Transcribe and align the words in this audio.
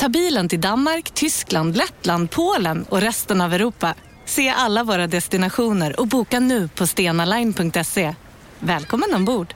Ta 0.00 0.08
bilen 0.08 0.48
till 0.48 0.60
Danmark, 0.60 1.10
Tyskland, 1.10 1.76
Lettland, 1.76 2.30
Polen 2.30 2.84
och 2.88 3.00
resten 3.00 3.40
av 3.40 3.54
Europa. 3.54 3.94
Se 4.24 4.48
alla 4.48 4.84
våra 4.84 5.06
destinationer 5.06 6.00
och 6.00 6.06
boka 6.06 6.40
nu 6.40 6.68
på 6.68 6.86
stenaline.se. 6.86 8.14
Välkommen 8.58 9.14
ombord! 9.14 9.54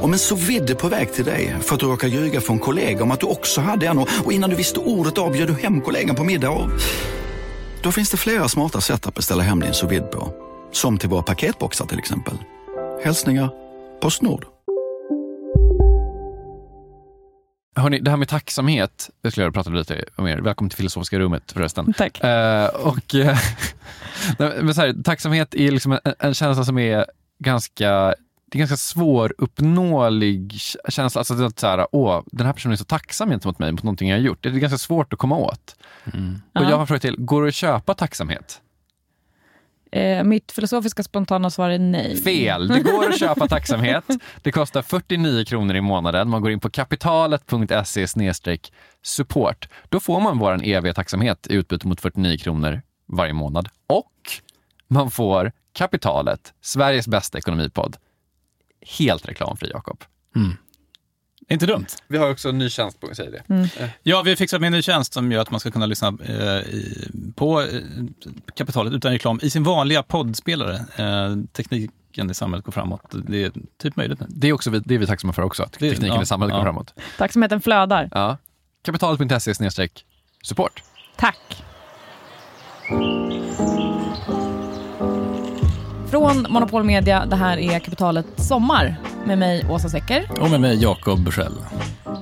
Om 0.00 0.12
en 0.12 0.18
så 0.18 0.34
vidde 0.34 0.74
på 0.74 0.88
väg 0.88 1.12
till 1.12 1.24
dig 1.24 1.56
för 1.60 1.74
att 1.74 1.80
du 1.80 1.86
råkar 1.86 2.08
ljuga 2.08 2.40
från 2.40 2.58
kollega 2.58 3.02
om 3.02 3.10
att 3.10 3.20
du 3.20 3.26
också 3.26 3.60
hade 3.60 3.86
en 3.86 3.98
och 3.98 4.32
innan 4.32 4.50
du 4.50 4.56
visste 4.56 4.80
ordet 4.80 5.18
av 5.18 5.32
du 5.32 5.52
hem 5.52 5.80
kollegan 5.80 6.16
på 6.16 6.24
middag 6.24 6.50
och... 6.50 6.70
Då 7.82 7.92
finns 7.92 8.10
det 8.10 8.16
flera 8.16 8.48
smarta 8.48 8.80
sätt 8.80 9.06
att 9.06 9.14
beställa 9.14 9.42
hem 9.42 9.60
din 9.60 9.74
sous 9.74 10.10
på. 10.12 10.32
Som 10.72 10.98
till 10.98 11.08
våra 11.08 11.22
paketboxar 11.22 11.86
till 11.86 11.98
exempel. 11.98 12.34
Hälsningar 13.04 13.50
Postnord. 14.00 14.55
Hörrni, 17.76 18.00
det 18.00 18.10
här 18.10 18.16
med 18.16 18.28
tacksamhet, 18.28 19.10
det 19.22 19.30
skulle 19.30 19.46
jag 19.46 19.54
prata 19.54 19.70
lite 19.70 20.04
om 20.16 20.26
er. 20.26 20.38
Välkommen 20.38 20.70
till 20.70 20.76
Filosofiska 20.76 21.18
rummet 21.18 21.52
förresten. 21.52 21.92
Tack. 21.92 22.24
Eh, 22.24 22.66
och, 22.66 23.14
eh, 23.14 23.38
men 24.38 24.74
så 24.74 24.80
här, 24.80 25.02
tacksamhet 25.02 25.54
är 25.54 25.70
liksom 25.70 25.92
en, 25.92 26.00
en 26.18 26.34
känsla 26.34 26.64
som 26.64 26.78
är 26.78 27.06
ganska 27.38 28.14
det 28.50 28.56
är 28.56 28.58
ganska 28.58 28.76
svåruppnåelig 28.76 30.52
känsla. 30.88 31.18
Alltså 31.18 31.44
att 31.44 31.58
så 31.58 31.66
här, 31.66 31.86
åh, 31.92 32.22
den 32.26 32.46
här 32.46 32.52
personen 32.52 32.72
är 32.72 32.76
så 32.76 32.84
tacksam 32.84 33.30
gentemot 33.30 33.58
mig, 33.58 33.72
mot 33.72 33.82
någonting 33.82 34.08
jag 34.08 34.16
har 34.16 34.22
gjort. 34.22 34.42
Det 34.42 34.48
är 34.48 34.52
ganska 34.52 34.78
svårt 34.78 35.12
att 35.12 35.18
komma 35.18 35.36
åt. 35.36 35.76
Mm. 36.14 36.42
Och 36.54 36.64
jag 36.64 36.76
har 36.76 36.86
frågat 36.86 37.02
till, 37.02 37.16
går 37.18 37.42
det 37.42 37.48
att 37.48 37.54
köpa 37.54 37.94
tacksamhet? 37.94 38.60
Eh, 39.96 40.24
mitt 40.24 40.52
filosofiska 40.52 41.02
spontana 41.02 41.50
svar 41.50 41.70
är 41.70 41.78
nej. 41.78 42.16
Fel! 42.16 42.68
Det 42.68 42.80
går 42.80 43.08
att 43.08 43.18
köpa 43.18 43.48
tacksamhet. 43.48 44.04
Det 44.42 44.52
kostar 44.52 44.82
49 44.82 45.44
kronor 45.44 45.76
i 45.76 45.80
månaden. 45.80 46.28
Man 46.28 46.42
går 46.42 46.50
in 46.50 46.60
på 46.60 46.70
kapitalet.se 46.70 48.06
support. 49.02 49.68
Då 49.88 50.00
får 50.00 50.20
man 50.20 50.38
vår 50.38 50.60
eviga 50.64 50.94
tacksamhet 50.94 51.46
i 51.50 51.54
utbyte 51.54 51.86
mot 51.86 52.00
49 52.00 52.38
kronor 52.38 52.82
varje 53.08 53.32
månad. 53.32 53.68
Och 53.86 54.12
man 54.88 55.10
får 55.10 55.52
Kapitalet, 55.72 56.54
Sveriges 56.60 57.08
bästa 57.08 57.38
ekonomipodd. 57.38 57.96
Helt 58.98 59.28
reklamfri, 59.28 59.70
Jakob. 59.72 60.04
Inte 61.48 61.66
dumt. 61.66 61.86
Vi 62.08 62.18
har 62.18 62.30
också 62.30 62.48
en 62.48 62.58
ny 62.58 62.70
tjänst 62.70 63.00
på, 63.00 63.14
säger 63.14 63.30
det. 63.30 63.54
Mm. 63.54 63.68
Ja, 64.02 64.22
vi 64.22 64.30
har 64.30 64.36
fixat 64.36 64.60
med 64.60 64.66
en 64.66 64.72
ny 64.72 64.82
tjänst 64.82 65.12
som 65.12 65.32
gör 65.32 65.40
att 65.42 65.50
man 65.50 65.60
ska 65.60 65.70
kunna 65.70 65.86
lyssna 65.86 66.18
eh, 66.28 66.34
i, 66.74 67.08
på 67.36 67.60
eh, 67.62 67.66
kapitalet 68.54 68.92
utan 68.92 69.12
reklam 69.12 69.38
i 69.42 69.50
sin 69.50 69.62
vanliga 69.62 70.02
poddspelare. 70.02 70.74
Eh, 70.96 71.36
tekniken 71.52 72.30
i 72.30 72.34
samhället 72.34 72.64
går 72.64 72.72
framåt. 72.72 73.02
Det 73.28 73.44
är 73.44 73.52
typ 73.82 73.96
möjligt 73.96 74.20
nu. 74.20 74.26
Det 74.28 74.48
är, 74.48 74.52
också 74.52 74.70
vi, 74.70 74.78
det 74.78 74.94
är 74.94 74.98
vi 74.98 75.06
tacksamma 75.06 75.32
för 75.32 75.42
också, 75.42 75.62
att 75.62 75.72
Det- 75.72 75.90
tekniken 75.90 76.16
ja, 76.16 76.22
i 76.22 76.26
samhället 76.26 76.52
går 76.52 76.60
ja. 76.60 76.64
framåt. 76.64 76.94
Tacksamheten 77.18 77.60
flödar. 77.60 78.08
Ja. 78.12 78.36
Kapitalet.se 78.84 79.54
support. 80.42 80.82
Tack. 81.16 81.62
Från 86.16 86.46
Monopol 86.48 86.84
Media, 86.84 87.26
det 87.26 87.36
här 87.36 87.58
är 87.58 87.78
Kapitalet 87.78 88.26
Sommar 88.36 88.96
med 89.26 89.38
mig 89.38 89.66
Åsa 89.70 89.88
Secker. 89.88 90.30
Och 90.40 90.50
med 90.50 90.60
mig 90.60 90.82
Jakob 90.82 91.24
Bursell. 91.24 91.52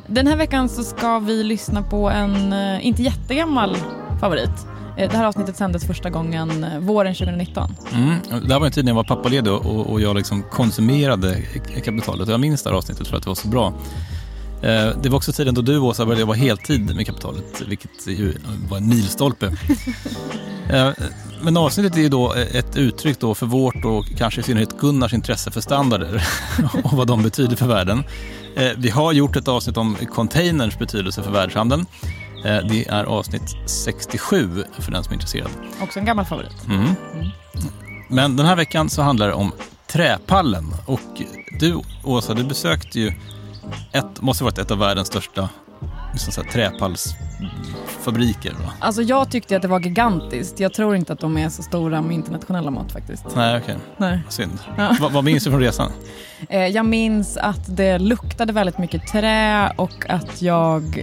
Den 0.06 0.26
här 0.26 0.36
veckan 0.36 0.68
så 0.68 0.82
ska 0.84 1.18
vi 1.18 1.42
lyssna 1.44 1.82
på 1.82 2.10
en 2.10 2.52
eh, 2.52 2.86
inte 2.86 3.02
jättegammal 3.02 3.76
favorit. 4.20 4.50
Eh, 4.96 5.10
Det 5.10 5.16
här 5.16 5.24
avsnittet 5.24 5.56
sändes 5.56 5.86
första 5.86 6.10
gången 6.10 6.64
eh, 6.64 6.78
våren 6.78 7.14
2019. 7.14 7.74
Mm. 7.92 8.14
Det 8.46 8.52
här 8.52 8.60
var 8.60 8.66
en 8.66 8.72
tid 8.72 8.84
när 8.84 8.90
jag 8.90 8.96
var 8.96 9.04
pappaledig 9.04 9.52
och, 9.52 9.90
och 9.92 10.00
jag 10.00 10.16
liksom 10.16 10.42
konsumerade 10.42 11.42
kapitalet. 11.84 12.28
Jag 12.28 12.40
minns 12.40 12.62
det 12.62 12.70
här 12.70 12.76
avsnittet 12.76 13.06
för 13.06 13.16
att 13.16 13.22
det 13.22 13.30
var 13.30 13.34
så 13.34 13.48
bra. 13.48 13.72
Det 15.02 15.08
var 15.08 15.16
också 15.16 15.32
tiden 15.32 15.54
då 15.54 15.62
du 15.62 15.78
Åsa 15.78 16.04
började 16.04 16.20
jobba 16.20 16.32
heltid 16.32 16.96
med 16.96 17.06
kapitalet, 17.06 17.62
vilket 17.68 18.06
ju 18.06 18.34
var 18.70 18.76
en 18.76 18.88
milstolpe. 18.88 19.52
Eh, 21.44 21.52
Men 21.52 21.56
avsnittet 21.56 21.96
är 21.96 22.00
ju 22.00 22.08
då 22.08 22.32
ett 22.32 22.76
uttryck 22.76 23.20
då 23.20 23.34
för 23.34 23.46
vårt 23.46 23.84
och 23.84 24.04
kanske 24.18 24.40
i 24.40 24.44
synnerhet 24.44 24.78
Gunnars 24.78 25.12
intresse 25.14 25.50
för 25.50 25.60
standarder 25.60 26.26
och 26.84 26.92
vad 26.92 27.06
de 27.06 27.22
betyder 27.22 27.56
för 27.56 27.66
världen. 27.66 28.04
Eh, 28.56 28.70
Vi 28.76 28.90
har 28.90 29.12
gjort 29.12 29.36
ett 29.36 29.48
avsnitt 29.48 29.76
om 29.76 29.96
containers 30.14 30.78
betydelse 30.78 31.22
för 31.22 31.30
världshandeln. 31.30 31.86
Eh, 32.44 32.56
Det 32.68 32.88
är 32.88 33.04
avsnitt 33.04 33.56
67 33.66 34.64
för 34.78 34.92
den 34.92 35.04
som 35.04 35.10
är 35.10 35.14
intresserad. 35.14 35.50
Också 35.82 35.98
en 35.98 36.04
gammal 36.04 36.24
favorit. 36.24 36.66
Mm. 36.68 36.90
Men 38.08 38.36
den 38.36 38.46
här 38.46 38.56
veckan 38.56 38.90
så 38.90 39.02
handlar 39.02 39.26
det 39.28 39.34
om 39.34 39.52
Träpallen. 39.86 40.74
Och 40.86 41.00
du, 41.60 41.80
Åsa, 42.04 42.34
du 42.34 42.44
besökte 42.44 43.00
ju 43.00 43.12
ett, 43.92 44.20
måste 44.20 44.44
varit 44.44 44.58
ett 44.58 44.70
av 44.70 44.78
världens 44.78 45.08
största 45.08 45.48
liksom 46.14 46.32
så 46.32 46.42
här, 46.42 46.50
träpallsfabriker. 46.50 48.52
Va? 48.52 48.72
Alltså 48.78 49.02
jag 49.02 49.30
tyckte 49.30 49.56
att 49.56 49.62
det 49.62 49.68
var 49.68 49.80
gigantiskt. 49.80 50.60
Jag 50.60 50.74
tror 50.74 50.96
inte 50.96 51.12
att 51.12 51.20
de 51.20 51.36
är 51.38 51.48
så 51.48 51.62
stora 51.62 52.02
med 52.02 52.14
internationella 52.14 52.70
mått 52.70 52.92
faktiskt. 52.92 53.24
Nej, 53.36 53.60
okej. 53.62 53.76
Nej. 53.96 54.20
Synd. 54.28 54.58
Ja. 54.76 54.96
Va, 55.00 55.08
vad 55.12 55.24
minns 55.24 55.44
du 55.44 55.50
från 55.50 55.60
resan? 55.60 55.92
Eh, 56.48 56.66
Jag 56.66 56.86
minns 56.86 57.36
att 57.36 57.76
det 57.76 57.98
luktade 57.98 58.52
väldigt 58.52 58.78
mycket 58.78 59.06
trä 59.06 59.72
och 59.76 60.10
att 60.10 60.42
jag 60.42 61.02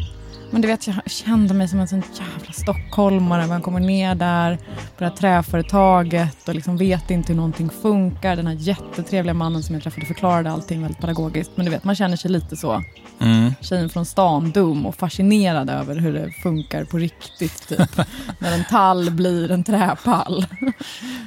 men 0.52 0.62
du 0.62 0.68
vet, 0.68 0.88
jag 0.88 0.96
kände 1.06 1.54
mig 1.54 1.68
som 1.68 1.80
en 1.80 1.88
sån 1.88 2.04
jävla 2.20 2.54
stockholmare. 2.54 3.48
Man 3.48 3.62
kommer 3.62 3.80
ner 3.80 4.16
där 4.16 4.56
på 4.58 5.04
det 5.04 5.06
här 5.06 5.16
träföretaget 5.16 6.48
och 6.48 6.56
liksom 6.56 6.78
vet 6.78 7.12
inte 7.12 7.28
hur 7.34 7.38
någonting 7.38 7.70
funkar. 7.82 8.36
Den 8.36 8.48
här 8.48 8.54
jättetrevliga 8.54 9.34
mannen 9.34 9.64
som 9.64 9.76
jag 9.76 9.84
träffade 9.84 10.06
förklarade 10.06 10.52
allting 10.52 10.82
väldigt 10.82 11.00
pedagogiskt. 11.02 11.52
Men 11.56 11.66
du 11.66 11.72
vet, 11.72 11.84
man 11.84 11.96
känner 11.96 12.18
sig 12.18 12.32
lite 12.32 12.58
så, 12.58 12.84
Mm. 13.20 13.54
tjejen 13.62 13.90
från 13.90 14.06
stan, 14.06 14.52
dum 14.52 14.86
och 14.86 14.96
fascinerad 14.96 15.70
över 15.70 15.96
hur 15.96 16.14
det 16.14 16.32
funkar 16.44 16.84
på 16.86 16.98
riktigt. 16.98 17.68
Typ. 17.68 17.98
När 18.40 18.54
en 18.54 18.64
tall 18.70 19.12
blir 19.12 19.52
en 19.52 19.64
träpall. 19.64 20.46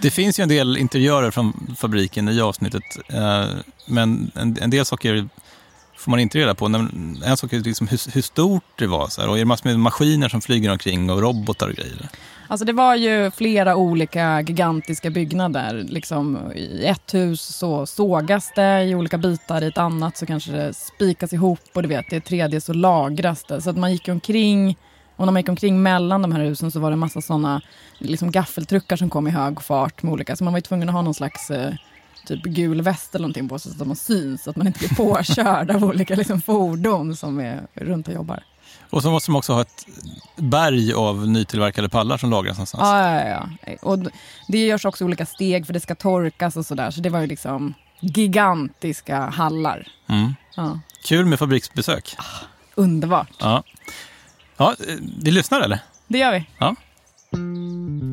Det 0.03 0.11
finns 0.11 0.39
ju 0.41 0.43
en 0.43 0.49
del 0.49 0.77
interiörer 0.77 1.31
från 1.31 1.75
fabriken 1.79 2.29
i 2.29 2.41
avsnittet. 2.41 2.83
Eh, 3.09 3.45
men 3.87 4.31
en, 4.35 4.57
en 4.61 4.71
del 4.71 4.85
saker 4.85 5.29
får 6.05 6.11
man 6.11 6.21
inte 6.21 6.39
reda 6.39 6.55
på. 6.55 6.67
En 6.67 7.37
sak 7.37 7.53
är 7.53 7.61
liksom 7.61 7.89
hur, 7.89 8.15
hur 8.15 8.23
stort 8.23 8.65
det 8.77 8.87
var. 8.87 9.09
Så 9.09 9.21
här, 9.21 9.29
och 9.29 9.35
är 9.35 9.39
det 9.39 9.45
massor 9.45 9.69
med 9.69 9.81
maskiner 9.81 10.29
som 10.29 10.41
flyger 10.41 10.71
omkring 10.71 11.11
och 11.11 11.23
robotar 11.23 11.69
och 11.69 11.75
grejer? 11.75 12.09
Alltså 12.49 12.65
det 12.65 12.73
var 12.73 12.95
ju 12.95 13.31
flera 13.31 13.77
olika 13.77 14.41
gigantiska 14.41 15.11
byggnader. 15.11 15.87
Liksom, 15.89 16.53
I 16.55 16.87
ett 16.87 17.15
hus 17.15 17.41
så 17.41 17.87
sågas 17.87 18.53
det 18.57 18.85
i 18.85 18.95
olika 18.95 19.19
bitar, 19.19 19.63
i 19.63 19.67
ett 19.67 19.79
annat 19.79 20.17
så 20.17 20.27
kanske 20.27 20.53
det 20.53 20.75
spikas 20.75 21.33
ihop 21.33 21.61
och 21.73 21.83
du 21.83 21.89
vet, 21.89 22.13
i 22.13 22.17
ett 22.17 22.25
tredje 22.25 22.61
så 22.61 22.73
lagras 22.73 23.45
det. 23.45 23.61
Så 23.61 23.71
att 23.71 23.77
man 23.77 23.93
gick 23.93 24.09
omkring, 24.09 24.79
och 25.17 25.27
när 25.27 25.33
man 25.33 25.41
gick 25.41 25.49
omkring 25.49 25.83
mellan 25.83 26.23
de 26.23 26.33
här 26.33 26.45
husen 26.45 26.71
så 26.71 26.81
var 26.81 26.91
det 26.91 26.95
en 26.95 26.99
massa 26.99 27.21
sådana 27.21 27.61
liksom 27.99 28.31
gaffeltruckar 28.31 28.97
som 28.97 29.11
kom 29.11 29.27
i 29.27 29.31
hög 29.31 29.63
fart 29.63 30.03
med 30.03 30.13
olika, 30.13 30.37
så 30.37 30.45
man 30.45 30.53
var 30.53 30.59
ju 30.59 30.63
tvungen 30.63 30.89
att 30.89 30.95
ha 30.95 31.03
någon 31.03 31.15
slags 31.15 31.51
eh, 31.51 31.75
typ 32.27 32.43
gul 32.43 32.83
väst 32.83 33.15
eller 33.15 33.23
någonting 33.23 33.49
på 33.49 33.59
sig 33.59 33.73
så 33.75 33.83
att 33.83 33.87
man 33.87 33.97
syns, 33.97 34.43
så 34.43 34.51
att 34.51 34.57
man 34.57 34.67
inte 34.67 34.79
blir 34.79 34.95
påkörd 34.97 35.71
av 35.71 35.85
olika 35.85 36.15
liksom, 36.15 36.43
fordon 36.43 37.17
som 37.17 37.41
är 37.41 37.67
runt 37.75 38.09
och 38.09 38.15
jobbar. 38.15 38.43
Och 38.91 39.03
så 39.03 39.11
måste 39.11 39.31
de 39.31 39.37
också 39.37 39.53
ha 39.53 39.61
ett 39.61 39.87
berg 40.37 40.93
av 40.93 41.29
nytillverkade 41.29 41.89
pallar 41.89 42.19
som 42.19 42.31
lagras 42.31 42.57
någonstans. 42.57 42.83
Ja, 42.83 43.21
ja, 43.21 43.49
ja. 43.67 43.73
Och 43.83 43.99
det 44.49 44.67
görs 44.67 44.85
också 44.85 45.05
olika 45.05 45.27
steg 45.27 45.67
för 45.67 45.73
det 45.73 45.81
ska 45.81 45.95
torkas 45.95 46.57
och 46.57 46.67
sådär. 46.67 46.91
Så 46.91 47.01
det 47.01 47.11
var 47.11 47.21
ju 47.21 47.27
liksom 47.27 47.75
gigantiska 48.01 49.21
hallar. 49.21 49.89
Mm. 50.09 50.35
Ja. 50.57 50.81
Kul 51.05 51.27
med 51.27 51.39
fabriksbesök. 51.39 52.17
Underbart. 52.75 53.31
Ja. 53.39 53.63
Ja, 54.57 54.75
vi 55.23 55.31
lyssnar 55.31 55.61
eller? 55.61 55.79
Det 56.07 56.19
gör 56.19 56.33
vi. 56.33 56.47
Ja. 56.59 56.75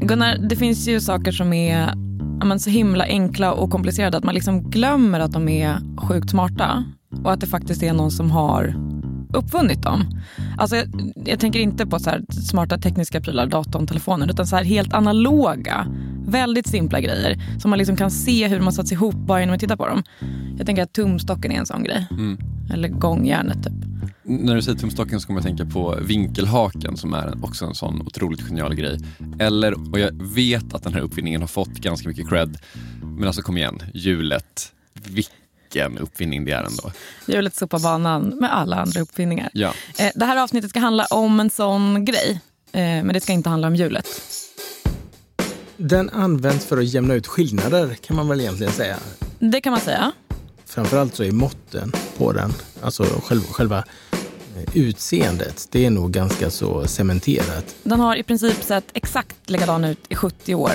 Gunnar, 0.01 0.37
det 0.37 0.55
finns 0.55 0.87
ju 0.87 1.01
saker 1.01 1.31
som 1.31 1.53
är 1.53 1.93
men, 2.45 2.59
så 2.59 2.69
himla 2.69 3.03
enkla 3.03 3.53
och 3.53 3.71
komplicerade 3.71 4.17
att 4.17 4.23
man 4.23 4.35
liksom 4.35 4.69
glömmer 4.69 5.19
att 5.19 5.31
de 5.31 5.49
är 5.49 5.77
sjukt 5.97 6.29
smarta. 6.29 6.83
Och 7.23 7.31
att 7.31 7.41
det 7.41 7.47
faktiskt 7.47 7.83
är 7.83 7.93
någon 7.93 8.11
som 8.11 8.31
har 8.31 8.75
uppfunnit 9.33 9.83
dem. 9.83 10.05
Alltså, 10.57 10.75
jag, 10.75 10.87
jag 11.25 11.39
tänker 11.39 11.59
inte 11.59 11.85
på 11.85 11.99
så 11.99 12.11
smarta 12.29 12.77
tekniska 12.77 13.21
prylar, 13.21 13.45
datorn, 13.45 13.87
telefonen, 13.87 14.29
utan 14.29 14.47
så 14.47 14.55
här 14.55 14.63
helt 14.63 14.93
analoga, 14.93 15.87
väldigt 16.25 16.67
simpla 16.67 16.99
grejer 16.99 17.41
som 17.59 17.69
man 17.69 17.77
liksom 17.77 17.95
kan 17.95 18.11
se 18.11 18.47
hur 18.47 18.57
de 18.57 18.63
har 18.65 18.71
satts 18.71 18.91
ihop 18.91 19.15
bara 19.15 19.39
genom 19.39 19.55
att 19.55 19.61
titta 19.61 19.77
på 19.77 19.87
dem. 19.87 20.03
Jag 20.57 20.65
tänker 20.65 20.83
att 20.83 20.93
tumstocken 20.93 21.51
är 21.51 21.55
en 21.55 21.65
sån 21.65 21.83
grej. 21.83 22.07
Eller 22.73 22.89
gångjärnet 22.89 23.63
typ. 23.63 24.00
När 24.23 24.55
du 24.55 24.61
säger 24.61 24.77
tumstocken 24.77 25.21
så 25.21 25.27
kommer 25.27 25.39
jag 25.39 25.45
tänka 25.45 25.65
på 25.65 25.97
vinkelhaken 26.01 26.97
som 26.97 27.13
är 27.13 27.45
också 27.45 27.65
en 27.65 27.75
sån 27.75 28.01
otroligt 28.01 28.41
genial 28.47 28.75
grej. 28.75 28.99
Eller, 29.39 29.91
och 29.91 29.99
jag 29.99 30.11
vet 30.23 30.73
att 30.73 30.83
den 30.83 30.93
här 30.93 31.01
uppfinningen 31.01 31.41
har 31.41 31.47
fått 31.47 31.69
ganska 31.73 32.07
mycket 32.09 32.29
cred, 32.29 32.57
men 33.01 33.27
alltså 33.27 33.41
kom 33.41 33.57
igen, 33.57 33.83
hjulet. 33.93 34.71
Vilken 34.93 35.97
uppfinning 35.97 36.45
det 36.45 36.51
är 36.51 36.63
ändå. 36.63 36.91
Hjulet 37.27 37.55
sopar 37.55 37.79
banan 37.79 38.23
med 38.27 38.55
alla 38.55 38.75
andra 38.75 39.01
uppfinningar. 39.01 39.49
Ja. 39.53 39.73
Eh, 39.99 40.11
Det 40.15 40.25
här 40.25 40.37
avsnittet 40.43 40.69
ska 40.69 40.79
handla 40.79 41.05
om 41.05 41.39
en 41.39 41.49
sån 41.49 42.05
grej, 42.05 42.41
eh, 42.71 42.79
men 42.81 43.07
det 43.13 43.21
ska 43.21 43.33
inte 43.33 43.49
handla 43.49 43.67
om 43.67 43.75
hjulet. 43.75 44.07
Den 45.77 46.09
används 46.09 46.65
för 46.65 46.77
att 46.77 46.85
jämna 46.85 47.13
ut 47.13 47.27
skillnader 47.27 47.93
kan 47.93 48.15
man 48.15 48.27
väl 48.27 48.41
egentligen 48.41 48.73
säga. 48.73 48.97
Det 49.39 49.61
kan 49.61 49.71
man 49.71 49.81
säga. 49.81 50.11
Framförallt 50.71 51.15
så 51.15 51.23
är 51.23 51.31
måtten 51.31 51.91
på 52.17 52.31
den, 52.31 52.53
alltså 52.81 53.03
själva, 53.03 53.45
själva 53.45 53.77
eh, 53.77 54.77
utseendet, 54.77 55.67
det 55.71 55.85
är 55.85 55.89
nog 55.89 56.11
ganska 56.11 56.49
så 56.49 56.87
cementerat. 56.87 57.75
Den 57.83 57.99
har 57.99 58.15
i 58.15 58.23
princip 58.23 58.63
sett 58.63 58.85
exakt 58.93 59.49
likadan 59.49 59.83
ut 59.83 59.99
i 60.09 60.15
70 60.15 60.55
år. 60.55 60.71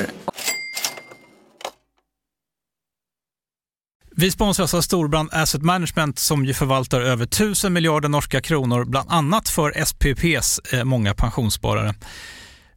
Vi 4.17 4.31
sponsras 4.31 4.75
av 4.75 4.81
Storbrand 4.81 5.29
Asset 5.33 5.63
Management 5.63 6.19
som 6.19 6.45
ju 6.45 6.55
förvaltar 6.55 7.01
över 7.01 7.25
1000 7.25 7.73
miljarder 7.73 8.09
norska 8.09 8.41
kronor, 8.41 8.85
bland 8.85 9.11
annat 9.11 9.49
för 9.49 9.85
SPPs 9.85 10.59
eh, 10.73 10.85
många 10.85 11.15
pensionssparare. 11.15 11.95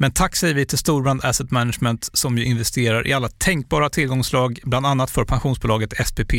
Men 0.00 0.12
tack 0.12 0.36
säger 0.36 0.54
vi 0.54 0.66
till 0.66 0.78
Storbrand 0.78 1.24
Asset 1.24 1.50
Management 1.50 2.10
som 2.12 2.38
ju 2.38 2.44
investerar 2.44 3.06
i 3.06 3.12
alla 3.12 3.28
tänkbara 3.28 3.90
tillgångslag, 3.90 4.60
bland 4.64 4.86
annat 4.86 5.10
för 5.10 5.24
pensionsbolaget 5.24 6.06
SPP. 6.06 6.32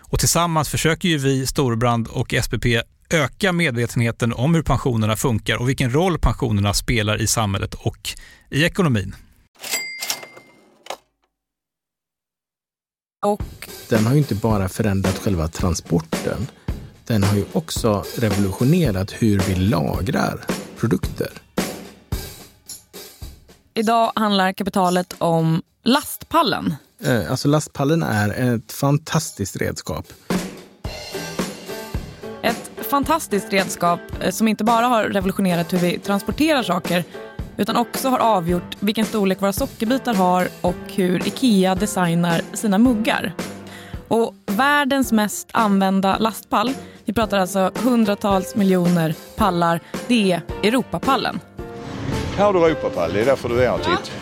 Och 0.00 0.18
tillsammans 0.18 0.68
försöker 0.68 1.08
ju 1.08 1.18
vi, 1.18 1.46
Storbrand 1.46 2.08
och 2.08 2.34
SPP, 2.42 2.66
öka 3.10 3.52
medvetenheten 3.52 4.32
om 4.32 4.54
hur 4.54 4.62
pensionerna 4.62 5.16
funkar 5.16 5.56
och 5.56 5.68
vilken 5.68 5.94
roll 5.94 6.18
pensionerna 6.18 6.74
spelar 6.74 7.22
i 7.22 7.26
samhället 7.26 7.74
och 7.74 8.08
i 8.50 8.64
ekonomin. 8.64 9.14
Och 13.26 13.68
Den 13.88 14.06
har 14.06 14.12
ju 14.12 14.18
inte 14.18 14.34
bara 14.34 14.68
förändrat 14.68 15.18
själva 15.18 15.48
transporten. 15.48 16.46
Den 17.06 17.22
har 17.22 17.36
ju 17.36 17.44
också 17.52 18.04
revolutionerat 18.18 19.12
hur 19.12 19.38
vi 19.38 19.54
lagrar 19.54 20.40
produkter. 20.76 21.30
Idag 23.74 24.12
handlar 24.14 24.52
kapitalet 24.52 25.14
om 25.18 25.62
lastpallen. 25.84 26.74
Eh, 27.04 27.30
Alltså 27.30 27.48
lastpallen 27.48 28.02
är 28.02 28.54
ett 28.54 28.72
fantastiskt 28.72 29.56
redskap. 29.56 30.06
Ett 32.42 32.70
fantastiskt 32.90 33.52
redskap 33.52 34.00
eh, 34.20 34.30
som 34.30 34.48
inte 34.48 34.64
bara 34.64 34.86
har 34.86 35.04
revolutionerat 35.04 35.72
hur 35.72 35.78
vi 35.78 35.98
transporterar 35.98 36.62
saker 36.62 37.04
utan 37.56 37.76
också 37.76 38.08
har 38.08 38.18
avgjort 38.18 38.76
vilken 38.80 39.04
storlek 39.04 39.42
våra 39.42 39.52
sockerbitar 39.52 40.14
har 40.14 40.48
och 40.60 40.76
hur 40.94 41.26
Ikea 41.28 41.74
designar 41.74 42.40
sina 42.52 42.78
muggar. 42.78 43.34
Och 44.08 44.34
världens 44.46 45.12
mest 45.12 45.48
använda 45.52 46.18
lastpall, 46.18 46.72
vi 47.04 47.12
pratar 47.12 47.38
alltså 47.38 47.70
hundratals 47.74 48.54
miljoner 48.54 49.14
pallar, 49.36 49.80
det 50.08 50.32
är 50.32 50.42
Europapallen. 50.62 51.40
Här 52.36 52.44
har 52.44 52.52
du 52.52 52.66
Europapall, 52.66 53.12
det 53.12 53.20
är 53.20 53.26
därför 53.26 53.48
du 53.48 53.64
är 53.64 53.70
här 53.70 53.78
titt. 53.78 54.12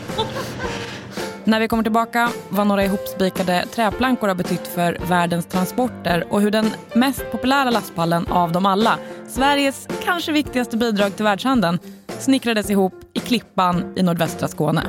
När 1.45 1.61
vi 1.61 1.69
kommer 1.69 1.83
tillbaka 1.83 2.31
vad 2.49 2.67
några 2.67 2.85
ihopspikade 2.85 3.65
träplankor 3.75 4.29
har 4.29 4.35
betytt 4.35 4.67
för 4.67 4.99
världens 5.09 5.47
transporter 5.47 6.27
och 6.31 6.41
hur 6.41 6.51
den 6.51 6.71
mest 6.95 7.31
populära 7.33 7.71
lastpallen 7.71 8.27
av 8.27 8.53
dem 8.53 8.67
alla, 8.67 8.99
Sveriges 9.29 9.89
kanske 10.05 10.33
viktigaste 10.33 10.77
bidrag 10.77 11.17
till 11.17 11.25
världshandeln, 11.25 11.79
snickrades 12.19 12.71
ihop 12.71 12.95
i 13.15 13.21
Klippan 13.21 13.93
i 13.97 14.03
nordvästra 14.03 14.49
Skåne. 14.49 14.87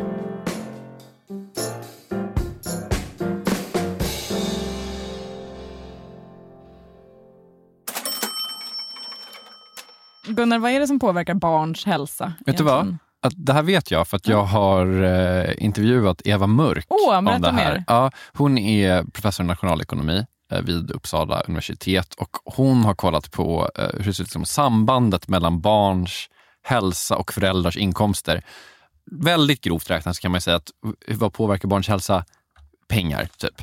Gunnar, 10.27 10.59
vad 10.59 10.71
är 10.71 10.79
det 10.79 10.87
som 10.87 10.99
påverkar 10.99 11.33
barns 11.33 11.85
hälsa? 11.85 12.33
Vet 12.45 12.57
du 12.57 12.63
vad? 12.63 12.97
Att 13.21 13.33
det 13.35 13.53
här 13.53 13.63
vet 13.63 13.91
jag 13.91 14.07
för 14.07 14.17
att 14.17 14.27
jag 14.27 14.43
har 14.43 15.03
eh, 15.03 15.53
intervjuat 15.57 16.21
Eva 16.25 16.47
Mörk 16.47 16.85
Åh, 16.89 17.17
om 17.17 17.25
det 17.25 17.51
här. 17.51 17.73
mer. 17.73 17.83
Ja, 17.87 18.11
hon 18.33 18.57
är 18.57 19.03
professor 19.03 19.43
i 19.43 19.47
nationalekonomi 19.47 20.25
eh, 20.51 20.61
vid 20.61 20.91
Uppsala 20.91 21.41
universitet 21.41 22.13
och 22.13 22.37
hon 22.45 22.83
har 22.83 22.95
kollat 22.95 23.31
på 23.31 23.69
eh, 23.75 23.85
hur 23.93 24.05
det 24.05 24.13
ser 24.13 24.23
ut 24.23 24.29
som 24.29 24.45
sambandet 24.45 25.27
mellan 25.27 25.61
barns 25.61 26.29
hälsa 26.63 27.17
och 27.17 27.33
föräldrars 27.33 27.77
inkomster. 27.77 28.43
Väldigt 29.11 29.61
grovt 29.61 29.89
räknat 29.89 30.19
kan 30.19 30.31
man 30.31 30.41
säga 30.41 30.55
att 30.57 30.69
eh, 31.07 31.17
vad 31.17 31.33
påverkar 31.33 31.67
barns 31.67 31.87
hälsa? 31.87 32.25
Pengar, 32.87 33.27
typ. 33.37 33.61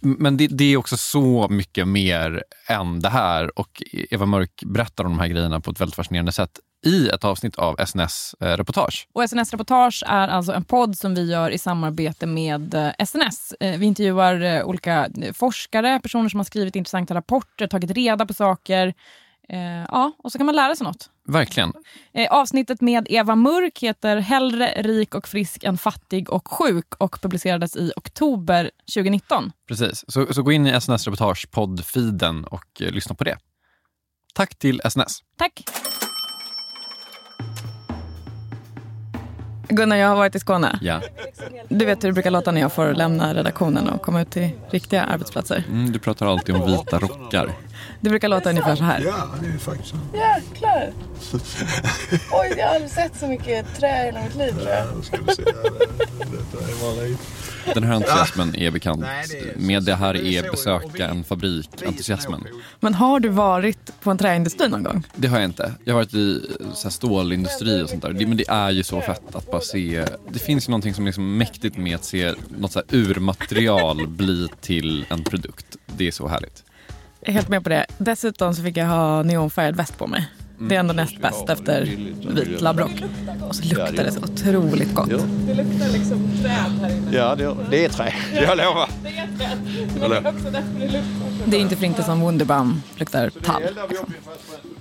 Men 0.00 0.36
det, 0.36 0.46
det 0.46 0.64
är 0.64 0.76
också 0.76 0.96
så 0.96 1.48
mycket 1.48 1.88
mer 1.88 2.44
än 2.68 3.00
det 3.00 3.08
här 3.08 3.58
och 3.58 3.82
Eva 3.92 4.26
Mörk 4.26 4.62
berättar 4.66 5.04
om 5.04 5.10
de 5.10 5.18
här 5.18 5.28
grejerna 5.28 5.60
på 5.60 5.70
ett 5.70 5.80
väldigt 5.80 5.94
fascinerande 5.94 6.32
sätt 6.32 6.60
i 6.86 7.08
ett 7.08 7.24
avsnitt 7.24 7.56
av 7.56 7.76
SNS 7.86 8.34
eh, 8.40 8.46
Reportage. 8.56 9.08
Och 9.12 9.24
SNS 9.30 9.50
Reportage 9.52 10.02
är 10.06 10.28
alltså 10.28 10.52
en 10.52 10.64
podd 10.64 10.98
som 10.98 11.14
vi 11.14 11.30
gör 11.30 11.50
i 11.50 11.58
samarbete 11.58 12.26
med 12.26 12.74
eh, 12.74 12.90
SNS. 13.06 13.54
Eh, 13.60 13.78
Vi 13.78 13.86
intervjuar 13.86 14.40
eh, 14.42 14.64
olika 14.64 15.08
eh, 15.22 15.32
forskare, 15.32 16.00
personer 16.02 16.28
som 16.28 16.40
har 16.40 16.44
skrivit 16.44 16.76
intressanta 16.76 17.14
rapporter, 17.14 17.66
tagit 17.66 17.90
reda 17.90 18.26
på 18.26 18.34
saker. 18.34 18.94
Eh, 19.48 19.84
Ja, 19.88 20.12
och 20.18 20.32
så 20.32 20.38
kan 20.38 20.46
man 20.46 20.56
lära 20.56 20.76
sig 20.76 20.84
något. 20.84 21.10
Verkligen. 21.28 21.72
Eh, 22.14 22.28
Avsnittet 22.32 22.80
med 22.80 23.06
Eva 23.10 23.34
Mörk 23.34 23.78
heter 23.82 24.16
Hellre 24.16 24.82
rik 24.82 25.14
och 25.14 25.28
frisk 25.28 25.64
än 25.64 25.78
fattig 25.78 26.30
och 26.30 26.48
sjuk 26.48 26.94
och 26.98 27.20
publicerades 27.22 27.76
i 27.76 27.92
oktober 27.96 28.70
2019. 28.94 29.52
Precis. 29.68 30.04
Så, 30.08 30.32
så 30.34 30.42
gå 30.42 30.52
in 30.52 30.66
i 30.66 30.80
SNS 30.80 31.06
Reportage 31.06 31.50
poddfeeden 31.50 32.44
och 32.44 32.82
eh, 32.82 32.90
lyssna 32.90 33.14
på 33.14 33.24
det. 33.24 33.36
Tack 34.34 34.58
till 34.58 34.80
SNS. 34.84 35.18
Tack! 35.38 35.64
Gunnar, 39.68 39.96
jag 39.96 40.08
har 40.08 40.16
varit 40.16 40.34
i 40.34 40.38
Skåne. 40.38 40.78
Ja. 40.82 41.00
Du 41.68 41.84
vet 41.84 42.04
hur 42.04 42.08
det 42.08 42.12
brukar 42.12 42.30
låta 42.30 42.52
när 42.52 42.60
jag 42.60 42.72
får 42.72 42.94
lämna 42.94 43.34
redaktionen 43.34 43.88
och 43.88 44.02
komma 44.02 44.22
ut 44.22 44.30
till 44.30 44.50
riktiga 44.70 45.02
arbetsplatser. 45.02 45.64
Mm, 45.68 45.92
du 45.92 45.98
pratar 45.98 46.26
alltid 46.26 46.54
om 46.54 46.66
vita 46.66 46.98
rockar. 46.98 47.50
Det 48.04 48.10
brukar 48.10 48.28
låta 48.28 48.50
ungefär 48.50 48.76
så 48.76 48.84
här. 48.84 49.00
Ja, 49.00 49.28
det 49.42 49.46
är 49.48 49.58
faktiskt 49.58 49.88
så. 49.90 49.96
Jäklar! 50.14 50.92
Oj, 52.32 52.54
jag 52.58 52.66
har 52.66 52.74
aldrig 52.74 52.90
sett 52.90 53.16
så 53.20 53.26
mycket 53.26 53.66
trä 53.76 54.02
i 54.02 54.06
hela 54.06 54.22
mitt 54.22 54.34
liv 54.34 54.52
tror 54.52 54.68
jag. 54.68 54.86
Ja, 54.86 55.02
ska 55.02 55.16
se. 55.34 55.42
Detta 55.42 57.04
är. 57.04 57.74
Den 57.74 57.84
här 57.84 57.94
entusiasmen 57.94 58.56
är 58.56 58.70
bekant 58.70 59.00
Nej, 59.00 59.24
det 59.30 59.38
är- 59.38 59.56
med 59.56 59.82
det 59.82 59.94
här 59.94 60.12
det 60.14 60.26
är 60.26 60.50
besöka 60.50 61.08
en 61.08 61.24
fabrik, 61.24 61.70
entusiasmen. 61.86 62.44
Men 62.80 62.94
har 62.94 63.20
du 63.20 63.28
varit 63.28 64.00
på 64.00 64.10
en 64.10 64.18
träindustri 64.18 64.68
någon 64.68 64.82
gång? 64.82 65.06
Det 65.16 65.28
har 65.28 65.38
jag 65.38 65.44
inte. 65.44 65.72
Jag 65.84 65.94
har 65.94 66.00
varit 66.00 66.14
i 66.14 66.40
så 66.74 66.82
här, 66.82 66.90
stålindustri 66.90 67.82
och 67.82 67.88
sånt 67.90 68.02
där. 68.02 68.12
Det, 68.12 68.26
men 68.26 68.36
det 68.36 68.48
är 68.48 68.70
ju 68.70 68.82
så 68.82 69.00
fett 69.00 69.34
att 69.34 69.50
bara 69.50 69.60
se. 69.60 70.04
Det 70.32 70.38
finns 70.38 70.68
ju 70.68 70.70
någonting 70.70 70.94
som 70.94 71.04
är 71.04 71.08
liksom 71.08 71.36
mäktigt 71.38 71.76
med 71.76 71.94
att 71.94 72.04
se 72.04 72.32
något 72.58 72.72
så 72.72 72.78
här 72.78 72.98
urmaterial 72.98 74.06
bli 74.08 74.48
till 74.60 75.04
en 75.08 75.24
produkt. 75.24 75.66
Det 75.86 76.06
är 76.06 76.12
så 76.12 76.28
härligt. 76.28 76.63
Jag 77.24 77.28
är 77.28 77.32
helt 77.32 77.48
med 77.48 77.62
på 77.62 77.68
det. 77.68 77.86
Dessutom 77.98 78.54
så 78.54 78.62
fick 78.62 78.76
jag 78.76 78.86
ha 78.86 79.22
neonfärgad 79.22 79.76
väst 79.76 79.98
på 79.98 80.06
mig. 80.06 80.26
Det 80.58 80.74
är 80.74 80.80
ändå 80.80 80.94
näst 80.94 81.20
bäst 81.20 81.48
efter 81.48 81.82
vit 82.34 82.60
labbrock. 82.60 83.02
Och 83.48 83.56
så 83.56 83.64
luktar 83.64 84.04
det 84.04 84.12
så 84.12 84.20
otroligt 84.20 84.94
gott. 84.94 85.08
Det 85.08 85.54
luktar 85.54 85.92
liksom 85.92 86.28
träd 86.42 86.50
här 86.82 86.96
inne. 86.96 87.16
Ja, 87.16 87.34
det, 87.34 87.56
det 87.70 87.84
är 87.84 87.88
trä. 87.88 88.14
Jag 88.34 88.58
lovar. 88.58 88.88
Det 89.02 89.08
är 89.08 89.28
träd. 89.38 89.58
Men 90.00 90.10
det 90.10 90.16
är 90.16 90.28
också 90.28 90.50
därför 90.50 90.78
det 90.78 90.84
luktar. 90.84 91.46
Det 91.46 91.56
är 91.56 91.60
inte 91.60 91.76
för 91.76 91.86
inte 91.86 92.02
som 92.02 92.20
Wunderbaum 92.20 92.82
luktar 92.96 93.30
tall. 93.30 93.62
Liksom. 93.62 94.12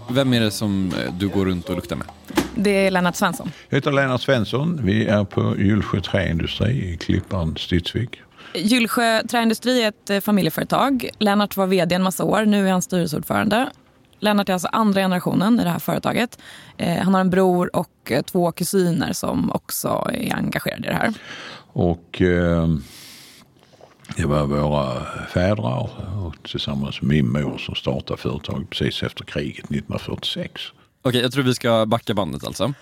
Vem 0.09 0.33
är 0.33 0.39
det 0.39 0.51
som 0.51 0.91
eh, 1.05 1.13
du 1.13 1.27
går 1.27 1.45
runt 1.45 1.69
och 1.69 1.75
luktar 1.75 1.95
med? 1.95 2.07
Det 2.55 2.69
är 2.87 2.91
Lennart 2.91 3.15
Svensson. 3.15 3.51
Jag 3.69 3.77
heter 3.77 3.91
Lennart 3.91 4.21
Svensson. 4.21 4.79
Vi 4.83 5.05
är 5.05 5.23
på 5.23 5.55
Hjulsjö 5.57 6.01
Träindustri 6.01 6.93
i 6.93 6.97
Klippan, 6.97 7.55
Stidsvik. 7.57 8.21
Gyllsjö 8.53 9.21
Träindustri 9.27 9.83
är 9.83 9.87
ett 9.87 10.09
eh, 10.09 10.19
familjeföretag. 10.19 11.09
Lennart 11.19 11.57
var 11.57 11.67
vd 11.67 11.95
en 11.95 12.03
massa 12.03 12.23
år, 12.23 12.45
nu 12.45 12.67
är 12.67 12.71
han 12.71 12.81
styrelseordförande. 12.81 13.69
Lennart 14.19 14.49
är 14.49 14.53
alltså 14.53 14.67
andra 14.71 15.01
generationen 15.01 15.59
i 15.59 15.63
det 15.63 15.69
här 15.69 15.79
företaget. 15.79 16.39
Eh, 16.77 17.03
han 17.03 17.13
har 17.13 17.21
en 17.21 17.29
bror 17.29 17.75
och 17.75 18.11
eh, 18.11 18.21
två 18.21 18.51
kusiner 18.51 19.13
som 19.13 19.51
också 19.51 20.09
är 20.13 20.35
engagerade 20.35 20.87
i 20.87 20.89
det 20.89 20.95
här. 20.95 21.13
Och 21.73 22.21
eh, 22.21 22.67
det 24.17 24.25
var 24.25 24.45
våra 24.45 25.05
fädrar 25.27 25.89
och 26.25 26.49
tillsammans 26.49 27.01
med 27.01 27.09
min 27.09 27.31
mor 27.31 27.57
som 27.57 27.75
startade 27.75 28.21
företaget 28.21 28.69
precis 28.69 29.03
efter 29.03 29.23
kriget 29.25 29.65
1946. 29.65 30.61
Okej, 31.01 31.21
jag 31.21 31.31
tror 31.31 31.43
vi 31.43 31.55
ska 31.55 31.85
backa 31.85 32.13
bandet 32.13 32.43
alltså. 32.43 32.73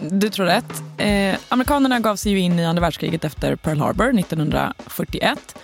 Du 0.00 0.30
tror 0.30 0.46
rätt. 0.46 0.82
Eh, 0.98 1.38
amerikanerna 1.48 2.00
gav 2.00 2.16
sig 2.16 2.32
ju 2.32 2.38
in 2.38 2.58
i 2.58 2.64
andra 2.64 2.80
världskriget 2.80 3.24
efter 3.24 3.56
Pearl 3.56 3.80
Harbor 3.80 4.18
1941. 4.18 5.56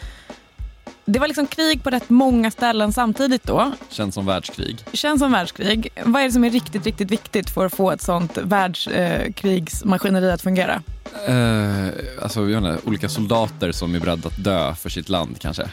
Det 1.04 1.18
var 1.18 1.28
liksom 1.28 1.46
krig 1.46 1.82
på 1.82 1.90
rätt 1.90 2.10
många 2.10 2.50
ställen 2.50 2.92
samtidigt 2.92 3.44
då. 3.44 3.72
Känns 3.88 4.14
som 4.14 4.26
världskrig. 4.26 4.84
Känns 4.92 5.20
som 5.20 5.32
världskrig. 5.32 5.88
Vad 6.04 6.22
är 6.22 6.26
det 6.26 6.32
som 6.32 6.44
är 6.44 6.50
riktigt, 6.50 6.86
riktigt 6.86 7.10
viktigt 7.10 7.50
för 7.50 7.66
att 7.66 7.74
få 7.74 7.90
ett 7.90 8.02
sånt 8.02 8.38
världskrigsmaskineri 8.38 10.30
att 10.30 10.42
fungera? 10.42 10.82
Eh, 11.28 11.88
alltså, 12.22 12.48
jag 12.48 12.58
inte, 12.58 12.78
olika 12.88 13.08
soldater 13.08 13.72
som 13.72 13.94
är 13.94 14.00
beredda 14.00 14.28
att 14.28 14.44
dö 14.44 14.74
för 14.74 14.90
sitt 14.90 15.08
land 15.08 15.36
kanske. 15.40 15.70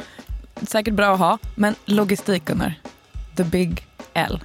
Säkert 0.62 0.93
bra 0.93 1.13
att 1.13 1.20
ha, 1.20 1.38
men 1.55 1.75
logistik 1.86 2.46
Gunnar. 2.46 2.74
The 3.38 3.43
big 3.43 3.86
L. 4.13 4.39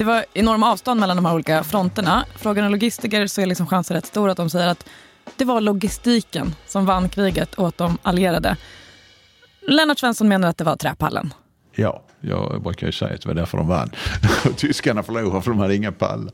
Det 0.00 0.04
var 0.04 0.24
enorma 0.34 0.72
avstånd 0.72 1.00
mellan 1.00 1.16
de 1.16 1.26
här 1.26 1.34
olika 1.34 1.64
fronterna. 1.64 2.24
Frågar 2.36 2.62
en 2.62 2.70
logistiker 2.70 3.26
så 3.26 3.40
är 3.40 3.46
liksom 3.46 3.66
chansen 3.66 3.96
rätt 3.96 4.06
stor 4.06 4.28
att 4.28 4.36
de 4.36 4.50
säger 4.50 4.68
att 4.68 4.88
det 5.36 5.44
var 5.44 5.60
logistiken 5.60 6.54
som 6.66 6.86
vann 6.86 7.08
kriget 7.08 7.58
åt 7.58 7.78
de 7.78 7.98
allierade. 8.02 8.56
Lennart 9.68 9.98
Svensson 9.98 10.28
menar 10.28 10.48
att 10.48 10.58
det 10.58 10.64
var 10.64 10.76
träpallen. 10.76 11.34
Ja, 11.74 12.02
jag 12.20 12.62
brukar 12.62 12.86
ju 12.86 12.92
säga 12.92 13.14
att 13.14 13.22
det 13.22 13.28
var 13.28 13.34
därför 13.34 13.58
de 13.58 13.68
vann. 13.68 13.90
Tyskarna 14.56 15.02
förlorade 15.02 15.42
för 15.42 15.50
de 15.50 15.60
hade 15.60 15.76
inga 15.76 15.92
pallar. 15.92 16.32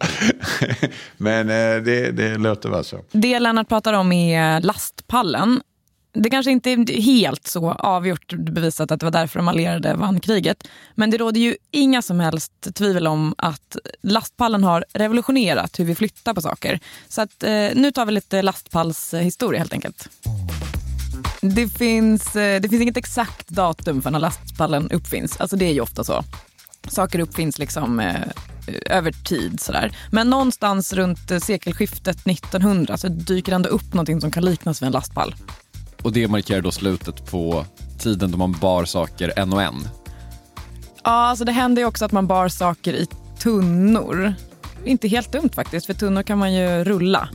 Men 1.17 1.49
eh, 1.51 1.83
det, 1.83 2.11
det 2.11 2.39
låter 2.39 2.69
vara 2.69 2.83
så. 2.83 2.99
Det 3.13 3.41
Lennart 3.41 3.69
pratar 3.69 3.93
om 3.93 4.13
är 4.13 4.61
lastpallen. 4.61 5.61
Det 6.19 6.31
kanske 6.31 6.51
inte 6.51 6.71
är 6.71 7.03
helt 7.03 7.47
så 7.47 7.71
avgjort 7.71 8.33
bevisat 8.33 8.91
att 8.91 9.01
det 9.01 9.07
var 9.07 9.11
därför 9.11 9.39
de 9.39 9.49
allierade 9.49 9.95
vann 9.95 10.21
kriget. 10.21 10.69
Men 10.95 11.11
det 11.11 11.17
råder 11.17 11.41
ju 11.41 11.57
inga 11.71 12.03
som 12.03 12.21
helst 12.21 12.53
tvivel 12.75 13.07
om 13.07 13.35
att 13.39 13.77
lastpallen 14.03 14.65
har 14.65 14.85
revolutionerat 14.93 15.79
hur 15.79 15.85
vi 15.85 15.95
flyttar 15.95 16.35
på 16.35 16.41
saker. 16.41 16.81
Så 17.09 17.23
att, 17.23 17.43
eh, 17.43 17.51
nu 17.75 17.91
tar 17.91 18.07
vi 18.07 18.13
lite 18.13 18.43
lastpallshistoria 18.43 19.59
helt 19.59 19.73
enkelt. 19.73 20.09
Det 21.41 21.69
finns, 21.69 22.37
eh, 22.37 22.61
det 22.61 22.69
finns 22.69 22.83
inget 22.83 22.97
exakt 22.97 23.49
datum 23.49 24.03
för 24.03 24.11
när 24.11 24.19
lastpallen 24.19 24.91
uppfinns. 24.91 25.41
Alltså 25.41 25.57
det 25.57 25.65
är 25.65 25.73
ju 25.73 25.81
ofta 25.81 26.05
så. 26.05 26.25
Saker 26.89 27.19
uppfinns 27.19 27.59
liksom 27.59 28.01
eh, 28.01 28.21
över 28.91 29.13
tid. 29.13 29.61
Sådär. 29.61 29.97
Men 30.11 30.31
någonstans 30.31 30.93
runt 30.93 31.31
eh, 31.31 31.39
sekelskiftet 31.39 32.27
1900 32.27 32.97
så 32.97 33.09
dyker 33.09 33.53
ändå 33.53 33.69
upp 33.69 33.95
någonting 33.95 34.21
som 34.21 34.31
kan 34.31 34.45
liknas 34.45 34.83
vid 34.83 34.87
en 34.87 34.93
lastpall. 34.93 35.35
Och 36.07 36.13
det 36.13 36.29
markerar 36.29 36.61
då 36.61 36.73
slutet 36.73 37.31
på 37.31 37.65
tiden 37.99 38.31
då 38.31 38.39
man 38.39 38.53
bar 38.53 38.85
saker 38.85 39.33
en 39.37 39.53
och 39.53 39.63
en. 39.63 39.89
Ja, 41.05 41.11
alltså 41.11 41.45
det 41.45 41.53
hände 41.53 41.81
ju 41.81 41.87
också 41.87 42.05
att 42.05 42.13
man 42.13 42.27
bar 42.27 42.49
saker 42.49 42.93
i 42.93 43.07
tunnor. 43.39 44.35
Inte 44.85 45.09
helt 45.09 45.33
dumt 45.33 45.51
faktiskt, 45.55 45.87
för 45.87 45.95
tunnor 45.95 46.23
kan 46.23 46.39
man 46.39 46.55
ju 46.55 46.85
rulla. 46.85 47.29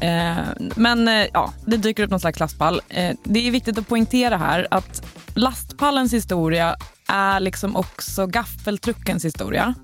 Eh, 0.00 0.36
men 0.76 1.08
eh, 1.08 1.26
ja, 1.32 1.52
det 1.64 1.76
dyker 1.76 2.02
upp 2.02 2.10
någon 2.10 2.20
slags 2.20 2.40
lastpall. 2.40 2.80
Eh, 2.88 3.16
det 3.24 3.46
är 3.46 3.50
viktigt 3.50 3.78
att 3.78 3.88
poängtera 3.88 4.36
här 4.36 4.66
att 4.70 5.06
lastpallens 5.34 6.12
historia 6.12 6.76
är 7.08 7.40
liksom 7.40 7.76
också 7.76 8.26
gaffeltruckens 8.26 9.24
historia. 9.24 9.74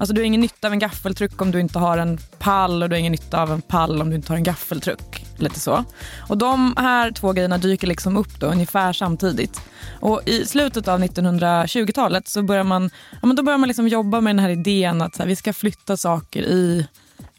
Alltså 0.00 0.14
du 0.14 0.20
har 0.20 0.26
ingen 0.26 0.40
nytta 0.40 0.66
av 0.66 0.72
en 0.72 0.78
gaffeltruck 0.78 1.42
om 1.42 1.50
du 1.50 1.60
inte 1.60 1.78
har 1.78 1.98
en 1.98 2.18
pall 2.38 2.82
och 2.82 2.88
du 2.88 2.94
har 2.94 2.98
ingen 2.98 3.12
nytta 3.12 3.42
av 3.42 3.52
en 3.52 3.62
pall 3.62 4.02
om 4.02 4.10
du 4.10 4.16
inte 4.16 4.32
har 4.32 4.36
en 4.36 4.42
gaffeltruck. 4.42 5.26
Lite 5.36 5.60
så. 5.60 5.84
Och 6.28 6.38
de 6.38 6.74
här 6.76 7.12
två 7.12 7.32
grejerna 7.32 7.58
dyker 7.58 7.86
liksom 7.86 8.16
upp 8.16 8.40
då 8.40 8.46
ungefär 8.46 8.92
samtidigt. 8.92 9.60
Och 10.00 10.20
i 10.26 10.46
slutet 10.46 10.88
av 10.88 11.00
1920-talet 11.00 12.28
så 12.28 12.42
börjar 12.42 12.64
man, 12.64 12.90
ja, 13.22 13.26
men 13.26 13.36
då 13.36 13.42
börjar 13.42 13.58
man 13.58 13.68
liksom 13.68 13.88
jobba 13.88 14.20
med 14.20 14.36
den 14.36 14.44
här 14.44 14.50
idén 14.50 15.02
att 15.02 15.14
så 15.14 15.22
här, 15.22 15.28
vi 15.28 15.36
ska 15.36 15.52
flytta 15.52 15.96
saker 15.96 16.42
i 16.42 16.86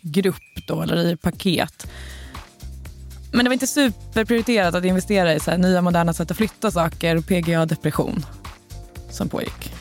grupp 0.02 0.68
då, 0.68 0.82
eller 0.82 1.08
i 1.08 1.18
paket. 1.18 1.88
Men 3.32 3.46
det 3.46 3.50
var 3.50 3.54
inte 3.54 3.68
superprioriterat 3.68 4.76
att 4.76 4.86
investera 4.86 5.34
i 5.34 5.40
så 5.40 5.52
här 5.52 5.58
nya 5.58 5.82
moderna 5.82 6.14
sätt 6.14 6.32
att 6.32 6.38
flytta 6.38 6.72
saker 6.72 7.16
och 7.16 7.26
PGA-depression 7.26 8.26
som 9.10 9.30
pågick. 9.30 9.72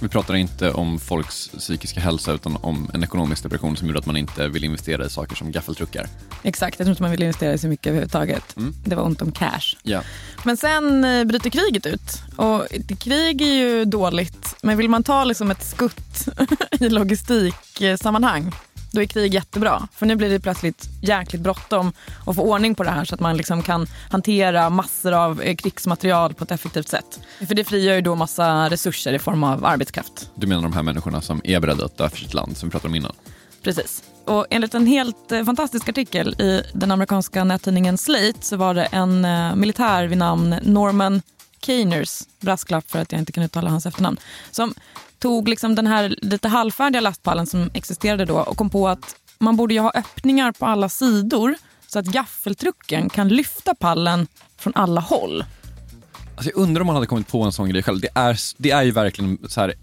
Vi 0.00 0.08
pratar 0.08 0.34
inte 0.34 0.70
om 0.70 0.98
folks 0.98 1.48
psykiska 1.48 2.00
hälsa 2.00 2.32
utan 2.32 2.56
om 2.60 2.90
en 2.94 3.04
ekonomisk 3.04 3.42
depression 3.42 3.76
som 3.76 3.86
gjorde 3.86 3.98
att 3.98 4.06
man 4.06 4.16
inte 4.16 4.48
vill 4.48 4.64
investera 4.64 5.06
i 5.06 5.10
saker 5.10 5.36
som 5.36 5.52
gaffeltruckar. 5.52 6.06
Exakt, 6.42 6.78
jag 6.78 6.86
tror 6.86 6.90
inte 6.90 7.02
man 7.02 7.10
ville 7.10 7.24
investera 7.24 7.52
i 7.52 7.58
så 7.58 7.68
mycket 7.68 7.86
överhuvudtaget. 7.86 8.56
Mm. 8.56 8.74
Det 8.84 8.96
var 8.96 9.02
ont 9.02 9.22
om 9.22 9.32
cash. 9.32 9.76
Ja. 9.82 10.02
Men 10.44 10.56
sen 10.56 11.04
eh, 11.04 11.24
bryter 11.24 11.50
kriget 11.50 11.86
ut. 11.86 12.22
Och 12.36 12.66
krig 12.98 13.42
är 13.42 13.54
ju 13.54 13.84
dåligt, 13.84 14.56
men 14.62 14.78
vill 14.78 14.88
man 14.88 15.02
ta 15.02 15.24
liksom 15.24 15.50
ett 15.50 15.64
skutt 15.64 16.28
i 16.80 16.88
logistiksammanhang, 16.88 18.52
då 18.94 19.02
är 19.02 19.06
krig 19.06 19.34
jättebra. 19.34 19.88
För 19.92 20.06
nu 20.06 20.16
blir 20.16 20.30
det 20.30 20.40
plötsligt 20.40 20.88
jäkligt 21.02 21.42
bråttom 21.42 21.92
att 22.26 22.36
få 22.36 22.42
ordning 22.42 22.74
på 22.74 22.82
det 22.82 22.90
här 22.90 23.04
så 23.04 23.14
att 23.14 23.20
man 23.20 23.36
liksom 23.36 23.62
kan 23.62 23.86
hantera 24.10 24.70
massor 24.70 25.12
av 25.12 25.42
eh, 25.42 25.56
krigsmaterial 25.56 26.34
på 26.34 26.44
ett 26.44 26.50
effektivt 26.50 26.88
sätt. 26.88 27.20
För 27.48 27.54
det 27.54 27.64
frigör 27.64 27.94
ju 27.94 28.00
då 28.00 28.14
massa 28.14 28.70
resurser 28.70 29.12
i 29.12 29.18
form 29.18 29.44
av 29.44 29.64
arbetskraft. 29.64 30.30
Du 30.34 30.46
menar 30.46 30.62
de 30.62 30.72
här 30.72 30.82
människorna 30.82 31.20
som 31.20 31.40
är 31.44 31.60
beredda 31.60 31.84
att 31.84 31.98
dö 31.98 32.08
för 32.08 32.18
sitt 32.18 32.34
land 32.34 32.56
som 32.56 32.68
vi 32.68 32.70
pratade 32.70 32.88
om 32.88 32.94
innan? 32.94 33.12
Precis. 33.62 34.02
Och 34.24 34.46
enligt 34.50 34.74
en 34.74 34.86
helt 34.86 35.32
eh, 35.32 35.44
fantastisk 35.44 35.88
artikel 35.88 36.40
i 36.40 36.62
den 36.72 36.90
amerikanska 36.90 37.44
nättidningen 37.44 37.98
Slate 37.98 38.38
så 38.40 38.56
var 38.56 38.74
det 38.74 38.84
en 38.84 39.24
eh, 39.24 39.54
militär 39.54 40.06
vid 40.06 40.18
namn 40.18 40.56
Norman 40.62 41.22
Keiners, 41.60 42.22
brasklapp 42.40 42.90
för 42.90 42.98
att 42.98 43.12
jag 43.12 43.18
inte 43.18 43.32
kan 43.32 43.44
uttala 43.44 43.70
hans 43.70 43.86
efternamn, 43.86 44.16
som 44.50 44.74
tog 45.24 45.48
liksom 45.48 45.74
den 45.74 45.86
här 45.86 46.16
lite 46.22 46.48
halvfärdiga 46.48 47.00
lastpallen 47.00 47.46
som 47.46 47.70
existerade 47.74 48.24
då 48.24 48.38
och 48.38 48.56
kom 48.56 48.70
på 48.70 48.88
att 48.88 49.16
man 49.38 49.56
borde 49.56 49.74
ju 49.74 49.80
ha 49.80 49.92
öppningar 49.94 50.52
på 50.52 50.66
alla 50.66 50.88
sidor 50.88 51.54
så 51.86 51.98
att 51.98 52.06
gaffeltrucken 52.06 53.10
kan 53.10 53.28
lyfta 53.28 53.74
pallen 53.74 54.26
från 54.58 54.72
alla 54.76 55.00
håll. 55.00 55.44
Alltså 56.36 56.50
jag 56.50 56.58
undrar 56.58 56.80
om 56.80 56.86
man 56.86 56.96
hade 56.96 57.06
kommit 57.06 57.28
på 57.28 57.42
en 57.42 57.52
sån 57.52 57.68
grej 57.68 57.82
själv. 57.82 58.00
Det 58.00 58.08
är, 58.14 58.38
det 58.56 58.70
är 58.70 58.82
ju 58.82 58.90
verkligen 58.90 59.38
så 59.48 59.60
här 59.60 59.74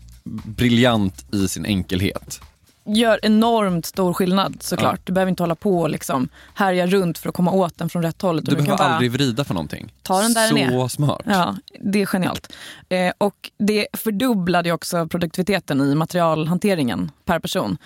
briljant 0.43 1.33
i 1.33 1.47
sin 1.47 1.65
enkelhet. 1.65 2.41
Gör 2.85 3.19
enormt 3.23 3.85
stor 3.85 4.13
skillnad 4.13 4.57
såklart. 4.63 4.95
Ja. 4.99 5.01
Du 5.05 5.13
behöver 5.13 5.29
inte 5.29 5.43
hålla 5.43 5.55
på 5.55 5.79
och 5.81 5.89
liksom 5.89 6.29
härja 6.53 6.87
runt 6.87 7.17
för 7.17 7.29
att 7.29 7.35
komma 7.35 7.51
åt 7.51 7.77
den 7.77 7.89
från 7.89 8.03
rätt 8.03 8.21
håll. 8.21 8.41
Du 8.43 8.55
kan 8.55 8.55
behöver 8.63 8.77
bara- 8.77 8.87
aldrig 8.87 9.11
vrida 9.11 9.43
för 9.43 9.53
någonting. 9.53 9.93
Ta 10.03 10.21
den 10.21 10.33
där 10.33 10.47
Så 10.49 10.55
den 10.55 10.73
är. 10.73 10.87
smart. 10.87 11.21
Ja, 11.25 11.55
det 11.79 12.01
är 12.01 12.05
genialt. 12.05 12.53
Eh, 12.89 13.13
och 13.17 13.51
det 13.57 13.87
fördubblade 13.93 14.71
också 14.71 15.07
produktiviteten 15.07 15.81
i 15.81 15.95
materialhanteringen 15.95 17.11
per 17.25 17.39
person. 17.39 17.77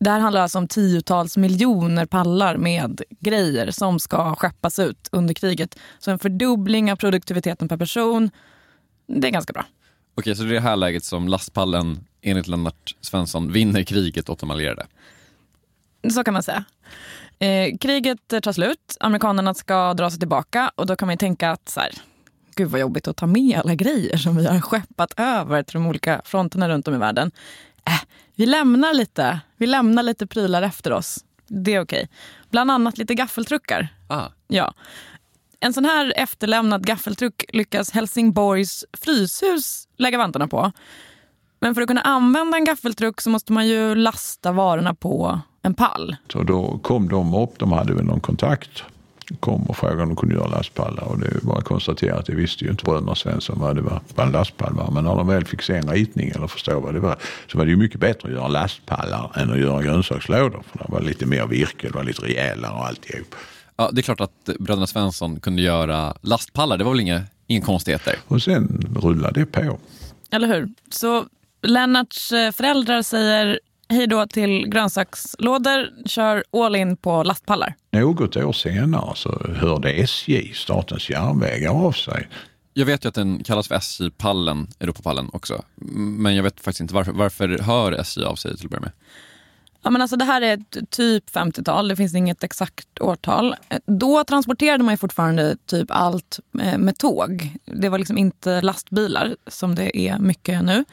Det 0.00 0.10
här 0.10 0.20
handlar 0.20 0.40
alltså 0.40 0.58
om 0.58 0.68
tiotals 0.68 1.36
miljoner 1.36 2.06
pallar 2.06 2.56
med 2.56 3.02
grejer 3.20 3.70
som 3.70 4.00
ska 4.00 4.34
skeppas 4.34 4.78
ut 4.78 5.08
under 5.12 5.34
kriget. 5.34 5.78
Så 5.98 6.10
en 6.10 6.18
fördubbling 6.18 6.92
av 6.92 6.96
produktiviteten 6.96 7.68
per 7.68 7.76
person, 7.76 8.30
det 9.08 9.28
är 9.28 9.32
ganska 9.32 9.52
bra. 9.52 9.64
Okej, 10.18 10.36
så 10.36 10.42
det 10.42 10.48
är 10.48 10.54
det 10.54 10.60
här 10.60 10.76
läget 10.76 11.04
som 11.04 11.28
lastpallen 11.28 12.04
enligt 12.26 12.46
Lennart 12.46 12.96
Svensson 13.00 13.52
vinner 13.52 13.82
kriget 13.82 14.28
åt 14.28 14.38
de 14.38 14.50
allierade. 14.50 14.86
Så 16.10 16.24
kan 16.24 16.34
man 16.34 16.42
säga. 16.42 16.64
Eh, 17.38 17.78
kriget 17.78 18.28
tar 18.42 18.52
slut, 18.52 18.96
amerikanerna 19.00 19.54
ska 19.54 19.94
dra 19.94 20.10
sig 20.10 20.18
tillbaka 20.18 20.70
och 20.74 20.86
då 20.86 20.96
kan 20.96 21.06
man 21.06 21.12
ju 21.12 21.18
tänka 21.18 21.50
att 21.50 21.68
så 21.68 21.80
här, 21.80 21.90
gud 22.54 22.68
vad 22.68 22.80
jobbigt 22.80 23.08
att 23.08 23.16
ta 23.16 23.26
med 23.26 23.58
alla 23.58 23.74
grejer 23.74 24.16
som 24.16 24.36
vi 24.36 24.46
har 24.46 24.60
skeppat 24.60 25.14
över 25.16 25.62
till 25.62 25.74
de 25.74 25.86
olika 25.86 26.22
fronterna 26.24 26.68
runt 26.68 26.88
om 26.88 26.94
i 26.94 26.98
världen. 26.98 27.30
Äh, 27.84 28.00
vi 28.34 28.46
lämnar 28.46 28.94
lite, 28.94 29.40
vi 29.56 29.66
lämnar 29.66 30.02
lite 30.02 30.26
prylar 30.26 30.62
efter 30.62 30.92
oss. 30.92 31.24
Det 31.48 31.74
är 31.74 31.80
okej. 31.80 32.08
Bland 32.50 32.70
annat 32.70 32.98
lite 32.98 33.14
gaffeltruckar. 33.14 33.88
Ah. 34.08 34.28
Ja. 34.48 34.74
En 35.60 35.72
sån 35.72 35.84
här 35.84 36.12
efterlämnad 36.16 36.86
gaffeltruck 36.86 37.44
lyckas 37.48 37.90
Helsingborgs 37.90 38.84
Fryshus 38.92 39.88
lägga 39.96 40.18
vantarna 40.18 40.48
på. 40.48 40.72
Men 41.60 41.74
för 41.74 41.82
att 41.82 41.88
kunna 41.88 42.00
använda 42.00 42.56
en 42.56 42.64
gaffeltruck 42.64 43.20
så 43.20 43.30
måste 43.30 43.52
man 43.52 43.68
ju 43.68 43.94
lasta 43.94 44.52
varorna 44.52 44.94
på 44.94 45.40
en 45.62 45.74
pall. 45.74 46.16
Så 46.32 46.42
då 46.42 46.78
kom 46.82 47.08
de 47.08 47.34
upp, 47.34 47.58
de 47.58 47.72
hade 47.72 47.94
väl 47.94 48.04
någon 48.04 48.20
kontakt. 48.20 48.82
Kom 49.40 49.62
och 49.62 49.76
frågade 49.76 50.02
om 50.02 50.08
de 50.08 50.16
kunde 50.16 50.34
göra 50.34 50.46
lastpallar 50.48 51.02
och 51.02 51.18
det 51.18 51.26
är 51.26 51.40
bara 51.42 51.58
att 51.58 51.64
konstatera 51.64 52.18
att 52.18 52.26
det 52.26 52.34
visste 52.34 52.64
ju 52.64 52.70
inte 52.70 52.84
bröderna 52.84 53.14
Svensson 53.14 53.58
vad 53.58 53.76
det 53.76 53.82
var, 53.82 54.00
vad 54.14 54.26
en 54.26 54.32
lastpall 54.32 54.74
var. 54.74 54.90
Men 54.90 55.04
när 55.04 55.16
de 55.16 55.26
väl 55.26 55.44
fick 55.44 55.62
se 55.62 55.76
en 55.76 55.90
ritning 55.90 56.28
eller 56.28 56.46
förstå 56.46 56.80
vad 56.80 56.94
det 56.94 57.00
var 57.00 57.16
så 57.52 57.58
var 57.58 57.64
det 57.64 57.70
ju 57.70 57.76
mycket 57.76 58.00
bättre 58.00 58.28
att 58.28 58.34
göra 58.34 58.48
lastpallar 58.48 59.30
än 59.34 59.52
att 59.52 59.58
göra 59.58 59.82
grönsakslådor. 59.82 60.62
För 60.70 60.78
det 60.78 60.84
var 60.88 61.00
lite 61.00 61.26
mer 61.26 61.46
virke, 61.46 61.86
det 61.86 61.94
var 61.94 62.04
lite 62.04 62.22
rejälare 62.22 62.72
och 62.72 62.86
alltihop. 62.86 63.34
Ja, 63.76 63.90
det 63.92 64.00
är 64.00 64.02
klart 64.02 64.20
att 64.20 64.50
bröderna 64.58 64.86
Svensson 64.86 65.40
kunde 65.40 65.62
göra 65.62 66.14
lastpallar, 66.20 66.78
det 66.78 66.84
var 66.84 66.92
väl 66.92 67.00
inga, 67.00 67.22
inga 67.46 67.64
konstigheter. 67.64 68.14
Och 68.26 68.42
sen 68.42 68.96
rullade 69.02 69.40
det 69.40 69.46
på. 69.46 69.78
Eller 70.30 70.48
hur? 70.48 70.68
Så 70.90 71.24
Lennarts 71.66 72.32
eh, 72.32 72.52
föräldrar 72.52 73.02
säger 73.02 73.60
hej 73.88 74.06
då 74.06 74.26
till 74.26 74.68
grönsakslådor, 74.68 76.06
kör 76.06 76.44
all 76.52 76.76
in 76.76 76.96
på 76.96 77.22
lastpallar. 77.22 77.74
Något 77.92 78.36
år 78.36 78.52
senare 78.52 79.16
så 79.16 79.46
hörde 79.54 79.90
SJ, 79.90 80.52
Statens 80.54 81.10
järnvägar, 81.10 81.70
av 81.70 81.92
sig. 81.92 82.28
Jag 82.74 82.86
vet 82.86 83.04
ju 83.04 83.08
att 83.08 83.14
den 83.14 83.44
kallas 83.44 83.68
för 83.68 83.74
SJ-pallen, 83.74 84.68
Europapallen 84.80 85.30
också. 85.32 85.64
Men 86.18 86.36
jag 86.36 86.42
vet 86.42 86.60
faktiskt 86.60 86.80
inte 86.80 86.94
varför. 86.94 87.12
Varför 87.12 87.58
hör 87.58 87.92
SJ 87.92 88.24
av 88.24 88.34
sig 88.34 88.56
till 88.56 88.66
att 88.66 88.70
börja 88.70 88.80
med? 88.80 88.92
Ja, 89.86 89.90
men 89.90 90.02
alltså 90.02 90.16
det 90.16 90.24
här 90.24 90.42
är 90.42 90.58
typ 90.90 91.30
50-tal, 91.30 91.88
det 91.88 91.96
finns 91.96 92.14
inget 92.14 92.44
exakt 92.44 93.00
årtal. 93.00 93.54
Då 93.86 94.24
transporterade 94.24 94.84
man 94.84 94.94
ju 94.94 94.98
fortfarande 94.98 95.56
typ 95.66 95.90
allt 95.90 96.40
eh, 96.62 96.78
med 96.78 96.98
tåg. 96.98 97.50
Det 97.64 97.88
var 97.88 97.98
liksom 97.98 98.18
inte 98.18 98.60
lastbilar 98.60 99.36
som 99.46 99.74
det 99.74 99.98
är 99.98 100.18
mycket 100.18 100.64
nu. 100.64 100.84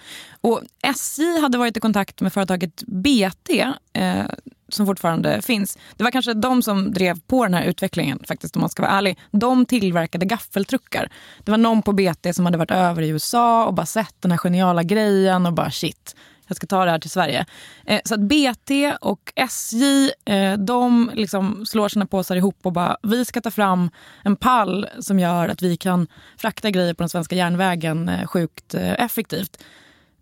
Och 0.41 0.62
SJ 0.83 1.39
hade 1.41 1.57
varit 1.57 1.77
i 1.77 1.79
kontakt 1.79 2.21
med 2.21 2.33
företaget 2.33 2.83
BT 2.88 3.65
eh, 3.93 4.25
som 4.69 4.85
fortfarande 4.85 5.41
finns. 5.41 5.77
Det 5.97 6.03
var 6.03 6.12
kanske 6.12 6.33
de 6.33 6.62
som 6.62 6.93
drev 6.93 7.19
på 7.27 7.43
den 7.43 7.53
här 7.53 7.63
utvecklingen 7.63 8.19
faktiskt 8.27 8.55
om 8.55 8.59
man 8.59 8.69
ska 8.69 8.81
vara 8.81 8.91
ärlig. 8.91 9.19
De 9.31 9.65
tillverkade 9.65 10.25
gaffeltruckar. 10.25 11.09
Det 11.43 11.51
var 11.51 11.57
någon 11.57 11.81
på 11.81 11.93
BT 11.93 12.33
som 12.33 12.45
hade 12.45 12.57
varit 12.57 12.71
över 12.71 13.01
i 13.01 13.09
USA 13.09 13.65
och 13.65 13.73
bara 13.73 13.85
sett 13.85 14.15
den 14.19 14.31
här 14.31 14.38
geniala 14.38 14.83
grejen 14.83 15.45
och 15.45 15.53
bara 15.53 15.71
shit 15.71 16.15
jag 16.53 16.57
ska 16.57 16.67
ta 16.67 16.86
det 16.86 16.91
här 16.91 17.00
till 17.00 17.10
Sverige. 17.10 17.45
Eh, 17.86 18.01
så 18.05 18.13
att 18.13 18.19
BT 18.19 18.95
och 19.01 19.33
SJ 19.36 20.12
eh, 20.25 20.53
de 20.53 21.12
liksom 21.13 21.65
slår 21.65 21.89
sina 21.89 22.05
påsar 22.05 22.36
ihop 22.36 22.57
och 22.63 22.74
bara 22.74 22.98
vi 23.03 23.25
ska 23.25 23.41
ta 23.41 23.51
fram 23.51 23.89
en 24.24 24.36
pall 24.36 24.88
som 25.00 25.19
gör 25.19 25.50
att 25.50 25.62
vi 25.62 25.77
kan 25.77 26.07
frakta 26.38 26.69
grejer 26.69 26.93
på 26.93 27.03
den 27.03 27.10
svenska 27.10 27.36
järnvägen 27.36 28.10
eh, 28.10 28.27
sjukt 28.27 28.74
eh, 28.74 29.03
effektivt. 29.03 29.63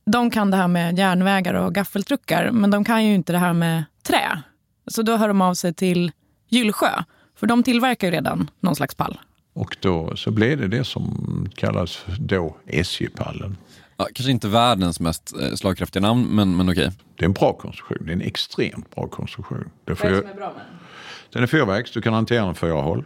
De 0.05 0.31
kan 0.31 0.51
det 0.51 0.57
här 0.57 0.67
med 0.67 0.97
järnvägar 0.97 1.53
och 1.53 1.75
gaffeltruckar 1.75 2.51
men 2.51 2.71
de 2.71 2.83
kan 2.83 3.05
ju 3.05 3.13
inte 3.13 3.31
det 3.31 3.39
här 3.39 3.53
med 3.53 3.83
trä. 4.03 4.41
Så 4.87 5.01
då 5.01 5.17
hör 5.17 5.27
de 5.27 5.41
av 5.41 5.53
sig 5.53 5.73
till 5.73 6.11
Gyllsjö 6.49 7.03
för 7.35 7.47
de 7.47 7.63
tillverkar 7.63 8.07
ju 8.07 8.13
redan 8.13 8.49
någon 8.59 8.75
slags 8.75 8.95
pall. 8.95 9.19
Och 9.53 9.77
då 9.79 10.15
så 10.15 10.31
blev 10.31 10.57
det 10.57 10.67
det 10.67 10.83
som 10.83 11.47
kallas 11.55 12.05
då 12.19 12.55
SJ-pallen. 12.67 13.57
Ja, 14.01 14.07
kanske 14.13 14.31
inte 14.31 14.47
världens 14.47 14.99
mest 14.99 15.33
eh, 15.41 15.53
slagkraftiga 15.53 16.01
namn, 16.01 16.27
men, 16.35 16.57
men 16.57 16.69
okej. 16.69 16.91
Det 17.15 17.23
är 17.23 17.25
en 17.25 17.33
bra 17.33 17.53
konstruktion. 17.53 17.97
Det 18.01 18.11
är 18.11 18.13
en 18.13 18.21
extremt 18.21 18.95
bra 18.95 19.07
konstruktion. 19.07 19.69
Det 19.85 20.03
Vad 20.03 20.11
är 20.11 20.15
det 20.15 20.21
som 20.21 20.29
är 20.29 20.33
bra 20.33 20.53
med 20.57 20.65
den? 20.65 20.77
Den 21.29 21.43
är 21.43 21.47
fyrvägs, 21.47 21.91
du 21.91 22.01
kan 22.01 22.13
hantera 22.13 22.45
den 22.45 22.55
fyra 22.55 22.81
håll. 22.81 23.05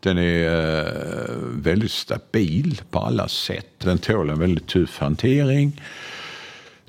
Den 0.00 0.18
är 0.18 1.30
eh, 1.30 1.36
väldigt 1.52 1.90
stabil 1.90 2.80
på 2.90 2.98
alla 2.98 3.28
sätt. 3.28 3.66
Den 3.78 3.98
tål 3.98 4.30
en 4.30 4.38
väldigt 4.38 4.66
tuff 4.66 4.98
hantering. 4.98 5.82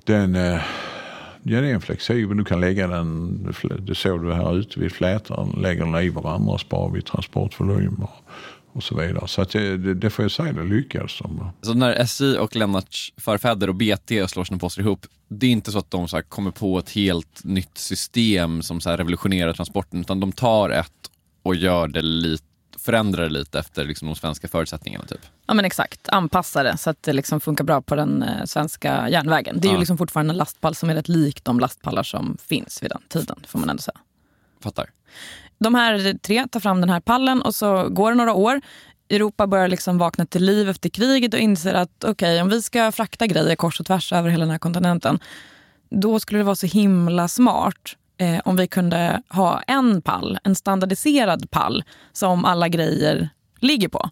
Den, 0.03 0.35
eh, 0.35 0.61
ja, 1.43 1.61
det 1.61 1.69
är 1.69 1.73
en 1.73 1.81
flexibel, 1.81 2.37
du 2.37 2.43
kan 2.43 2.61
lägga 2.61 2.87
den, 2.87 3.55
det 3.79 3.95
såg 3.95 4.23
du 4.23 4.33
här 4.33 4.57
ute 4.57 4.79
vid 4.79 4.91
flätan, 4.91 5.59
lägger 5.61 5.85
den 5.85 5.95
i 5.95 6.09
varandra 6.09 6.57
sparar 6.57 6.91
vid 6.91 7.05
transportvolym 7.05 8.03
och, 8.73 8.83
så 8.83 8.95
vidare. 8.95 9.27
Så 9.27 9.41
att 9.41 9.49
det, 9.49 9.77
det, 9.77 9.93
det 9.93 10.09
får 10.09 10.23
jag 10.25 10.31
säga, 10.31 10.53
det 10.53 10.63
lyckades 10.63 11.17
de. 11.19 11.51
Så 11.61 11.73
när 11.73 11.91
SJ 11.91 12.37
och 12.37 12.55
Lennarts 12.55 13.13
förfäder 13.17 13.67
och 13.69 13.75
BT 13.75 14.27
slår 14.29 14.43
sina 14.43 14.59
påsar 14.59 14.81
ihop, 14.81 15.05
det 15.27 15.45
är 15.47 15.51
inte 15.51 15.71
så 15.71 15.79
att 15.79 15.91
de 15.91 16.07
så 16.07 16.15
här 16.17 16.23
kommer 16.23 16.51
på 16.51 16.79
ett 16.79 16.89
helt 16.89 17.43
nytt 17.43 17.77
system 17.77 18.61
som 18.61 18.81
så 18.81 18.89
här 18.89 18.97
revolutionerar 18.97 19.53
transporten, 19.53 19.99
utan 20.01 20.19
de 20.19 20.31
tar 20.31 20.69
ett 20.69 20.91
och 21.43 21.55
gör 21.55 21.87
det 21.87 22.01
lite 22.01 22.43
förändrar 22.77 23.23
det 23.23 23.29
lite 23.29 23.59
efter 23.59 23.85
liksom 23.85 24.07
de 24.07 24.15
svenska 24.15 24.47
förutsättningarna. 24.47 25.05
Typ. 25.05 25.19
Ja 25.47 25.53
men 25.53 25.65
exakt, 25.65 26.09
anpassa 26.09 26.63
det 26.63 26.77
så 26.77 26.89
att 26.89 27.03
det 27.03 27.13
liksom 27.13 27.39
funkar 27.41 27.63
bra 27.63 27.81
på 27.81 27.95
den 27.95 28.23
eh, 28.23 28.45
svenska 28.45 29.09
järnvägen. 29.09 29.59
Det 29.59 29.67
är 29.67 29.69
Ja. 29.69 29.73
ju 29.73 29.79
liksom 29.79 29.97
fortfarande 29.97 30.31
en 30.33 30.37
lastpall 30.37 30.75
som 30.75 30.89
är 30.89 30.95
rätt 30.95 31.07
lik 31.07 31.43
de 31.43 31.59
lastpallar 31.59 32.03
som 32.03 32.37
finns 32.47 32.83
vid 32.83 32.91
den 32.91 33.01
tiden, 33.09 33.39
får 33.47 33.59
man 33.59 33.69
ändå 33.69 33.81
säga. 33.81 33.97
Fattar. 34.63 34.89
De 35.59 35.75
här 35.75 36.17
tre 36.17 36.47
tar 36.47 36.59
fram 36.59 36.81
den 36.81 36.89
här 36.89 36.99
pallen 36.99 37.41
och 37.41 37.55
så 37.55 37.89
går 37.89 38.11
det 38.11 38.17
några 38.17 38.33
år. 38.33 38.61
Europa 39.09 39.47
börjar 39.47 39.67
liksom 39.67 39.97
vakna 39.97 40.25
till 40.25 40.45
liv 40.45 40.69
efter 40.69 40.89
kriget 40.89 41.33
och 41.33 41.39
inser 41.39 41.73
att 41.73 42.03
okej, 42.03 42.41
om 42.41 42.49
vi 42.49 42.61
ska 42.61 42.91
frakta 42.91 43.27
grejer 43.27 43.55
kors 43.55 43.79
och 43.79 43.85
tvärs 43.85 44.13
över 44.13 44.29
hela 44.29 44.45
den 44.45 44.51
här 44.51 44.59
kontinenten, 44.59 45.19
då 45.89 46.19
skulle 46.19 46.39
det 46.39 46.43
vara 46.43 46.55
så 46.55 46.67
himla 46.67 47.27
smart 47.27 47.95
eh, 48.17 48.39
om 48.45 48.55
vi 48.55 48.67
kunde 48.67 49.21
ha 49.29 49.61
en 49.61 50.01
pall, 50.01 50.39
en 50.43 50.55
standardiserad 50.55 51.51
pall 51.51 51.83
som 52.13 52.45
alla 52.45 52.67
grejer 52.67 53.29
ligger 53.59 53.87
på. 53.87 54.09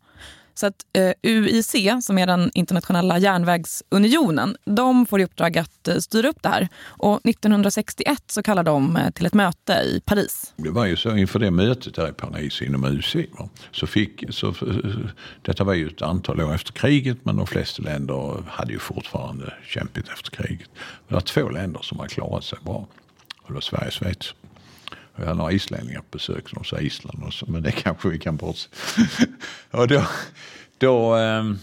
Så 0.58 0.68
att 0.68 0.86
eh, 0.94 1.12
UIC, 1.24 1.76
som 2.02 2.18
är 2.18 2.28
den 2.28 2.52
internationella 2.54 3.18
järnvägsunionen, 3.18 4.58
de 4.66 5.06
får 5.06 5.22
i 5.22 5.24
uppdrag 5.24 5.58
att 5.58 5.88
eh, 5.88 5.98
styra 5.98 6.28
upp 6.28 6.44
det 6.44 6.50
här. 6.50 6.68
Och 6.84 7.26
1961 7.26 8.24
så 8.28 8.44
kallar 8.44 8.64
de 8.64 8.98
eh, 8.98 9.10
till 9.10 9.26
ett 9.26 9.34
möte 9.34 9.74
i 9.74 10.02
Paris. 10.06 10.54
Det 10.56 10.70
var 10.70 10.86
ju 10.86 10.96
så 10.96 11.16
inför 11.16 11.40
det 11.40 11.52
mötet 11.52 11.96
där 11.96 12.10
i 12.10 12.14
Paris 12.14 12.62
inom 12.62 12.84
UC. 12.84 13.16
Va? 13.16 13.50
Så 13.72 13.88
fick, 13.88 14.24
så, 14.30 14.48
eh, 14.48 14.56
detta 15.42 15.64
var 15.64 15.74
ju 15.74 15.88
ett 15.88 16.02
antal 16.02 16.42
år 16.42 16.56
efter 16.56 16.74
kriget 16.74 17.18
men 17.24 17.36
de 17.36 17.48
flesta 17.48 17.84
länder 17.84 18.44
hade 18.48 18.74
ju 18.74 18.80
fortfarande 18.80 19.54
kämpigt 19.66 20.08
efter 20.10 20.32
kriget. 20.32 20.70
Det 21.08 21.14
var 21.14 21.22
två 21.22 21.50
länder 21.50 21.80
som 21.84 22.00
har 22.00 22.08
klarat 22.08 22.44
sig 22.44 22.60
bra. 22.64 22.88
Och 23.42 23.48
det 23.48 23.54
var 23.54 23.62
Sverige 23.62 23.88
och 23.88 23.94
Schweiz. 23.94 24.34
Vi 25.18 25.24
hade 25.24 25.32
har 25.32 25.36
några 25.36 25.52
islänningar 25.52 26.00
på 26.00 26.08
besök 26.12 26.50
som 26.50 26.64
sa 26.64 26.80
Island 26.80 27.24
och 27.24 27.34
så, 27.34 27.46
men 27.52 27.64
det 27.64 27.72
kanske 27.72 28.10
vi 28.10 28.20
kan 28.20 28.36
bortse. 28.38 28.70
och 29.72 29.88
då, 29.88 30.04
då, 30.78 31.16
ehm, 31.16 31.58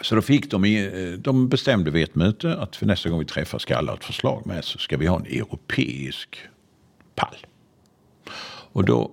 så 0.00 0.14
då 0.14 0.22
fick 0.22 0.50
de, 0.50 0.64
eh, 0.64 1.18
de 1.18 1.48
bestämde 1.48 1.90
vid 1.90 2.04
ett 2.04 2.14
möte 2.14 2.56
att 2.56 2.76
för 2.76 2.86
nästa 2.86 3.08
gång 3.08 3.18
vi 3.18 3.24
träffas 3.24 3.62
ska 3.62 3.76
alla 3.76 3.92
ha 3.92 3.96
ett 3.96 4.04
förslag 4.04 4.46
med 4.46 4.64
så 4.64 4.78
ska 4.78 4.96
vi 4.96 5.06
ha 5.06 5.16
en 5.16 5.26
europeisk 5.26 6.38
pall. 7.14 7.36
Och 8.72 8.84
då, 8.84 9.10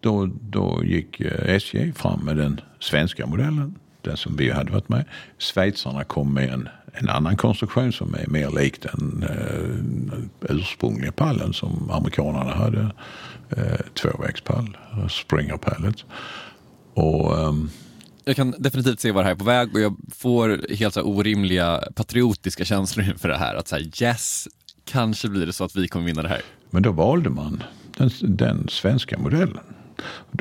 då, 0.00 0.30
då 0.40 0.84
gick 0.84 1.20
eh, 1.20 1.54
SJ 1.54 1.92
fram 1.92 2.24
med 2.24 2.36
den 2.36 2.60
svenska 2.80 3.26
modellen, 3.26 3.74
den 4.02 4.16
som 4.16 4.36
vi 4.36 4.50
hade 4.50 4.72
varit 4.72 4.88
med. 4.88 5.04
Schweizarna 5.38 6.04
kom 6.04 6.34
med 6.34 6.52
en, 6.52 6.68
en 6.98 7.08
annan 7.08 7.36
konstruktion 7.36 7.92
som 7.92 8.14
är 8.14 8.26
mer 8.26 8.50
lik 8.50 8.82
den 8.82 9.22
eh, 9.22 10.54
ursprungliga 10.56 11.12
pallen 11.12 11.52
som 11.52 11.90
amerikanerna 11.90 12.54
hade. 12.54 12.90
Eh, 13.50 13.80
tvåvägspall, 14.02 14.76
Springer 15.10 15.56
Pallet. 15.56 16.04
Och 16.94 17.38
ehm, 17.38 17.70
Jag 18.24 18.36
kan 18.36 18.54
definitivt 18.58 19.00
se 19.00 19.12
var 19.12 19.22
det 19.22 19.26
här 19.26 19.34
är 19.34 19.38
på 19.38 19.44
väg 19.44 19.74
och 19.74 19.80
jag 19.80 19.96
får 20.14 20.74
helt 20.76 20.94
så 20.94 21.02
orimliga 21.02 21.82
patriotiska 21.94 22.64
känslor 22.64 23.06
inför 23.06 23.28
det 23.28 23.36
här. 23.36 23.54
Att 23.54 23.68
säga 23.68 23.90
yes, 24.02 24.48
kanske 24.84 25.28
blir 25.28 25.46
det 25.46 25.52
så 25.52 25.64
att 25.64 25.76
vi 25.76 25.88
kommer 25.88 26.06
vinna 26.06 26.22
det 26.22 26.28
här. 26.28 26.42
Men 26.70 26.82
då 26.82 26.92
valde 26.92 27.30
man 27.30 27.62
den, 27.96 28.10
den 28.20 28.68
svenska 28.68 29.18
modellen. 29.18 29.64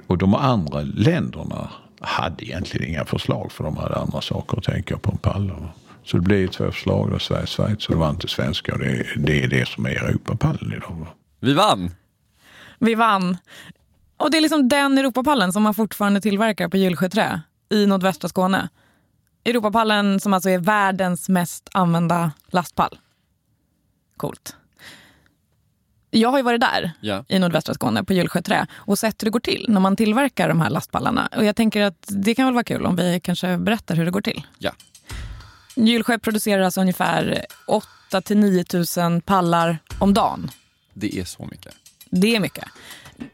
Och 0.08 0.18
de 0.18 0.36
andra 0.36 0.82
länderna 0.82 1.70
hade 2.00 2.46
egentligen 2.46 2.90
inga 2.90 3.06
förslag 3.06 3.52
för 3.52 3.64
de 3.64 3.78
hade 3.78 3.96
andra 3.96 4.22
saker 4.22 4.58
att 4.58 4.64
tänka 4.64 4.98
på 4.98 5.12
än 5.12 5.18
pallar. 5.18 5.74
Så 6.06 6.18
det 6.18 6.24
blev 6.24 6.48
två 6.48 6.72
förslag, 6.72 7.12
då 7.12 7.20
Sverige 7.20 7.48
Schweiz 7.48 7.88
och 7.88 7.94
det 7.96 8.00
var 8.00 8.10
inte 8.10 8.28
svenska 8.28 8.74
och 8.74 8.80
det, 8.80 9.06
det 9.18 9.44
är 9.44 9.48
det 9.48 9.68
som 9.68 9.86
är 9.86 9.90
Europapallen 9.90 10.74
idag. 10.74 10.96
va. 11.00 11.08
Vi 11.40 11.54
vann! 11.54 11.92
Vi 12.80 12.96
vann. 12.96 13.38
Och 14.18 14.32
det 14.32 14.38
är 14.38 14.42
liksom 14.42 14.70
den 14.70 14.98
Europapallen 14.98 15.54
som 15.54 15.64
man 15.64 15.74
fortfarande 15.74 16.22
tillverkar 16.22 16.70
på 16.70 16.78
Gyllsjöträ 16.78 17.42
i 17.70 17.86
nordvästra 17.86 18.30
Skåne. 18.30 18.70
Europapallen 19.46 20.20
som 20.20 20.34
alltså 20.34 20.50
är 20.50 20.58
världens 20.60 21.30
mest 21.30 21.70
använda 21.74 22.32
lastpall. 22.48 23.00
Coolt. 24.18 24.56
Jag 26.12 26.30
har 26.30 26.38
ju 26.38 26.44
varit 26.44 26.62
där 26.62 26.92
Ja. 27.02 27.26
i 27.28 27.40
nordvästra 27.40 27.74
Skåne 27.74 28.04
på 28.04 28.14
Gyllsjö 28.14 28.42
Trä 28.42 28.68
och 28.76 29.00
sett 29.00 29.24
hur 29.24 29.26
det 29.26 29.32
går 29.32 29.40
till 29.40 29.66
när 29.70 29.80
man 29.80 29.96
tillverkar 29.96 30.50
de 30.50 30.62
här 30.62 30.70
lastpallarna. 30.70 31.30
Och 31.38 31.46
jag 31.46 31.56
tänker 31.56 31.82
att 31.82 32.06
det 32.08 32.36
kan 32.36 32.46
väl 32.46 32.54
vara 32.54 32.64
kul 32.64 32.86
om 32.86 32.96
vi 32.96 33.20
kanske 33.24 33.58
berättar 33.58 33.96
hur 33.96 34.06
det 34.06 34.12
går 34.12 34.22
till. 34.22 34.44
Ja. 34.58 34.72
Gyllsjö 35.76 36.20
producerar 36.20 36.62
alltså 36.62 36.82
ungefär 36.82 37.46
8 37.68 38.22
till 38.22 38.38
9 38.38 38.66
000 38.98 39.22
pallar 39.22 39.78
om 40.00 40.14
dagen. 40.14 40.52
Det 40.94 41.20
är 41.20 41.26
så 41.26 41.48
mycket. 41.52 41.76
Det 42.10 42.36
är 42.36 42.40
mycket. 42.40 42.66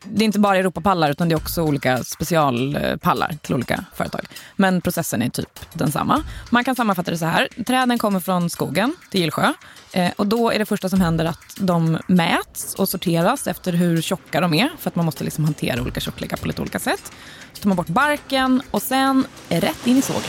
Det 0.04 0.24
är 0.24 0.26
inte 0.26 0.40
bara 0.40 0.58
Europapallar 0.58 1.12
utan 1.12 1.30
det 1.30 1.34
är 1.34 1.38
också 1.38 1.62
olika 1.62 2.04
specialpallar 2.04 3.38
till 3.42 3.56
olika 3.56 3.86
företag. 3.94 4.26
Men 4.56 4.82
processen 4.82 5.22
är 5.22 5.30
typ 5.30 5.60
densamma. 5.74 6.24
Man 6.50 6.64
kan 6.64 6.76
sammanfatta 6.76 7.12
det 7.12 7.18
så 7.18 7.26
här. 7.26 7.48
Träden 7.68 7.98
kommer 7.98 8.20
från 8.20 8.50
skogen 8.50 8.96
till 9.12 9.22
Gillsjö. 9.22 9.54
Eh, 9.92 10.12
och 10.16 10.28
då 10.28 10.52
är 10.52 10.60
det 10.60 10.66
första 10.66 10.90
som 10.90 11.02
händer 11.02 11.26
att 11.26 11.56
de 11.58 11.98
mäts 12.08 12.76
och 12.76 12.90
sorteras 12.90 13.48
efter 13.48 13.74
hur 13.74 14.02
tjocka 14.02 14.42
de 14.42 14.54
är. 14.54 14.70
För 14.80 14.90
att 14.90 14.96
man 14.96 15.06
måste 15.06 15.24
liksom 15.24 15.44
hantera 15.44 15.82
olika 15.82 16.00
tjocklekar 16.00 16.38
på 16.38 16.48
lite 16.48 16.62
olika 16.62 16.80
sätt. 16.80 17.12
Så 17.54 17.62
tar 17.62 17.68
man 17.68 17.78
bort 17.78 17.88
barken 17.88 18.62
och 18.72 18.82
sen 18.82 19.26
rätt 19.50 19.88
in 19.88 19.98
i 19.98 20.02
sågen. 20.02 20.22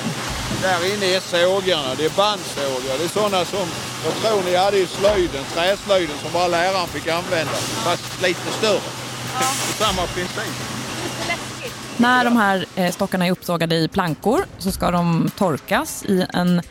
Där 0.62 0.94
inne 0.94 1.06
är 1.06 1.20
sågarna, 1.20 1.94
det 1.94 2.04
är 2.04 2.16
bandsågar. 2.16 2.98
Det 2.98 3.04
är 3.04 3.08
sådana 3.08 3.44
som 3.44 3.66
jag 4.04 4.14
tror 4.14 4.42
ni 4.44 4.56
hade 4.56 4.78
i 4.78 4.86
slöjden, 4.86 5.44
träslöjden 5.54 6.16
som 6.22 6.32
bara 6.32 6.48
läraren 6.48 6.86
fick 6.86 7.08
använda. 7.08 7.52
Fast 7.52 8.22
lite 8.22 8.50
större. 8.58 8.80
Samma 9.78 10.06
princip. 10.06 10.54
När 11.96 12.24
de 12.24 12.36
här 12.36 12.66
eh, 12.74 12.92
stockarna 12.92 13.26
är 13.26 13.30
uppsågade 13.30 13.76
i 13.76 13.88
plankor 13.88 14.44
så 14.58 14.72
ska 14.72 14.90
de 14.90 15.30
torkas 15.36 16.04
i 16.04 16.26
en 16.34 16.62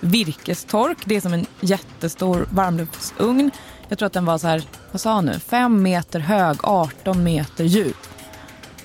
virkestork. 0.00 0.98
Det 1.04 1.16
är 1.16 1.20
som 1.20 1.32
en 1.32 1.46
jättestor 1.60 2.48
varmluftsugn. 2.50 3.50
Jag 3.88 3.98
tror 3.98 4.06
att 4.06 4.12
den 4.12 4.24
var 4.24 4.38
så 4.38 4.46
här, 4.46 4.62
vad 4.92 5.00
sa 5.00 5.12
han 5.12 5.24
nu, 5.24 5.40
fem 5.40 5.82
meter 5.82 6.20
hög, 6.20 6.56
18 6.62 7.22
meter 7.22 7.64
djup. 7.64 7.96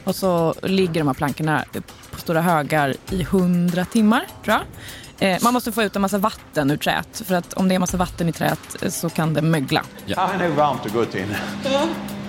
Och 0.03 0.15
så 0.15 0.53
ligger 0.61 0.93
de 0.93 1.07
här 1.07 1.13
plankorna 1.13 1.65
på 2.13 2.19
stora 2.19 2.41
högar 2.41 2.95
i 3.09 3.21
100 3.21 3.85
timmar, 3.85 4.27
tror 4.43 4.57
jag. 4.57 4.63
Eh, 5.19 5.37
man 5.41 5.53
måste 5.53 5.71
få 5.71 5.83
ut 5.83 5.95
en 5.95 6.01
massa 6.01 6.17
vatten 6.17 6.71
ur 6.71 6.77
träet, 6.77 7.21
för 7.25 7.35
att 7.35 7.53
om 7.53 7.67
det 7.67 7.75
är 7.75 7.79
massa 7.79 7.97
vatten 7.97 8.29
i 8.29 8.31
träet 8.31 8.83
eh, 8.83 8.89
så 8.89 9.09
kan 9.09 9.33
det 9.33 9.41
mögla. 9.41 9.83
Här 10.17 10.39
är 10.39 10.47
nog 10.47 10.57
varmt 10.57 10.85
och 10.85 10.91
gott 10.91 11.15
inne. 11.15 11.39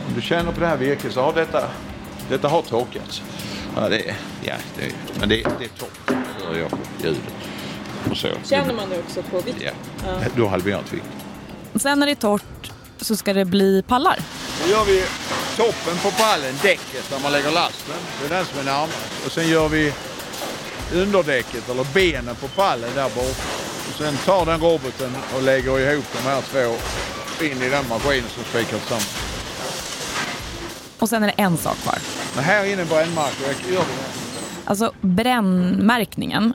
Om 0.08 0.14
du 0.14 0.22
känner 0.22 0.52
på 0.52 0.60
det 0.60 0.66
här 0.66 0.76
virket 0.76 1.12
så 1.12 1.22
har 1.22 1.32
detta, 1.32 1.68
detta 2.28 2.48
har 2.48 2.62
torkats. 2.62 3.22
Ja, 3.76 3.88
det 3.88 4.08
är, 4.08 4.14
ja, 4.42 4.54
det 4.78 4.84
är, 4.84 4.92
men 5.20 5.28
det, 5.28 5.36
det 5.36 5.64
är 5.64 5.68
torrt. 5.78 6.06
Det 6.06 6.46
hör 6.46 6.58
jag 6.58 6.70
på 6.70 6.76
ljudet. 7.02 7.20
Och 8.10 8.16
så. 8.16 8.28
man 8.76 8.90
det 8.90 8.98
också 8.98 9.22
på 9.22 9.40
vikt? 9.40 9.62
Ja. 9.64 9.70
Du 10.36 10.42
har 10.42 10.48
halverat 10.48 10.92
vikt. 10.92 11.06
Sen 11.74 11.98
när 11.98 12.06
det 12.06 12.12
är 12.12 12.16
torrt 12.16 12.72
så 13.04 13.16
ska 13.16 13.32
det 13.32 13.44
bli 13.44 13.82
pallar. 13.88 14.18
Då 14.62 14.70
gör 14.70 14.84
vi 14.84 15.04
toppen 15.56 15.96
på 16.02 16.10
pallen, 16.10 16.54
däcket 16.62 17.10
där 17.10 17.18
man 17.22 17.32
lägger 17.32 17.50
lasten. 17.50 17.94
Det 18.20 18.34
är 18.34 18.36
den 18.36 18.46
som 18.46 18.58
är 18.58 18.64
närmast. 18.64 18.98
Och 19.26 19.32
sen 19.32 19.48
gör 19.48 19.68
vi 19.68 19.92
underdäcket 20.94 21.68
eller 21.68 21.86
benen 21.94 22.34
på 22.34 22.48
pallen 22.48 22.90
där 22.94 23.08
borta. 23.08 23.42
Och 23.88 23.98
sen 23.98 24.16
tar 24.16 24.46
den 24.46 24.60
roboten 24.60 25.16
och 25.36 25.42
lägger 25.42 25.92
ihop 25.92 26.04
de 26.12 26.28
här 26.28 26.40
två 26.40 26.76
in 27.44 27.62
i 27.62 27.68
den 27.68 27.88
maskinen 27.88 28.28
som 28.34 28.44
spikar 28.44 28.78
tillsammans. 28.78 29.16
Och 30.98 31.08
sen 31.08 31.22
är 31.22 31.26
det 31.26 31.42
en 31.42 31.56
sak 31.56 31.76
kvar. 31.76 31.98
Men 32.34 32.44
här 32.44 32.64
inne 32.64 32.82
är 32.82 32.86
brännmarker. 32.86 33.54
Jag. 33.74 33.84
Alltså 34.64 34.92
brännmärkningen. 35.00 36.54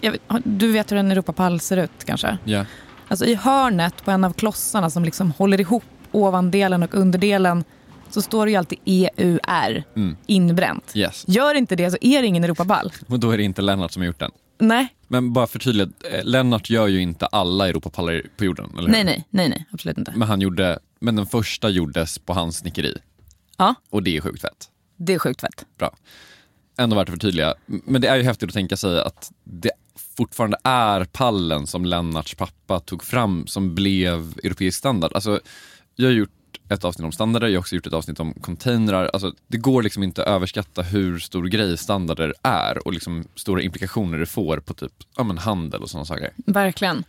Vet, 0.00 0.20
du 0.44 0.72
vet 0.72 0.92
hur 0.92 0.96
en 0.96 1.10
Europapall 1.10 1.60
ser 1.60 1.76
ut 1.76 2.04
kanske? 2.04 2.38
Ja. 2.44 2.64
Alltså 3.12 3.24
i 3.26 3.34
hörnet 3.34 4.04
på 4.04 4.10
en 4.10 4.24
av 4.24 4.32
klossarna 4.32 4.90
som 4.90 5.04
liksom 5.04 5.30
håller 5.30 5.60
ihop 5.60 5.84
ovandelen 6.12 6.82
och 6.82 6.94
underdelen 6.94 7.64
så 8.10 8.22
står 8.22 8.46
det 8.46 8.50
ju 8.52 8.56
alltid 8.56 8.78
EUR 8.84 9.84
Mm. 9.96 10.16
inbränt. 10.26 10.92
Yes. 10.94 11.24
Gör 11.28 11.54
inte 11.54 11.76
det 11.76 11.90
så 11.90 11.96
är 12.00 12.20
det 12.22 12.26
ingen 12.26 12.44
Europapall. 12.44 12.92
Och 13.08 13.20
då 13.20 13.30
är 13.30 13.36
det 13.38 13.42
inte 13.42 13.62
Lennart 13.62 13.92
som 13.92 14.02
har 14.02 14.06
gjort 14.06 14.18
den. 14.18 14.30
Nej, 14.58 14.88
Men 15.08 15.32
bara 15.32 15.46
för 15.46 15.58
tydligt, 15.58 15.88
eh, 16.12 16.24
Lennart 16.24 16.70
gör 16.70 16.86
ju 16.86 17.00
inte 17.00 17.26
alla 17.26 17.68
Europapallar 17.68 18.22
på 18.36 18.44
jorden, 18.44 18.70
eller 18.72 18.82
hur? 18.82 18.88
nej, 18.92 19.04
nej, 19.04 19.24
nej, 19.30 19.48
nej, 19.48 19.66
absolut 19.72 19.98
inte. 19.98 20.12
Men 20.16 20.28
han 20.28 20.40
gjorde, 20.40 20.78
men 21.00 21.16
den 21.16 21.26
första 21.26 21.68
gjordes 21.68 22.18
på 22.18 22.32
hans 22.32 22.56
snickeri. 22.56 22.98
Ja, 23.58 23.74
Och 23.90 24.02
det 24.02 24.16
är 24.16 24.20
sjukt 24.20 24.40
fett. 24.40 24.68
det 24.96 25.14
är 25.14 25.18
sjukt 25.18 25.40
fett. 25.40 25.64
Bra. 25.78 25.96
Ändå 26.78 26.96
värt 26.96 27.08
att 27.08 27.12
förtydliga. 27.14 27.54
Men 27.66 28.00
det 28.00 28.08
är 28.08 28.16
ju 28.16 28.22
häftigt 28.22 28.48
att 28.48 28.54
tänka 28.54 28.76
sig 28.76 29.00
att 29.00 29.32
det 29.44 29.70
fortfarande 30.16 30.56
är 30.64 31.04
pallen 31.04 31.66
som 31.66 31.84
Lennarts 31.84 32.34
pappa 32.34 32.80
tog 32.80 33.04
fram 33.04 33.46
som 33.46 33.74
blev 33.74 34.34
europeisk 34.44 34.78
standard. 34.78 35.12
Alltså, 35.14 35.40
jag 35.96 36.06
har 36.06 36.12
gjort 36.12 36.30
ett 36.68 36.84
avsnitt 36.84 37.04
om 37.04 37.12
standarder, 37.12 37.46
jag 37.46 37.54
har 37.54 37.60
också 37.60 37.74
gjort 37.74 37.86
ett 37.86 37.92
avsnitt 37.92 38.20
om 38.20 38.34
containrar. 38.34 39.10
Alltså, 39.12 39.32
det 39.46 39.56
går 39.56 39.82
liksom 39.82 40.02
inte 40.02 40.22
att 40.22 40.28
överskatta 40.28 40.82
hur 40.82 41.18
stor 41.18 41.46
grej 41.46 41.76
standarder 41.76 42.34
är 42.42 42.86
och 42.86 42.92
liksom 42.92 43.24
stora 43.34 43.62
implikationer 43.62 44.18
det 44.18 44.26
får 44.26 44.58
på 44.58 44.74
typ 44.74 44.92
ja, 45.16 45.24
men 45.24 45.38
handel 45.38 45.82
och 45.82 45.90
sådana 45.90 46.04
saker. 46.04 46.30
Verkligen. 46.36 47.04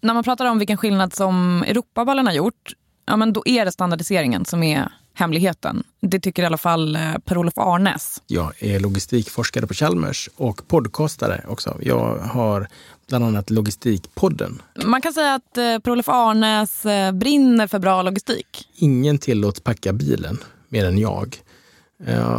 När 0.00 0.14
man 0.14 0.24
pratar 0.24 0.46
om 0.46 0.58
vilken 0.58 0.76
skillnad 0.76 1.14
som 1.14 1.62
Europaballen 1.62 2.26
har 2.26 2.34
gjort, 2.34 2.72
ja, 3.06 3.16
men 3.16 3.32
då 3.32 3.42
är 3.46 3.64
det 3.64 3.72
standardiseringen 3.72 4.44
som 4.44 4.62
är 4.62 4.88
hemligheten. 5.16 5.82
Det 6.00 6.20
tycker 6.20 6.42
i 6.42 6.46
alla 6.46 6.56
fall 6.56 6.96
eh, 6.96 7.18
Per-Olof 7.24 7.58
Arnes. 7.58 8.22
Jag 8.26 8.52
är 8.58 8.80
logistikforskare 8.80 9.66
på 9.66 9.74
Chalmers 9.74 10.30
och 10.36 10.68
podcastare 10.68 11.44
också. 11.48 11.78
Jag 11.82 12.18
har 12.18 12.68
bland 13.08 13.24
annat 13.24 13.50
Logistikpodden. 13.50 14.62
Man 14.84 15.02
kan 15.02 15.12
säga 15.12 15.34
att 15.34 15.58
eh, 15.58 15.78
Per-Olof 15.78 16.08
Arnes 16.08 16.86
eh, 16.86 17.12
brinner 17.12 17.66
för 17.66 17.78
bra 17.78 18.02
logistik. 18.02 18.68
Ingen 18.74 19.18
tillåts 19.18 19.60
packa 19.60 19.92
bilen 19.92 20.38
mer 20.68 20.84
än 20.84 20.98
jag. 20.98 21.36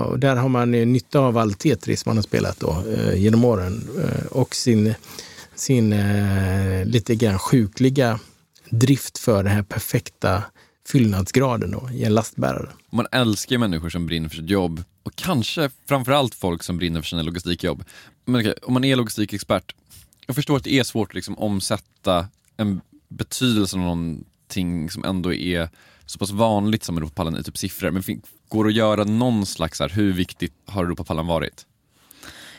Och 0.06 0.20
där 0.20 0.36
har 0.36 0.50
man 0.50 0.72
nytta 0.72 1.20
av 1.20 1.38
all 1.38 1.54
Tetris 1.54 2.06
man 2.06 2.16
har 2.16 2.24
spelat 2.24 2.60
då, 2.60 2.84
genom 3.16 3.46
åren 3.46 3.90
och 4.32 4.56
sin, 4.56 4.94
sin 5.56 5.96
lite 6.84 7.16
grann 7.16 7.40
sjukliga 7.40 8.20
drift 8.70 9.18
för 9.18 9.44
den 9.44 9.54
här 9.54 9.64
perfekta 9.64 10.44
fyllnadsgraden 10.88 11.72
då, 11.72 11.90
i 11.94 12.04
en 12.04 12.14
lastbärare. 12.14 12.70
Man 12.90 13.08
älskar 13.12 13.52
ju 13.52 13.58
människor 13.58 13.90
som 13.90 14.06
brinner 14.06 14.30
för 14.30 14.36
sitt 14.36 14.50
jobb 14.50 14.84
och 15.04 15.16
kanske 15.16 15.70
framförallt 15.86 16.36
folk 16.36 16.64
som 16.64 16.78
brinner 16.78 17.02
för 17.02 17.08
sina 17.08 17.22
logistikjobb. 17.22 17.84
Men 18.26 18.42
okej, 18.42 18.54
om 18.62 18.74
man 18.74 18.84
är 18.84 18.96
logistikexpert, 18.96 19.76
jag 20.28 20.36
förstår 20.36 20.58
att 20.58 20.64
det 20.64 20.80
är 20.80 20.84
svårt 20.84 21.12
att 21.12 21.16
liksom 21.16 21.38
omsätta 21.38 22.28
en 22.58 22.82
betydelse 23.08 23.78
av 23.78 23.82
någonting 23.82 24.90
som 24.90 25.06
ändå 25.06 25.34
är 25.34 25.70
så 26.06 26.20
pass 26.20 26.32
vanligt 26.32 26.84
som 26.84 26.98
Europapallen 26.98 27.38
i 27.38 27.44
typ 27.44 27.58
siffror. 27.58 27.92
Men 27.92 28.04
går 28.48 28.64
det 28.64 28.70
att 28.70 28.76
göra 28.76 29.04
någon 29.04 29.46
slags, 29.46 29.80
här, 29.80 29.90
hur 29.90 30.14
viktigt 30.14 30.54
har 30.66 30.84
Europapallen 30.84 31.28
varit? 31.28 31.66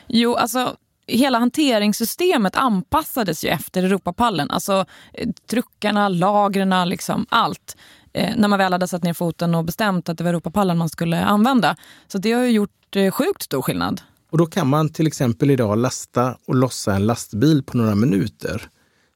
Jo, 0.07 0.35
alltså 0.35 0.75
hela 1.09 1.39
hanteringssystemet 1.39 2.55
anpassades 2.55 3.45
ju 3.45 3.49
efter 3.49 3.83
Europapallen. 3.83 4.51
Alltså 4.51 4.85
eh, 5.13 5.29
truckarna, 5.49 6.09
lagren, 6.09 6.89
liksom 6.89 7.25
allt. 7.29 7.77
Eh, 8.13 8.35
när 8.37 8.47
man 8.47 8.59
väl 8.59 8.71
hade 8.71 8.87
satt 8.87 9.03
ner 9.03 9.13
foten 9.13 9.55
och 9.55 9.65
bestämt 9.65 10.09
att 10.09 10.17
det 10.17 10.23
var 10.23 10.29
Europapallen 10.29 10.77
man 10.77 10.89
skulle 10.89 11.25
använda. 11.25 11.75
Så 12.07 12.17
det 12.17 12.31
har 12.31 12.43
ju 12.43 12.51
gjort 12.51 12.95
eh, 12.95 13.11
sjukt 13.11 13.41
stor 13.41 13.61
skillnad. 13.61 14.01
Och 14.31 14.37
då 14.37 14.45
kan 14.45 14.67
man 14.67 14.89
till 14.89 15.07
exempel 15.07 15.51
idag 15.51 15.77
lasta 15.77 16.37
och 16.47 16.55
lossa 16.55 16.95
en 16.95 17.05
lastbil 17.05 17.63
på 17.63 17.77
några 17.77 17.95
minuter 17.95 18.69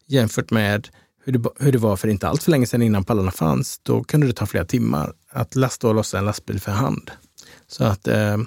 jämfört 0.08 0.51
med 0.51 0.89
hur 1.25 1.34
det, 1.34 1.49
hur 1.60 1.71
det 1.71 1.77
var 1.77 1.95
för 1.95 2.08
inte 2.08 2.27
allt 2.27 2.43
för 2.43 2.51
länge 2.51 2.65
sedan 2.65 2.82
innan 2.82 3.03
pallarna 3.03 3.32
fanns. 3.32 3.79
Då 3.84 4.03
kunde 4.03 4.27
det 4.27 4.34
ta 4.34 4.45
flera 4.45 4.65
timmar 4.65 5.13
att 5.29 5.56
lasta 5.56 5.88
och 5.88 5.95
lossa 5.95 6.17
en 6.17 6.25
lastbil 6.25 6.60
för 6.60 6.71
hand. 6.71 7.12
Så 7.67 7.84
att 7.84 8.08
eh, 8.08 8.38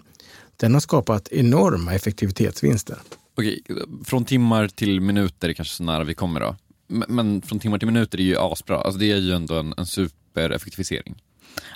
den 0.57 0.75
har 0.75 0.81
skapat 0.81 1.29
enorma 1.29 1.95
effektivitetsvinster. 1.95 2.99
Okej, 3.39 3.63
från 4.05 4.25
timmar 4.25 4.69
till 4.69 5.01
minuter 5.01 5.49
är 5.49 5.53
kanske 5.53 5.75
så 5.75 5.83
nära 5.83 6.05
vi 6.05 6.15
kommer 6.15 6.41
då. 6.41 6.57
Men, 6.87 7.15
men 7.15 7.43
från 7.43 7.59
timmar 7.59 7.79
till 7.79 7.87
minuter 7.87 8.19
är 8.19 8.23
ju 8.23 8.37
asbra. 8.39 8.77
Alltså 8.77 8.99
det 8.99 9.13
är 9.13 9.17
ju 9.17 9.33
ändå 9.33 9.55
en, 9.55 9.75
en 9.77 9.87
supereffektivisering. 10.37 11.15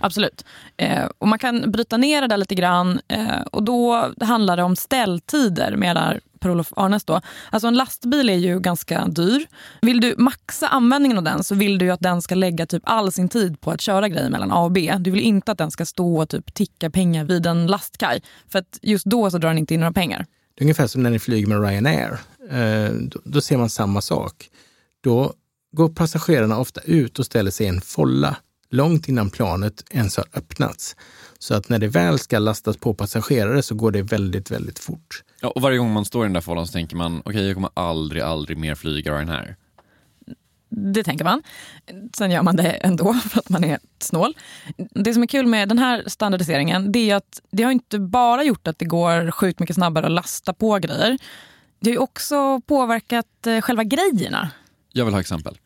Absolut. 0.00 0.44
Eh, 0.76 1.04
och 1.18 1.28
man 1.28 1.38
kan 1.38 1.70
bryta 1.70 1.96
ner 1.96 2.20
det 2.20 2.26
där 2.26 2.36
lite 2.36 2.54
grann. 2.54 3.00
Eh, 3.08 3.40
och 3.52 3.62
då 3.62 4.12
handlar 4.20 4.56
det 4.56 4.62
om 4.62 4.76
ställtider, 4.76 5.76
menar 5.76 6.20
Per-Olof 6.40 6.72
Arnes. 6.76 7.04
Då. 7.04 7.20
Alltså 7.50 7.68
en 7.68 7.74
lastbil 7.74 8.30
är 8.30 8.34
ju 8.36 8.60
ganska 8.60 9.06
dyr. 9.06 9.46
Vill 9.82 10.00
du 10.00 10.14
maxa 10.18 10.68
användningen 10.68 11.18
av 11.18 11.24
den 11.24 11.44
så 11.44 11.54
vill 11.54 11.78
du 11.78 11.84
ju 11.84 11.90
att 11.90 12.00
den 12.00 12.22
ska 12.22 12.34
lägga 12.34 12.66
typ 12.66 12.82
all 12.86 13.12
sin 13.12 13.28
tid 13.28 13.60
på 13.60 13.70
att 13.70 13.80
köra 13.80 14.08
grejer 14.08 14.30
mellan 14.30 14.52
A 14.52 14.64
och 14.64 14.72
B. 14.72 14.94
Du 14.98 15.10
vill 15.10 15.20
inte 15.20 15.52
att 15.52 15.58
den 15.58 15.70
ska 15.70 15.86
stå 15.86 16.16
och 16.20 16.28
typ 16.28 16.54
ticka 16.54 16.90
pengar 16.90 17.24
vid 17.24 17.46
en 17.46 17.66
lastkaj. 17.66 18.22
För 18.48 18.58
att 18.58 18.78
just 18.82 19.04
då 19.04 19.30
så 19.30 19.38
drar 19.38 19.48
den 19.48 19.58
inte 19.58 19.74
in 19.74 19.80
några 19.80 19.92
pengar. 19.92 20.26
Det 20.54 20.62
är 20.62 20.64
ungefär 20.64 20.86
som 20.86 21.02
när 21.02 21.10
ni 21.10 21.18
flyger 21.18 21.46
med 21.46 21.62
Ryanair. 21.62 22.18
Eh, 22.50 22.92
då, 22.92 23.20
då 23.24 23.40
ser 23.40 23.56
man 23.56 23.70
samma 23.70 24.00
sak. 24.00 24.48
Då 25.00 25.32
går 25.72 25.88
passagerarna 25.88 26.58
ofta 26.58 26.80
ut 26.80 27.18
och 27.18 27.26
ställer 27.26 27.50
sig 27.50 27.66
i 27.66 27.68
en 27.68 27.80
folla 27.80 28.36
långt 28.70 29.09
innan 29.09 29.30
planet 29.30 29.85
ens 29.90 30.16
har 30.16 30.26
öppnats. 30.35 30.96
Så 31.38 31.54
att 31.54 31.68
när 31.68 31.78
det 31.78 31.88
väl 31.88 32.18
ska 32.18 32.38
lastas 32.38 32.76
på 32.76 32.94
passagerare 32.94 33.62
så 33.62 33.74
går 33.74 33.90
det 33.90 34.02
väldigt, 34.02 34.50
väldigt 34.50 34.78
fort. 34.78 35.22
Ja, 35.40 35.48
och 35.48 35.62
varje 35.62 35.78
gång 35.78 35.92
man 35.92 36.04
står 36.04 36.24
i 36.24 36.26
den 36.26 36.33
där 36.33 36.40
fållan 36.40 36.66
så 36.66 36.72
tänker 36.72 36.96
man, 36.96 37.22
okej 37.24 37.46
jag 37.46 37.54
kommer 37.54 37.70
aldrig, 37.74 38.22
aldrig 38.22 38.59
mer 38.59 38.74
flyga 38.74 39.12
Ryanair. 39.12 39.56
Det 40.70 41.04
tänker 41.04 41.24
man. 41.24 41.42
Sen 42.14 42.30
gör 42.30 42.42
man 42.42 42.56
det 42.56 42.70
ändå 42.70 43.12
för 43.30 43.38
att 43.38 43.48
man 43.48 43.64
är 43.64 43.78
snål. 43.98 44.35
Det 44.76 45.14
som 45.14 45.22
är 45.22 45.26
kul 45.26 45.46
med 45.46 45.68
den 45.68 45.78
här 45.78 46.04
standardiseringen 46.06 46.92
det 46.92 47.11
är 47.11 47.16
att 47.16 47.40
det 47.50 47.62
har 47.62 47.72
inte 47.72 47.98
bara 47.98 48.44
gjort 48.44 48.68
att 48.68 48.78
det 48.78 48.85
går 48.85 49.30
sjukt 49.30 49.61
mycket 49.61 49.76
snabbare 49.76 50.06
att 50.06 50.12
lasta 50.12 50.52
på 50.52 50.78
grejer. 50.78 51.18
Det 51.80 51.90
har 51.90 51.98
också 51.98 52.61
påverkat 52.61 53.46
eh, 53.46 53.61
själva 53.61 53.85
grejerna. 53.85 54.50
Jag 54.92 55.04
vill 55.04 55.14
ha 55.14 55.20
exempel. 55.20 55.59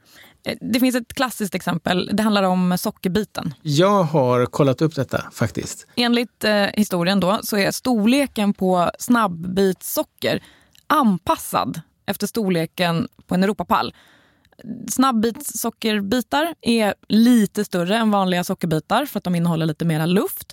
Eh, 0.44 0.57
det 0.61 0.80
finns 0.80 0.96
ett 0.96 1.14
klassiskt 1.14 1.54
exempel. 1.54 2.11
Det 2.12 2.22
handlar 2.22 2.42
om 2.42 2.78
sockerbiten. 2.78 3.54
Jag 3.62 4.02
har 4.02 4.46
kollat 4.46 4.83
upp 4.83 4.94
detta 4.94 5.24
faktiskt. 5.33 5.87
Enligt 5.96 6.44
eh, 6.44 6.52
historien 6.52 7.20
då 7.20 7.40
så 7.42 7.57
är 7.57 7.70
storleken 7.70 8.54
på 8.54 8.90
snabbbitssocker 8.98 10.42
anpassad 10.87 11.80
efter 12.07 12.26
storleken 12.26 13.09
på 13.26 13.35
en 13.35 13.44
Europapall. 13.44 13.94
Snabbbitssockerbitar 14.88 16.54
är 16.61 16.94
lite 17.09 17.64
större 17.64 17.96
än 17.96 18.11
vanliga 18.11 18.44
sockerbitar 18.44 19.07
för 19.07 19.18
att 19.18 19.24
de 19.24 19.35
innehåller 19.35 19.66
lite 19.66 19.85
mer 19.85 20.07
luft. 20.07 20.52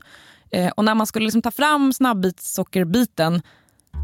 Eh, 0.52 0.72
och 0.72 0.86
när 0.86 0.96
man 0.96 1.08
skulle 1.08 1.24
liksom 1.24 1.42
ta 1.42 1.52
fram 1.52 1.94
snabbbitssockerbiten 1.94 3.42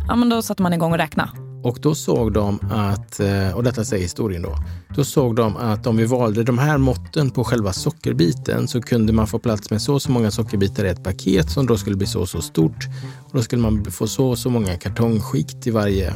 ja, 0.07 0.15
men 0.15 0.29
då 0.29 0.41
satte 0.41 0.63
man 0.63 0.73
igång 0.73 0.91
och 0.91 0.97
räkna. 0.97 1.29
Och 1.63 1.79
då 1.81 1.95
såg 1.95 2.33
de 2.33 2.59
att, 2.71 3.19
eh, 3.19 3.51
och 3.55 3.63
detta 3.63 3.85
säger 3.85 4.03
historien 4.03 4.41
då, 4.41 4.57
då 4.95 5.03
såg 5.03 5.35
de 5.35 5.57
att 5.57 5.87
om 5.87 5.97
vi 5.97 6.05
valde 6.05 6.43
de 6.43 6.57
här 6.57 6.77
måtten 6.77 7.29
på 7.29 7.43
själva 7.43 7.73
sockerbiten 7.73 8.67
så 8.67 8.81
kunde 8.81 9.13
man 9.13 9.27
få 9.27 9.39
plats 9.39 9.71
med 9.71 9.81
så 9.81 9.93
och 9.93 10.01
så 10.01 10.11
många 10.11 10.31
sockerbitar 10.31 10.85
i 10.85 10.89
ett 10.89 11.03
paket 11.03 11.51
som 11.51 11.65
då 11.65 11.77
skulle 11.77 11.95
bli 11.95 12.07
så 12.07 12.21
och 12.21 12.29
så 12.29 12.41
stort. 12.41 12.87
Och 13.23 13.31
då 13.33 13.41
skulle 13.41 13.61
man 13.61 13.85
få 13.85 14.07
så 14.07 14.29
och 14.29 14.37
så 14.37 14.49
många 14.49 14.77
kartongskikt 14.77 15.67
i 15.67 15.71
varje 15.71 16.07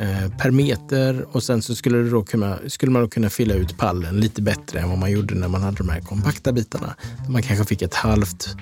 eh, 0.00 0.30
per 0.38 0.50
meter 0.50 1.26
och 1.32 1.42
sen 1.42 1.62
så 1.62 1.74
skulle, 1.74 1.98
det 1.98 2.10
då 2.10 2.22
kunna, 2.22 2.58
skulle 2.66 2.92
man 2.92 3.02
då 3.02 3.08
kunna 3.08 3.30
fylla 3.30 3.54
ut 3.54 3.78
pallen 3.78 4.20
lite 4.20 4.42
bättre 4.42 4.80
än 4.80 4.88
vad 4.88 4.98
man 4.98 5.10
gjorde 5.10 5.34
när 5.34 5.48
man 5.48 5.62
hade 5.62 5.76
de 5.76 5.88
här 5.88 6.00
kompakta 6.00 6.52
bitarna. 6.52 6.94
Man 7.28 7.42
kanske 7.42 7.64
fick 7.64 7.82
ett 7.82 7.94
halvt 7.94 8.56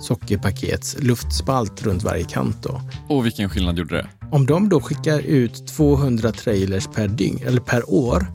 sockerpakets 0.00 0.96
luftspalt 0.98 1.82
runt 1.82 2.02
varje 2.02 2.24
kant. 2.24 2.56
Då. 2.62 2.80
Och 3.08 3.26
vilken 3.26 3.50
skillnad 3.50 3.78
gjorde 3.78 3.96
det? 3.96 4.08
Om 4.30 4.46
de 4.46 4.68
då 4.68 4.80
skickar 4.80 5.18
ut 5.18 5.66
200 5.66 6.32
trailers 6.32 6.86
per 6.86 7.08
dygn 7.08 7.40
eller 7.46 7.60
per 7.60 7.90
år 7.90 8.26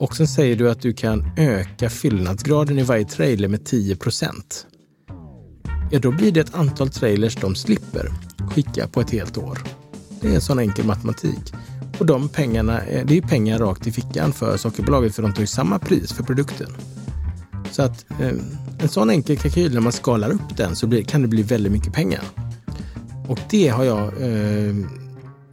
och 0.00 0.16
sen 0.16 0.28
säger 0.28 0.56
du 0.56 0.70
att 0.70 0.80
du 0.80 0.92
kan 0.92 1.30
öka 1.36 1.90
fyllnadsgraden 1.90 2.78
i 2.78 2.82
varje 2.82 3.04
trailer 3.04 3.48
med 3.48 3.64
10 3.64 3.96
procent. 3.96 4.66
Ja, 5.90 5.98
då 5.98 6.12
blir 6.12 6.32
det 6.32 6.40
ett 6.40 6.54
antal 6.54 6.88
trailers 6.88 7.36
de 7.36 7.54
slipper 7.54 8.12
skicka 8.50 8.88
på 8.88 9.00
ett 9.00 9.10
helt 9.10 9.38
år. 9.38 9.58
Det 10.20 10.28
är 10.28 10.34
en 10.34 10.40
sån 10.40 10.58
enkel 10.58 10.86
matematik. 10.86 11.52
Och 11.98 12.06
de 12.06 12.28
pengarna, 12.28 12.80
det 13.04 13.18
är 13.18 13.22
pengar 13.22 13.58
rakt 13.58 13.86
i 13.86 13.92
fickan 13.92 14.32
för 14.32 14.56
Sockerbolaget 14.56 15.14
för 15.14 15.22
de 15.22 15.32
tar 15.32 15.40
ju 15.40 15.46
samma 15.46 15.78
pris 15.78 16.12
för 16.12 16.24
produkten. 16.24 16.68
Så 17.70 17.82
att 17.82 18.04
eh, 18.20 18.32
en 18.82 18.88
sån 18.88 19.10
enkel 19.10 19.36
kalkyl, 19.36 19.74
när 19.74 19.80
man 19.80 19.92
skalar 19.92 20.30
upp 20.30 20.56
den 20.56 20.76
så 20.76 20.86
blir, 20.86 21.02
kan 21.02 21.22
det 21.22 21.28
bli 21.28 21.42
väldigt 21.42 21.72
mycket 21.72 21.92
pengar. 21.92 22.24
Och 23.28 23.38
det 23.50 23.68
har 23.68 23.84
jag 23.84 24.22
eh, 24.22 24.74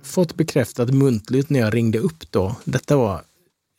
fått 0.03 0.35
bekräftat 0.35 0.89
muntligt 0.89 1.49
när 1.49 1.59
jag 1.59 1.73
ringde 1.73 1.99
upp 1.99 2.31
då. 2.31 2.55
Detta 2.63 2.97
var 2.97 3.21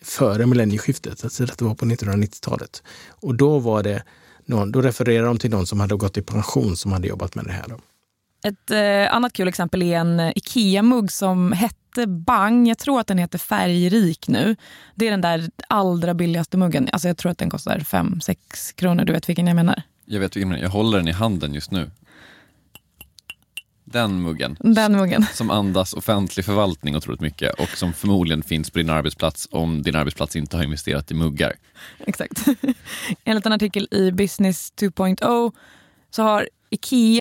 före 0.02 0.46
millennieskiftet, 0.46 1.24
alltså 1.24 1.46
detta 1.46 1.64
var 1.64 1.74
på 1.74 1.84
1990-talet. 1.86 2.82
Och 3.08 3.34
då 3.34 3.58
var 3.58 3.82
det 3.82 4.02
någon, 4.44 4.72
då 4.72 4.82
refererade 4.82 5.26
de 5.26 5.38
till 5.38 5.50
någon 5.50 5.66
som 5.66 5.80
hade 5.80 5.96
gått 5.96 6.18
i 6.18 6.22
pension 6.22 6.76
som 6.76 6.92
hade 6.92 7.08
jobbat 7.08 7.34
med 7.34 7.44
det 7.44 7.52
här. 7.52 7.64
Då. 7.68 7.78
Ett 8.44 8.70
eh, 8.70 9.14
annat 9.14 9.32
kul 9.32 9.48
exempel 9.48 9.82
är 9.82 9.98
en 9.98 10.20
Ikea-mugg 10.20 11.12
som 11.12 11.52
hette 11.52 12.06
Bang. 12.06 12.68
Jag 12.68 12.78
tror 12.78 13.00
att 13.00 13.06
den 13.06 13.18
heter 13.18 13.38
Färgrik 13.38 14.28
nu. 14.28 14.56
Det 14.94 15.06
är 15.06 15.10
den 15.10 15.20
där 15.20 15.50
allra 15.68 16.14
billigaste 16.14 16.56
muggen. 16.56 16.88
Alltså 16.92 17.08
jag 17.08 17.16
tror 17.16 17.32
att 17.32 17.38
den 17.38 17.50
kostar 17.50 17.78
5-6 17.78 18.74
kronor. 18.74 19.04
Du 19.04 19.12
vet 19.12 19.28
vilken 19.28 19.46
jag 19.46 19.56
menar? 19.56 19.82
Jag 20.04 20.20
vet 20.20 20.36
vilken, 20.36 20.52
jag 20.52 20.68
håller 20.68 20.98
den 20.98 21.08
i 21.08 21.12
handen 21.12 21.54
just 21.54 21.70
nu. 21.70 21.90
Den 23.84 24.22
muggen. 24.22 24.56
Den 24.60 24.96
muggen. 24.96 25.26
Som 25.32 25.50
andas 25.50 25.94
offentlig 25.94 26.44
förvaltning 26.44 26.96
otroligt 26.96 27.20
mycket 27.20 27.60
och 27.60 27.68
som 27.68 27.92
förmodligen 27.92 28.42
finns 28.42 28.70
på 28.70 28.78
din 28.78 28.90
arbetsplats 28.90 29.48
om 29.50 29.82
din 29.82 29.96
arbetsplats 29.96 30.36
inte 30.36 30.56
har 30.56 30.64
investerat 30.64 31.10
i 31.10 31.14
muggar. 31.14 31.52
Exakt. 32.06 32.46
Enligt 33.24 33.46
en 33.46 33.52
artikel 33.52 33.88
i 33.90 34.12
Business 34.12 34.72
2.0 34.76 35.52
så 36.10 36.22
har 36.22 36.48
Ikea 36.70 37.20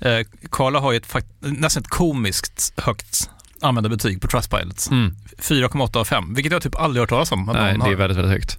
Eh, 0.00 0.26
Karla 0.50 0.80
har 0.80 0.92
ju 0.92 0.96
ett 0.96 1.16
nästan 1.40 1.82
ett 1.82 1.88
komiskt 1.88 2.72
högt 2.76 3.30
användarbetyg 3.60 4.20
på 4.20 4.28
Trustpilot. 4.28 4.88
Mm. 4.90 5.16
4,8 5.38 5.96
av 5.96 6.04
5, 6.04 6.34
vilket 6.34 6.52
jag 6.52 6.62
typ 6.62 6.74
aldrig 6.74 7.00
hört 7.00 7.08
talas 7.08 7.32
om. 7.32 7.50
Nej, 7.54 7.78
det 7.78 7.90
är 7.90 7.96
väldigt, 7.96 8.18
väldigt 8.18 8.32
högt. 8.32 8.58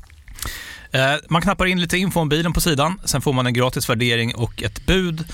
Eh, 0.91 1.13
man 1.29 1.41
knappar 1.41 1.65
in 1.65 1.81
lite 1.81 1.97
info 1.97 2.19
om 2.19 2.29
bilen 2.29 2.53
på 2.53 2.61
sidan, 2.61 3.01
sen 3.05 3.21
får 3.21 3.33
man 3.33 3.47
en 3.47 3.53
gratis 3.53 3.89
värdering 3.89 4.35
och 4.35 4.63
ett 4.63 4.85
bud. 4.85 5.25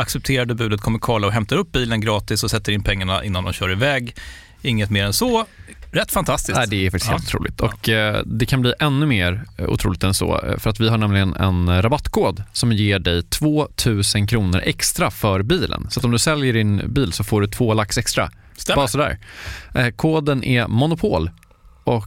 Accepterar 0.00 0.44
du 0.44 0.54
budet 0.54 0.80
kommer 0.80 0.98
Karla 0.98 1.26
och 1.26 1.32
hämtar 1.32 1.56
upp 1.56 1.72
bilen 1.72 2.00
gratis 2.00 2.44
och 2.44 2.50
sätter 2.50 2.72
in 2.72 2.82
pengarna 2.82 3.24
innan 3.24 3.44
de 3.44 3.52
kör 3.52 3.72
iväg. 3.72 4.16
Inget 4.62 4.90
mer 4.90 5.04
än 5.04 5.12
så. 5.12 5.46
Rätt 5.92 6.12
fantastiskt. 6.12 6.58
Nej, 6.58 6.66
det 6.68 6.86
är 6.86 6.90
faktiskt 6.90 7.10
ja. 7.10 7.16
helt 7.16 7.28
otroligt. 7.28 7.60
Och 7.60 7.88
eh, 7.88 8.22
det 8.26 8.46
kan 8.46 8.60
bli 8.60 8.74
ännu 8.80 9.06
mer 9.06 9.44
eh, 9.58 9.68
otroligt 9.68 10.02
än 10.02 10.14
så. 10.14 10.40
Eh, 10.40 10.58
för 10.58 10.70
att 10.70 10.80
vi 10.80 10.88
har 10.88 10.98
nämligen 10.98 11.34
en 11.34 11.82
rabattkod 11.82 12.42
som 12.52 12.72
ger 12.72 12.98
dig 12.98 13.22
2000 13.22 14.26
kronor 14.26 14.60
extra 14.64 15.10
för 15.10 15.42
bilen. 15.42 15.86
Så 15.90 16.00
att 16.00 16.04
om 16.04 16.10
du 16.10 16.18
säljer 16.18 16.52
din 16.52 16.82
bil 16.86 17.12
så 17.12 17.24
får 17.24 17.40
du 17.40 17.46
två 17.46 17.74
lax 17.74 17.98
extra. 17.98 18.30
Stämmer. 18.56 18.76
Bara 18.76 18.88
sådär. 18.88 19.18
Eh, 19.74 19.88
koden 19.88 20.44
är 20.44 20.68
Monopol 20.68 21.30
och 21.84 22.06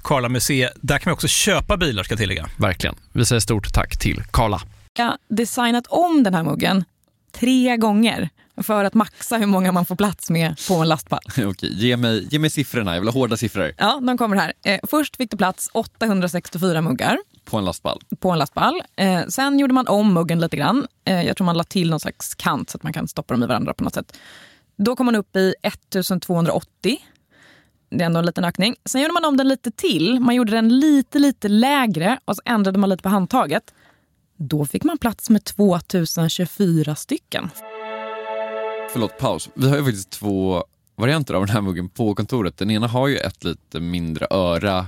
Karla 0.00 0.28
Museet. 0.28 0.72
Där 0.80 0.98
kan 0.98 1.10
man 1.10 1.14
också 1.14 1.28
köpa 1.28 1.76
bilar 1.76 2.02
ska 2.02 2.12
jag 2.12 2.18
tillägga. 2.18 2.46
Verkligen. 2.58 2.96
Vi 3.12 3.24
säger 3.24 3.40
stort 3.40 3.72
tack 3.74 3.98
till 3.98 4.22
Karla. 4.30 4.60
Jag 4.98 5.04
har 5.04 5.18
designat 5.28 5.86
om 5.86 6.22
den 6.22 6.34
här 6.34 6.42
muggen 6.42 6.84
tre 7.32 7.76
gånger 7.76 8.28
för 8.62 8.84
att 8.84 8.94
maxa 8.94 9.36
hur 9.38 9.46
många 9.46 9.72
man 9.72 9.86
får 9.86 9.96
plats 9.96 10.30
med 10.30 10.56
på 10.68 10.74
en 10.74 10.88
lastpall. 10.88 11.20
Okej, 11.46 11.74
ge 11.74 11.96
mig, 11.96 12.28
ge 12.30 12.38
mig 12.38 12.50
siffrorna. 12.50 12.94
Jag 12.94 13.00
vill 13.00 13.08
ha 13.08 13.14
hårda 13.20 13.36
siffror 13.36 13.72
Ja, 13.78 14.00
de 14.06 14.18
kommer 14.18 14.36
här. 14.36 14.52
Eh, 14.64 14.80
först 14.90 15.16
fick 15.16 15.30
det 15.30 15.36
plats 15.36 15.70
864 15.72 16.82
muggar 16.82 17.18
på 17.44 17.58
en 17.58 17.64
lastpall. 17.64 18.00
på 18.20 18.30
en 18.30 18.38
lastpall. 18.38 18.82
Eh, 18.96 19.22
sen 19.28 19.58
gjorde 19.58 19.74
man 19.74 19.86
om 19.88 20.14
muggen 20.14 20.40
lite 20.40 20.56
grann. 20.56 20.86
Eh, 21.04 21.22
jag 21.22 21.36
tror 21.36 21.44
man 21.44 21.56
la 21.56 21.64
till 21.64 21.90
någon 21.90 22.00
slags 22.00 22.34
kant 22.34 22.70
så 22.70 22.76
att 22.76 22.82
man 22.82 22.92
kan 22.92 23.08
stoppa 23.08 23.34
dem 23.34 23.42
i 23.42 23.46
varandra 23.46 23.74
på 23.74 23.84
något 23.84 23.94
sätt. 23.94 24.16
Då 24.76 24.96
kom 24.96 25.06
man 25.06 25.16
upp 25.16 25.36
i 25.36 25.54
1280. 25.62 26.98
Det 27.90 28.04
är 28.04 28.06
ändå 28.06 28.18
en 28.18 28.26
liten 28.26 28.44
ökning. 28.44 28.76
Sen 28.84 29.00
gjorde 29.00 29.14
man 29.14 29.24
om 29.24 29.36
den 29.36 29.48
lite 29.48 29.70
till. 29.70 30.20
Man 30.20 30.34
gjorde 30.34 30.52
den 30.52 30.80
lite, 30.80 31.18
lite 31.18 31.48
lägre 31.48 32.18
och 32.24 32.36
så 32.36 32.42
ändrade 32.44 32.78
man 32.78 32.90
lite 32.90 33.02
på 33.02 33.08
handtaget. 33.08 33.74
Då 34.36 34.66
fick 34.66 34.84
man 34.84 34.98
plats 34.98 35.30
med 35.30 35.44
2024 35.44 36.94
stycken. 36.94 37.50
Förlåt, 38.92 39.18
paus. 39.18 39.48
Vi 39.54 39.68
har 39.68 39.76
ju 39.76 39.84
faktiskt 39.84 40.10
två 40.10 40.64
varianter 40.96 41.34
av 41.34 41.46
den 41.46 41.54
här 41.54 41.60
muggen 41.60 41.88
på 41.88 42.14
kontoret. 42.14 42.56
Den 42.56 42.70
ena 42.70 42.86
har 42.86 43.08
ju 43.08 43.16
ett 43.16 43.44
lite 43.44 43.80
mindre 43.80 44.26
öra. 44.30 44.86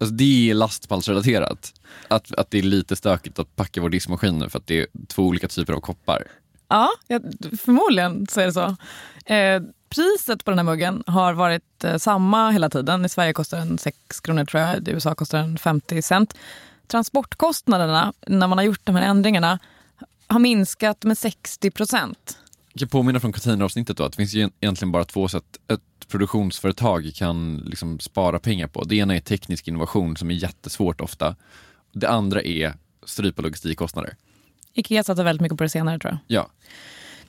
Alltså 0.00 0.14
det 0.14 0.50
är 0.50 0.54
lastpallsrelaterat. 0.54 1.72
Att, 2.08 2.34
att 2.34 2.50
det 2.50 2.58
är 2.58 2.62
lite 2.62 2.96
stökigt 2.96 3.38
att 3.38 3.56
packa 3.56 3.80
vår 3.80 3.88
diskmaskin 3.88 4.38
nu 4.38 4.48
för 4.48 4.58
att 4.58 4.66
det 4.66 4.80
är 4.80 4.86
två 5.08 5.22
olika 5.22 5.48
typer 5.48 5.72
av 5.72 5.80
koppar. 5.80 6.24
Ja, 6.68 6.88
förmodligen 7.60 8.26
så 8.26 8.40
är 8.40 8.46
det 8.46 8.52
så. 8.52 8.76
Eh, 9.34 9.62
priset 9.88 10.44
på 10.44 10.50
den 10.50 10.58
här 10.58 10.64
muggen 10.64 11.02
har 11.06 11.32
varit 11.32 11.84
eh, 11.84 11.96
samma 11.96 12.50
hela 12.50 12.70
tiden. 12.70 13.04
I 13.04 13.08
Sverige 13.08 13.32
kostar 13.32 13.58
den 13.58 13.78
6 13.78 14.20
kronor 14.20 14.44
tror 14.44 14.62
jag, 14.62 14.88
i 14.88 14.90
USA 14.90 15.14
kostar 15.14 15.38
den 15.38 15.58
50 15.58 16.02
cent. 16.02 16.34
Transportkostnaderna, 16.86 18.12
när 18.26 18.46
man 18.46 18.58
har 18.58 18.64
gjort 18.64 18.80
de 18.84 18.96
här 18.96 19.02
ändringarna, 19.02 19.58
har 20.26 20.38
minskat 20.38 21.04
med 21.04 21.18
60 21.18 21.70
procent. 21.70 22.38
Jag 22.72 22.80
kan 22.80 22.88
påminna 22.88 23.20
från 23.20 23.32
containeravsnittet 23.32 23.96
då 23.96 24.04
att 24.04 24.12
det 24.12 24.16
finns 24.16 24.34
egentligen 24.34 24.92
bara 24.92 25.04
två 25.04 25.28
sätt 25.28 25.58
ett 25.68 26.08
produktionsföretag 26.08 27.10
kan 27.14 27.56
liksom 27.56 28.00
spara 28.00 28.38
pengar 28.38 28.66
på. 28.66 28.84
Det 28.84 28.96
ena 28.96 29.16
är 29.16 29.20
teknisk 29.20 29.68
innovation 29.68 30.16
som 30.16 30.30
är 30.30 30.34
jättesvårt 30.34 31.00
ofta. 31.00 31.36
Det 31.92 32.08
andra 32.08 32.42
är 32.42 32.74
strypa 33.04 33.42
logistikkostnader. 33.42 34.16
Ikea 34.74 35.04
satsar 35.04 35.24
väldigt 35.24 35.42
mycket 35.42 35.58
på 35.58 35.64
det 35.64 35.70
senare 35.70 35.98
tror 35.98 36.12
jag. 36.12 36.20
Ja, 36.26 36.50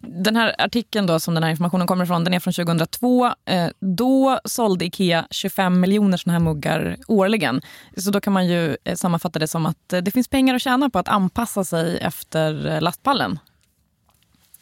Den 0.01 0.35
här 0.35 0.55
artikeln 0.57 1.05
då, 1.07 1.19
som 1.19 1.33
den 1.33 1.43
här 1.43 1.49
informationen 1.49 1.87
kommer 1.87 2.03
ifrån, 2.03 2.23
den 2.23 2.33
är 2.33 2.39
från 2.39 2.53
2002. 2.53 3.33
Eh, 3.45 3.67
då 3.79 4.39
sålde 4.45 4.85
Ikea 4.85 5.27
25 5.31 5.79
miljoner 5.79 6.17
såna 6.17 6.33
här 6.33 6.39
muggar 6.39 6.97
årligen. 7.07 7.61
Så 7.97 8.11
då 8.11 8.21
kan 8.21 8.33
man 8.33 8.47
ju 8.47 8.77
eh, 8.83 8.95
sammanfatta 8.95 9.39
det 9.39 9.47
som 9.47 9.65
att 9.65 9.93
eh, 9.93 10.01
det 10.01 10.11
finns 10.11 10.27
pengar 10.27 10.55
att 10.55 10.61
tjäna 10.61 10.89
på 10.89 10.99
att 10.99 11.07
anpassa 11.07 11.63
sig 11.63 11.97
efter 11.97 12.81
lastpallen. 12.81 13.39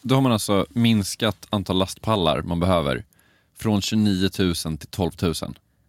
då 0.02 0.15
har 0.15 0.21
man 0.21 0.32
alltså 0.32 0.65
minskat 0.69 1.47
antal 1.50 1.78
lastpallar 1.78 2.41
man 2.41 2.60
behöver 2.60 3.06
från 3.60 3.82
29 3.82 4.30
000 4.39 4.56
till 4.56 4.88
12 4.89 5.12
000. 5.21 5.34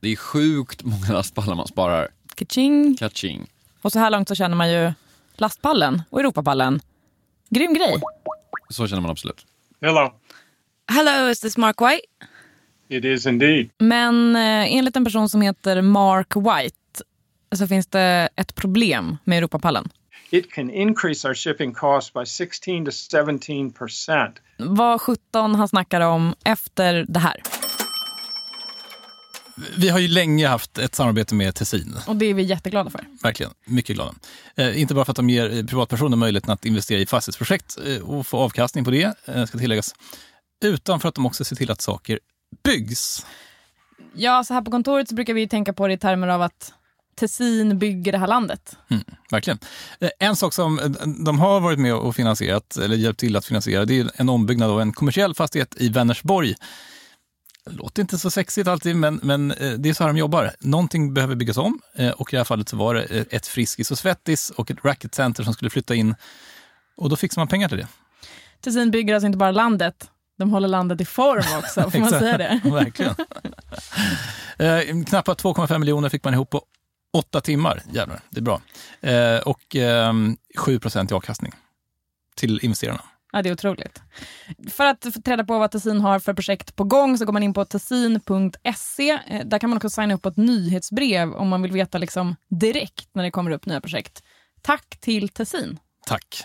Det 0.01 0.13
är 0.13 0.17
sjukt 0.17 0.83
många 0.85 1.13
lastpallar 1.13 1.55
man 1.55 1.67
sparar. 1.67 2.09
Kaching. 2.35 2.97
Catching. 2.97 3.47
Och 3.83 3.93
så 3.93 3.99
här 3.99 4.11
långt 4.11 4.29
så 4.29 4.35
känner 4.35 4.57
man 4.57 4.71
ju 4.73 4.93
lastpallen 5.37 6.03
och 6.11 6.21
Europapallen. 6.21 6.81
Grym 7.51 7.75
grej. 7.75 8.01
Så 8.71 8.87
känner 8.87 9.03
man 9.03 9.11
absolut. 9.11 9.47
Hello. 9.81 10.13
Hello, 10.93 11.31
is 11.31 11.41
this 11.41 11.57
Mark 11.57 11.81
White? 11.81 12.07
It 12.89 13.05
is 13.05 13.27
indeed. 13.27 13.71
Men 13.79 14.37
eh, 14.37 14.77
enligt 14.77 14.97
en 14.97 15.05
person 15.05 15.29
som 15.29 15.43
heter 15.43 15.83
Mark 15.83 16.37
White 16.37 16.77
så 17.53 17.67
finns 17.67 17.87
det 17.87 18.29
ett 18.37 18.55
problem 18.55 19.17
med 19.25 19.39
Europapallen. 19.39 19.89
It 20.31 20.53
can 20.53 20.71
increase 20.71 21.29
our 21.29 21.35
shipping 21.35 21.75
costs 21.75 22.13
by 22.13 22.27
16 22.27 22.85
to 22.85 22.91
17 22.91 23.73
percent. 23.73 24.35
Vad 24.57 25.01
17 25.01 25.55
han 25.55 25.69
snackar 25.69 26.01
om 26.01 26.35
efter 26.45 27.05
det 27.09 27.21
här. 27.21 27.43
Vi 29.77 29.89
har 29.89 29.99
ju 29.99 30.09
länge 30.09 30.49
haft 30.49 30.79
ett 30.79 30.95
samarbete 30.95 31.35
med 31.35 31.55
Tessin. 31.55 31.97
Och 32.07 32.17
det 32.17 32.27
är 32.27 32.35
vi 32.35 32.43
jätteglada 32.43 32.91
för. 32.91 33.05
Verkligen, 33.23 33.53
mycket 33.65 33.97
glada. 33.97 34.15
Eh, 34.57 34.81
inte 34.81 34.95
bara 34.95 35.05
för 35.05 35.13
att 35.13 35.17
de 35.17 35.31
ger 35.31 35.57
eh, 35.57 35.65
privatpersoner 35.65 36.17
möjligheten 36.17 36.51
att 36.51 36.65
investera 36.65 37.01
i 37.01 37.07
fastighetsprojekt 37.07 37.79
eh, 37.87 38.03
och 38.03 38.27
få 38.27 38.39
avkastning 38.39 38.85
på 38.85 38.91
det, 38.91 39.15
eh, 39.25 39.45
ska 39.45 39.59
tilläggas, 39.59 39.95
utan 40.65 41.01
för 41.01 41.09
att 41.09 41.15
de 41.15 41.27
också 41.27 41.45
ser 41.45 41.57
till 41.57 41.71
att 41.71 41.81
saker 41.81 42.19
byggs. 42.65 43.27
Ja, 44.15 44.45
så 44.45 44.55
här 44.55 44.63
på 44.63 44.71
kontoret 44.71 45.09
så 45.09 45.15
brukar 45.15 45.35
vi 45.35 45.49
tänka 45.49 45.73
på 45.73 45.89
det 45.89 45.95
i 45.95 45.99
termer 45.99 46.29
av 46.29 46.43
att 46.43 46.73
Tessin 47.17 47.79
bygger 47.79 48.13
det 48.13 48.19
här 48.19 48.27
landet. 48.27 48.77
Mm, 48.91 49.05
verkligen. 49.31 49.59
En 50.19 50.37
sak 50.37 50.55
som 50.55 50.97
de 51.25 51.39
har 51.39 51.61
varit 51.61 51.79
med 51.79 51.95
och 51.95 52.17
finansierat, 52.17 52.77
eller 52.77 52.97
hjälpt 52.97 53.21
till 53.21 53.37
att 53.37 53.45
finansiera, 53.45 53.85
det 53.85 54.01
är 54.01 54.11
en 54.15 54.29
ombyggnad 54.29 54.71
av 54.71 54.81
en 54.81 54.93
kommersiell 54.93 55.35
fastighet 55.35 55.75
i 55.79 55.89
Vänersborg. 55.89 56.55
Låter 57.71 58.03
inte 58.03 58.19
så 58.19 58.31
sexigt 58.31 58.69
alltid, 58.69 58.97
men, 58.97 59.21
men 59.23 59.51
eh, 59.51 59.73
det 59.73 59.89
är 59.89 59.93
så 59.95 60.05
här 60.05 60.09
de 60.13 60.19
jobbar. 60.19 60.51
Någonting 60.61 61.15
behöver 61.15 61.35
byggas 61.35 61.57
om 61.57 61.81
eh, 61.95 62.11
och 62.11 62.33
i 62.33 62.37
det 62.37 62.41
här 62.41 62.45
fallet 62.45 62.69
så 62.69 62.77
var 62.77 62.95
det 62.95 63.03
eh, 63.05 63.25
ett 63.31 63.47
Friskis 63.47 63.91
och 63.91 63.99
Svettis 63.99 64.51
och 64.51 64.71
ett 64.71 64.85
racketcenter 64.85 65.45
som 65.45 65.53
skulle 65.55 65.71
flytta 65.71 65.95
in. 65.95 66.15
Och 66.97 67.09
då 67.09 67.17
fixar 67.17 67.41
man 67.41 67.49
pengar 67.49 67.69
till 67.69 67.79
det. 67.79 67.87
Tessin 68.61 68.91
bygger 68.91 69.15
alltså 69.15 69.27
inte 69.27 69.39
bara 69.39 69.51
landet, 69.51 70.11
de 70.39 70.51
håller 70.51 70.69
landet 70.69 71.01
i 71.01 71.05
form 71.05 71.45
också. 71.59 71.91
Får 71.91 71.99
man 71.99 72.11
säga 72.11 72.39
det? 72.39 72.61
Verkligen. 72.65 73.15
eh, 74.59 75.05
knappt 75.05 75.29
2,5 75.29 75.79
miljoner 75.79 76.09
fick 76.09 76.25
man 76.25 76.35
ihop 76.35 76.51
på 76.51 76.63
åtta 77.13 77.41
timmar. 77.41 77.83
Jävlar, 77.93 78.21
det 78.31 78.41
är 78.41 78.43
bra. 78.43 78.61
Eh, 79.01 79.39
och 79.39 79.77
eh, 79.77 80.13
7 80.57 80.79
procent 80.79 81.11
i 81.11 81.15
avkastning 81.15 81.53
till 82.37 82.61
investerarna. 82.63 83.03
Ja, 83.33 83.43
det 83.43 83.49
är 83.49 83.53
otroligt. 83.53 84.03
För 84.71 84.87
att 84.87 85.07
få 85.15 85.21
reda 85.25 85.45
på 85.45 85.59
vad 85.59 85.71
Tessin 85.71 86.01
har 86.01 86.19
för 86.19 86.35
projekt 86.35 86.77
på 86.77 86.85
gång 86.85 87.19
så 87.19 87.25
går 87.25 87.33
man 87.33 87.43
in 87.43 87.55
på 87.55 87.65
tessin.se. 87.65 89.11
Eh, 89.11 89.47
där 89.47 89.59
kan 89.59 89.71
man 89.71 89.77
också 89.77 89.91
signa 89.91 90.15
upp 90.15 90.23
på 90.23 90.29
ett 90.29 90.37
nyhetsbrev 90.37 91.33
om 91.33 91.49
man 91.49 91.63
vill 91.63 91.73
veta 91.73 91.99
liksom 91.99 92.37
direkt 92.51 93.09
när 93.13 93.23
det 93.23 93.31
kommer 93.31 93.51
upp 93.51 93.67
nya 93.67 93.81
projekt. 93.81 94.23
Tack 94.63 95.01
till 95.01 95.29
Tessin. 95.29 95.79
Tack. 96.07 96.45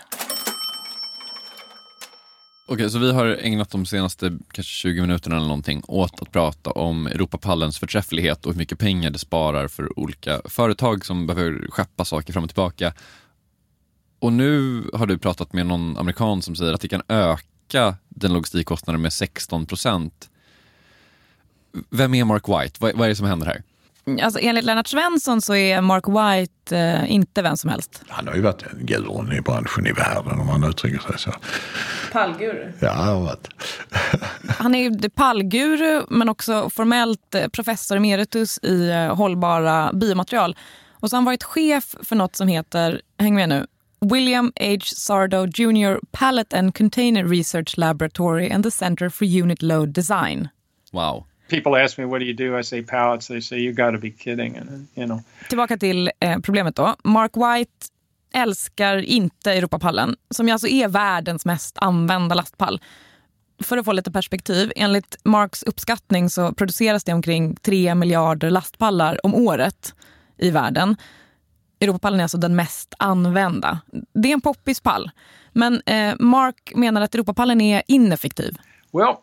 Okej, 2.67 2.89
så 2.89 2.99
vi 2.99 3.11
har 3.11 3.25
ägnat 3.25 3.69
de 3.69 3.85
senaste 3.85 4.37
kanske 4.51 4.73
20 4.73 5.01
minuterna 5.01 5.35
eller 5.35 5.47
någonting 5.47 5.83
åt 5.87 6.21
att 6.21 6.31
prata 6.31 6.71
om 6.71 7.07
Europapallens 7.07 7.79
förträfflighet 7.79 8.45
och 8.45 8.51
hur 8.51 8.57
mycket 8.57 8.79
pengar 8.79 9.09
det 9.09 9.19
sparar 9.19 9.67
för 9.67 9.99
olika 9.99 10.41
företag 10.45 11.05
som 11.05 11.27
behöver 11.27 11.67
skeppa 11.69 12.05
saker 12.05 12.33
fram 12.33 12.43
och 12.43 12.49
tillbaka. 12.49 12.93
Och 14.23 14.33
nu 14.33 14.83
har 14.93 15.05
du 15.05 15.17
pratat 15.17 15.53
med 15.53 15.65
någon 15.65 15.97
amerikan 15.97 16.41
som 16.41 16.55
säger 16.55 16.73
att 16.73 16.81
det 16.81 16.87
kan 16.87 17.01
öka 17.07 17.95
den 18.09 18.33
logistikkostnaden 18.33 19.01
med 19.01 19.13
16 19.13 19.65
procent. 19.65 20.29
Vem 21.89 22.13
är 22.13 22.23
Mark 22.23 22.43
White? 22.47 22.77
Vad, 22.79 22.95
vad 22.95 23.05
är 23.05 23.09
det 23.09 23.15
som 23.15 23.27
händer 23.27 23.47
här? 23.47 23.63
Alltså, 24.23 24.39
enligt 24.39 24.65
Lennart 24.65 24.87
Svensson 24.87 25.41
så 25.41 25.55
är 25.55 25.81
Mark 25.81 26.07
White 26.07 26.77
eh, 26.77 27.11
inte 27.11 27.41
vem 27.41 27.57
som 27.57 27.69
helst. 27.69 28.03
Han 28.07 28.27
har 28.27 28.35
ju 28.35 28.41
varit 28.41 28.63
en 28.63 28.85
gurun 28.85 29.33
i 29.33 29.41
branschen 29.41 29.87
i 29.87 29.91
världen 29.91 30.39
om 30.39 30.47
man 30.47 30.63
uttrycker 30.63 30.99
sig 30.99 31.19
så. 31.19 31.31
Pallguru. 32.11 32.71
Ja, 32.79 32.91
han 32.91 33.07
har 33.07 33.21
varit. 33.21 33.49
Han 34.57 34.75
är 34.75 34.79
ju 34.79 35.09
pallguru 35.09 36.05
men 36.09 36.29
också 36.29 36.69
formellt 36.69 37.35
eh, 37.35 37.47
professor 37.47 37.97
emeritus 37.97 38.59
i 38.63 38.89
eh, 38.89 39.15
hållbara 39.15 39.93
biomaterial. 39.93 40.57
Och 40.91 41.09
så 41.09 41.15
har 41.15 41.17
han 41.17 41.25
varit 41.25 41.43
chef 41.43 41.95
för 42.03 42.15
något 42.15 42.35
som 42.35 42.47
heter, 42.47 43.01
häng 43.17 43.35
med 43.35 43.49
nu, 43.49 43.65
William 44.03 44.51
H. 44.57 44.93
Sardo 44.93 45.45
Jr. 45.45 45.99
Pallet 46.11 46.53
and 46.53 46.73
Container 46.73 47.25
Research 47.25 47.77
Laboratory 47.77 48.51
and 48.51 48.63
the 48.63 48.71
Center 48.71 49.09
for 49.09 49.25
Unit 49.25 49.61
Load 49.61 49.93
Design. 49.93 50.49
Wow. 50.91 51.25
People 51.47 51.75
ask 51.83 51.97
me, 51.97 52.05
what 52.05 52.19
do 52.19 52.25
you 52.25 52.33
do? 52.33 52.59
I 52.59 52.63
say 52.63 52.81
pallets. 52.81 53.27
They 53.27 53.41
say, 53.41 53.59
you 53.59 53.73
got 53.73 53.91
to 53.91 53.97
be 53.97 54.11
kidding. 54.11 54.57
And, 54.57 54.87
you 54.95 55.05
know, 55.05 55.21
Tillbaka 55.49 55.77
till 55.77 56.11
eh, 56.19 56.39
problemet 56.39 56.75
då. 56.75 56.95
Mark 57.03 57.31
White 57.37 57.87
älskar 58.33 58.97
inte 58.97 59.53
Europapallen, 59.53 60.15
som 60.29 60.51
alltså 60.51 60.67
är 60.67 60.87
världens 60.87 61.45
mest 61.45 61.77
använda 61.77 62.35
lastpall. 62.35 62.81
För 63.63 63.77
att 63.77 63.85
få 63.85 63.91
lite 63.91 64.11
perspektiv, 64.11 64.71
enligt 64.75 65.17
Marks 65.23 65.63
uppskattning 65.63 66.29
så 66.29 66.53
produceras 66.53 67.03
det 67.03 67.13
omkring 67.13 67.55
3 67.55 67.95
miljarder 67.95 68.49
lastpallar 68.49 69.25
om 69.25 69.35
året 69.35 69.95
i 70.37 70.49
världen. 70.49 70.95
Europapallen 71.79 72.19
är 72.19 72.23
alltså 72.23 72.37
den 72.37 72.55
mest 72.55 72.93
använda. 72.99 73.81
Det 74.13 74.29
är 74.29 74.33
en 74.33 74.41
poppis 74.41 74.79
pall. 74.79 75.11
Men 75.51 75.81
eh, 75.85 76.15
Mark 76.19 76.71
menar 76.75 77.01
att 77.01 77.15
Europapallen 77.15 77.61
är 77.61 77.83
ineffektiv. 77.87 78.57
Well, 78.91 79.15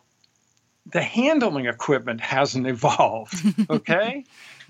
the 0.91 1.01
handling 1.01 1.65
equipment 1.65 2.21
hasn't 2.21 2.67
evolved, 2.67 3.33
okay? 3.69 4.23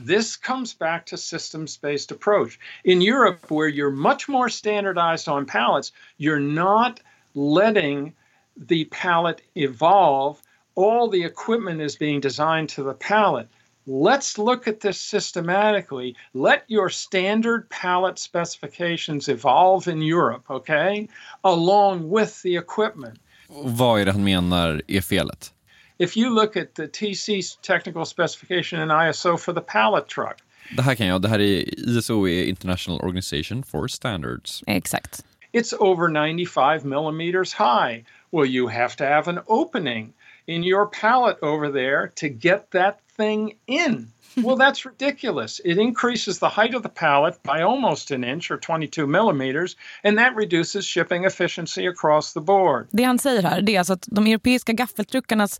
this 0.05 0.35
comes 0.35 0.73
back 0.73 1.05
to 1.07 1.17
systems 1.17 1.77
based 1.77 2.11
approach. 2.11 2.59
In 2.83 3.01
Europe, 3.01 3.49
where 3.49 3.67
you're 3.67 3.91
much 3.91 4.27
more 4.27 4.49
standardized 4.49 5.27
on 5.27 5.45
pallets, 5.45 5.91
you're 6.17 6.39
not 6.39 6.99
letting 7.33 8.13
the 8.57 8.85
pallet 8.85 9.41
evolve. 9.55 10.41
All 10.75 11.09
the 11.09 11.23
equipment 11.23 11.81
is 11.81 11.95
being 11.95 12.19
designed 12.19 12.69
to 12.69 12.83
the 12.83 12.93
pallet. 12.93 13.47
Let's 13.87 14.37
look 14.37 14.67
at 14.67 14.79
this 14.79 15.01
systematically. 15.01 16.15
Let 16.33 16.63
your 16.67 16.89
standard 16.89 17.69
pallet 17.69 18.19
specifications 18.19 19.27
evolve 19.27 19.87
in 19.87 20.01
Europe, 20.01 20.43
okay? 20.49 21.07
Along 21.43 22.09
with 22.09 22.41
the 22.43 22.57
equipment. 22.57 23.19
Och 23.47 23.71
vad 23.71 24.01
är 24.01 24.05
det 24.05 24.11
han 24.11 24.23
menar 24.23 24.81
är 24.87 25.01
felet? 25.01 25.53
If 25.97 26.17
you 26.17 26.29
look 26.29 26.57
at 26.57 26.75
the 26.75 26.87
TC 26.87 27.41
technical 27.61 28.05
specification 28.05 28.79
in 28.81 29.09
ISO 29.09 29.37
for 29.37 29.53
the 29.53 29.61
pallet 29.61 30.07
truck, 30.07 30.37
Det 30.75 30.81
här 30.81 30.95
kan 30.95 31.07
jag. 31.07 31.21
Det 31.21 31.27
här 31.27 31.39
är 31.39 31.79
ISO 31.89 32.27
är 32.27 32.43
International 32.43 33.01
Organization 33.01 33.63
for 33.63 33.87
Standards. 33.87 34.63
Exakt. 34.67 35.25
it's 35.53 35.73
over 35.79 36.07
95 36.07 36.85
millimeters 36.85 37.53
high. 37.53 38.03
Well, 38.31 38.45
you 38.45 38.67
have 38.67 38.95
to 38.97 39.05
have 39.05 39.27
an 39.27 39.39
opening 39.47 40.13
in 40.51 40.63
your 40.63 40.87
pallet 40.87 41.37
over 41.41 41.71
there 41.71 42.11
to 42.15 42.29
get 42.29 42.71
that 42.71 42.99
thing 43.17 43.53
in. 43.67 44.07
well, 44.37 44.55
that's 44.55 44.85
ridiculous. 44.85 45.61
It 45.65 45.77
increases 45.77 46.39
the 46.39 46.49
height 46.49 46.75
of 46.75 46.83
the 46.83 46.89
pallet 46.89 47.43
by 47.43 47.61
almost 47.61 48.11
an 48.11 48.23
inch 48.23 48.51
or 48.51 48.57
22 48.57 49.07
millimeters, 49.07 49.75
and 50.03 50.17
that 50.17 50.35
reduces 50.35 50.85
shipping 50.85 51.25
efficiency 51.25 51.87
across 51.87 52.33
the 52.33 52.41
board. 52.41 52.87
Det 52.91 53.03
han 53.03 53.19
säger 53.19 53.43
här 53.43 53.61
det 53.61 53.75
är 53.75 53.79
alltså 53.79 53.93
att 53.93 54.07
de 54.11 54.27
europeiska 54.27 54.73
gaffeltruckarnas 54.73 55.59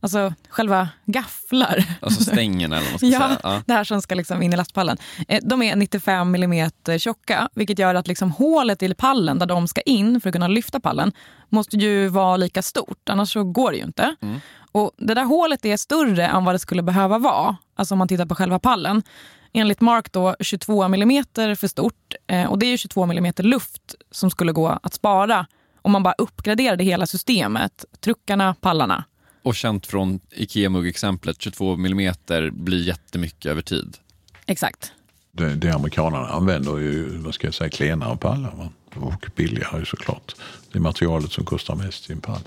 Alltså 0.00 0.34
själva 0.48 0.88
gafflar. 1.06 1.84
Alltså 2.00 2.22
stängerna 2.22 2.76
eller 2.76 2.84
vad 2.86 2.92
man 2.92 2.98
ska 2.98 3.06
ja, 3.20 3.28
säga. 3.28 3.40
Ja. 3.42 3.62
det 3.66 3.72
här 3.72 3.84
som 3.84 4.02
ska 4.02 4.14
liksom 4.14 4.42
in 4.42 4.52
i 4.52 4.56
lastpallen. 4.56 4.96
Eh, 5.28 5.40
De 5.42 5.62
är 5.62 5.76
95 5.76 6.34
mm 6.34 6.70
tjocka, 6.98 7.48
vilket 7.54 7.78
gör 7.78 7.94
att 7.94 8.08
liksom 8.08 8.30
hålet 8.30 8.82
i 8.82 8.94
pallen 8.94 9.38
där 9.38 9.46
de 9.46 9.68
ska 9.68 9.80
in 9.80 10.20
för 10.20 10.28
att 10.28 10.32
kunna 10.32 10.48
lyfta 10.48 10.80
pallen 10.80 11.12
måste 11.48 11.76
ju 11.76 12.08
vara 12.08 12.36
lika 12.36 12.62
stort, 12.62 13.08
annars 13.08 13.32
så 13.32 13.44
går 13.44 13.70
det 13.70 13.76
ju 13.76 13.84
inte. 13.84 14.16
Och 14.72 14.90
Det 14.98 15.14
där 15.14 15.24
hålet 15.24 15.64
är 15.64 15.76
större 15.76 16.26
än 16.26 16.44
vad 16.44 16.54
det 16.54 16.58
skulle 16.58 16.82
behöva 16.82 17.18
vara, 17.18 17.56
alltså 17.74 17.94
om 17.94 17.98
man 17.98 18.08
tittar 18.08 18.26
på 18.26 18.34
själva 18.34 18.58
pallen. 18.58 19.02
Enligt 19.52 19.80
Mark 19.80 20.12
då 20.12 20.36
22 20.40 20.82
mm 20.82 21.24
för 21.34 21.66
stort 21.68 22.14
eh, 22.26 22.44
och 22.50 22.58
det 22.58 22.66
är 22.66 22.70
ju 22.70 22.76
22 22.78 23.04
mm 23.04 23.32
luft 23.38 23.94
som 24.10 24.30
skulle 24.30 24.52
gå 24.52 24.78
att 24.82 24.94
spara 24.94 25.46
om 25.82 25.92
man 25.92 26.02
bara 26.02 26.14
uppgraderade 26.18 26.84
hela 26.84 27.06
systemet, 27.06 27.84
truckarna, 28.00 28.54
pallarna. 28.60 29.04
Och 29.46 29.54
känt 29.54 29.86
från 29.86 30.20
IKEA-mugg-exemplet, 30.30 31.36
22 31.42 31.72
mm 31.74 32.14
blir 32.52 32.86
jättemycket 32.86 33.46
över 33.46 33.62
tid. 33.62 33.96
Exakt. 34.46 34.92
Det, 35.32 35.54
det 35.54 35.70
amerikanerna 35.74 36.26
använder 36.26 36.78
ju, 36.78 37.16
vad 37.18 37.34
ska 37.34 37.46
jag 37.46 37.54
säga, 37.54 37.70
klenare 37.70 38.16
pallar. 38.16 38.54
Va? 38.56 38.68
Och 38.94 39.26
billigare 39.36 39.86
såklart. 39.86 40.34
Det 40.72 40.78
är 40.78 40.82
materialet 40.82 41.32
som 41.32 41.44
kostar 41.44 41.74
mest 41.74 42.10
i 42.10 42.12
en 42.12 42.20
pall. 42.20 42.40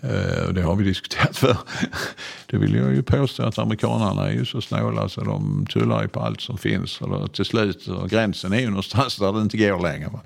Eh, 0.00 0.46
och 0.46 0.54
det 0.54 0.62
har 0.62 0.76
vi 0.76 0.84
diskuterat 0.84 1.36
för. 1.36 1.56
Det 2.46 2.56
vill 2.56 2.74
jag 2.74 2.94
ju 2.94 3.02
påstå 3.02 3.42
att 3.42 3.58
amerikanerna 3.58 4.28
är 4.28 4.32
ju 4.32 4.44
så 4.44 4.60
snåla 4.60 5.08
så 5.08 5.20
de 5.20 5.66
tullar 5.72 6.02
ju 6.02 6.08
på 6.08 6.20
allt 6.20 6.40
som 6.40 6.58
finns. 6.58 7.00
Och 7.00 7.32
till 7.32 7.44
slut, 7.44 7.88
och 7.88 8.10
gränsen 8.10 8.52
är 8.52 8.60
ju 8.60 8.68
någonstans 8.68 9.16
där 9.16 9.32
det 9.32 9.40
inte 9.40 9.56
går 9.56 9.82
längre. 9.82 10.08
Va? 10.08 10.20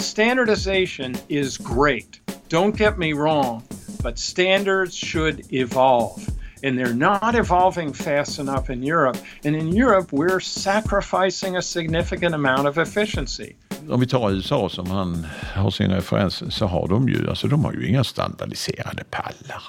Standardization 0.00 1.16
is 1.28 1.58
great. 1.58 2.23
Don't 2.48 2.76
get 2.76 2.98
me 2.98 3.12
wrong, 3.12 3.62
but 4.02 4.18
standards 4.18 4.94
should 4.94 5.52
evolve. 5.52 6.28
And 6.62 6.78
they're 6.78 6.94
not 6.94 7.34
evolving 7.34 7.92
fast 7.92 8.38
enough 8.38 8.70
in 8.70 8.82
Europe. 8.82 9.18
And 9.44 9.56
in 9.56 9.76
Europe, 9.76 10.12
we're 10.12 10.40
sacrificing 10.40 11.56
a 11.56 11.62
significant 11.62 12.34
amount 12.34 12.66
of 12.68 12.78
efficiency. 12.78 13.52
Om 13.90 14.00
vi 14.00 14.06
tar 14.06 14.30
USA 14.30 14.68
som 14.68 14.90
han 14.90 15.26
har 15.54 15.70
sin 15.70 15.90
referens 15.90 16.54
så 16.54 16.66
har 16.66 16.88
de 16.88 17.08
ju, 17.08 17.28
alltså 17.28 17.48
de 17.48 17.64
har 17.64 17.72
ju 17.72 17.88
inga 17.88 18.04
standardiserade 18.04 19.04
pallar. 19.10 19.62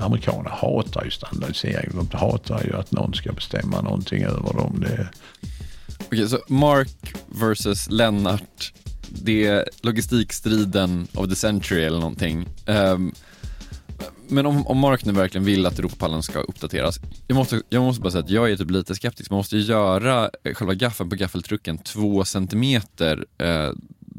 Amerikanerna 0.00 0.50
hatar 0.50 1.04
ju 1.04 1.10
standardisering. 1.10 1.90
De 1.94 2.18
hatar 2.18 2.64
ju 2.64 2.76
att 2.76 2.92
någon 2.92 3.14
ska 3.14 3.32
bestämma 3.32 3.80
någonting 3.80 4.22
över 4.22 4.52
dem. 4.52 4.84
Det, 4.86 5.08
Okej, 6.06 6.28
så 6.28 6.38
Mark 6.48 7.14
versus 7.26 7.90
Lennart. 7.90 8.72
Det 9.10 9.46
är 9.46 9.68
logistikstriden 9.82 11.08
of 11.14 11.28
the 11.28 11.36
century 11.36 11.84
eller 11.84 11.98
någonting. 11.98 12.46
Um, 12.66 13.12
men 14.28 14.46
om, 14.46 14.66
om 14.66 14.78
Mark 14.78 15.04
nu 15.04 15.12
verkligen 15.12 15.44
vill 15.44 15.66
att 15.66 15.78
Europapallen 15.78 16.22
ska 16.22 16.40
uppdateras. 16.40 16.96
Jag 17.26 17.36
måste, 17.36 17.62
jag 17.68 17.82
måste 17.82 18.02
bara 18.02 18.10
säga 18.10 18.24
att 18.24 18.30
jag 18.30 18.50
är 18.50 18.56
typ 18.56 18.70
lite 18.70 18.94
skeptisk. 18.94 19.30
Man 19.30 19.36
måste 19.36 19.56
ju 19.56 19.62
göra 19.62 20.30
eh, 20.44 20.54
själva 20.54 20.74
gaffeln 20.74 21.10
på 21.10 21.16
gaffeltrucken 21.16 21.78
två 21.78 22.24
centimeter 22.24 23.26
eh, 23.38 23.70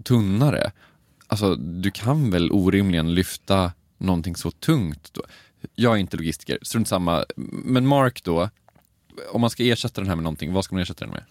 tunnare. 0.03 0.71
Alltså, 1.27 1.55
du 1.55 1.91
kan 1.91 2.31
väl 2.31 2.51
orimligen 2.51 3.13
lyfta 3.13 3.71
någonting 3.97 4.35
så 4.35 4.51
tungt 4.51 5.09
då? 5.13 5.21
Jag 5.75 5.93
är 5.93 5.97
inte 5.97 6.17
logistiker, 6.17 6.57
strunt 6.61 6.87
samma. 6.87 7.25
Men 7.65 7.87
Mark 7.87 8.23
då, 8.23 8.49
om 9.31 9.41
man 9.41 9.49
ska 9.49 9.63
ersätta 9.63 10.01
den 10.01 10.07
här 10.07 10.15
med 10.15 10.23
någonting, 10.23 10.53
vad 10.53 10.63
ska 10.65 10.75
man 10.75 10.81
ersätta 10.81 11.05
den 11.05 11.13
med? 11.13 11.23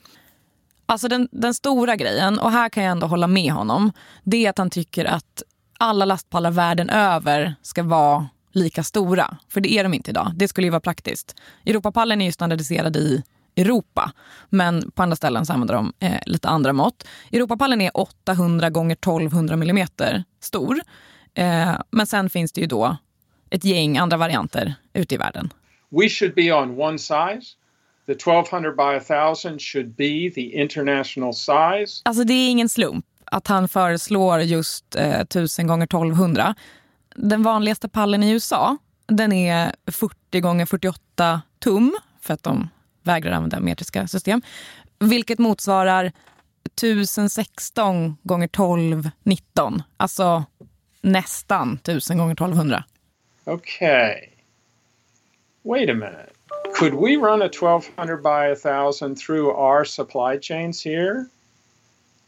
Alltså 0.87 1.09
den, 1.09 1.29
den 1.33 1.55
stora 1.55 1.97
grejen, 1.97 2.39
och 2.39 2.51
här 2.51 2.69
kan 2.69 2.85
jag 2.85 2.91
ändå 2.91 3.07
hålla 3.07 3.27
med 3.27 3.53
honom, 3.53 3.93
det 4.23 4.47
är 4.47 4.51
att 4.51 4.59
han 4.59 4.71
tycker 4.71 5.05
att 5.05 5.43
alla 5.79 6.05
lastpallar 6.05 6.51
världen 6.51 6.91
över 6.91 7.55
ska 7.63 7.83
vara 7.83 8.29
lika 8.53 8.83
stora. 8.83 9.37
För 9.49 9.61
det 9.61 9.73
är 9.73 9.83
de 9.83 9.95
inte 9.95 10.11
idag. 10.11 10.33
Det 10.35 10.49
skulle 10.49 10.67
ju 10.67 10.71
vara 10.71 10.81
praktiskt. 10.81 11.37
Europapallen 11.67 12.21
är 12.21 12.27
ju 12.27 12.33
standardiserad 12.33 12.97
i 12.97 13.23
Europa, 13.57 14.13
men 14.49 14.91
på 14.91 15.03
andra 15.03 15.17
ställen 15.17 15.47
så 15.47 15.53
använder 15.53 15.75
de 15.75 15.93
eh, 16.01 16.21
lite 16.27 16.49
andra 16.49 16.73
mått. 16.73 17.09
Europapallen 17.33 17.81
är 17.81 17.91
800 17.95 18.71
gånger 18.71 18.95
1200 18.95 19.55
mm 19.55 19.89
stor. 20.41 20.81
Eh, 21.35 21.75
men 21.91 22.07
sen 22.07 22.31
finns 22.31 22.53
det 22.53 22.61
ju 22.61 22.67
då 22.67 22.97
ett 23.51 23.65
gäng 23.65 23.99
andra 23.99 24.17
varianter 24.17 24.75
ute 24.93 25.15
i 25.15 25.19
världen. 25.19 25.53
We 25.91 26.09
should 26.09 26.35
be 26.35 26.53
on 26.53 26.81
one 26.81 26.99
size. 26.99 27.57
The 28.07 28.13
1200 28.13 28.77
by 28.77 28.97
1000 28.97 29.59
should 29.59 29.97
be 29.97 30.31
the 30.35 30.61
international 30.61 31.35
size. 31.35 32.03
Alltså 32.05 32.25
det 32.25 32.33
är 32.33 32.51
ingen 32.51 32.69
slump 32.69 33.07
att 33.25 33.47
han 33.47 33.69
föreslår 33.69 34.41
just 34.41 34.97
eh, 34.97 35.21
1000 35.21 35.67
gånger 35.67 35.85
1200. 35.85 36.55
Den 37.17 37.43
vanligaste 37.43 37.89
pallen 37.89 38.23
i 38.23 38.31
USA 38.31 38.77
den 39.07 39.33
är 39.33 39.73
40 39.87 40.41
gånger 40.41 40.67
48 40.67 41.43
tum 41.59 41.97
för 42.21 42.35
att 42.35 42.43
de 42.43 42.69
vägrar 43.03 43.33
använda 43.33 43.61
metriska 43.61 44.07
system. 44.07 44.43
Vilket 44.99 45.39
motsvarar 45.39 46.13
1016 46.65 48.17
gånger 48.23 48.47
1219. 48.47 49.83
Alltså 49.97 50.45
nästan 51.01 51.75
1000 51.75 52.19
gånger 52.19 52.33
1200. 52.33 52.85
Okay. 53.45 54.15
Wait 55.63 55.91
a 55.91 55.95
minute. 55.95 56.36
Could 56.75 56.95
we 56.95 57.17
run 57.17 57.43
a 57.43 57.49
1200 57.49 58.17
by 58.23 58.51
1000 58.53 59.17
through 59.17 59.51
our 59.51 59.85
supply 59.85 60.39
chains 60.41 60.85
here? 60.85 61.27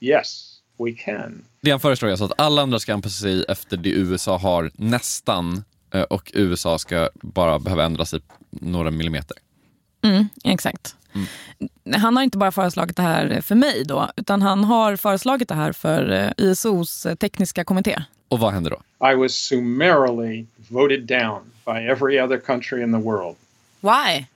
Yes, 0.00 0.60
we 0.78 0.92
can. 0.92 1.44
Det 1.60 1.70
han 1.70 1.80
föreslår 1.80 2.08
är 2.08 2.12
alltså 2.12 2.24
att 2.24 2.40
alla 2.40 2.62
andra 2.62 2.78
ska 2.78 2.94
anpassa 2.94 3.22
sig 3.22 3.44
efter 3.48 3.76
det 3.76 3.90
USA 3.90 4.38
har 4.38 4.70
nästan 4.74 5.64
eh, 5.94 6.02
och 6.02 6.30
USA 6.34 6.78
ska 6.78 7.08
bara 7.14 7.58
behöva 7.58 7.84
ändra 7.84 8.04
sig 8.04 8.20
några 8.50 8.90
millimeter. 8.90 9.36
Mm, 10.02 10.28
exakt. 10.44 10.94
Han 11.96 12.16
har 12.16 12.22
inte 12.22 12.38
bara 12.38 12.52
föreslagit 12.52 12.96
det 12.96 13.02
här 13.02 13.40
för 13.40 13.54
mig 13.54 13.84
då, 13.84 14.10
utan 14.16 14.42
han 14.42 14.64
har 14.64 14.96
föreslagit 14.96 15.48
det 15.48 15.54
här 15.54 15.72
för 15.72 16.10
eh, 16.10 16.30
ISOs 16.36 17.06
tekniska 17.20 17.64
kommitté. 17.64 18.02
Och 18.28 18.38
vad 18.38 18.52
händer 18.52 18.70
då? 18.70 19.08
I 19.12 19.14
was 19.14 19.34
summarily 19.34 20.46
voted 20.68 21.06
down 21.06 21.40
by 21.66 21.72
every 21.72 22.20
other 22.20 22.38
country 22.38 22.82
in 22.82 22.92
the 22.92 22.98
world 22.98 23.36
Why? 23.80 24.26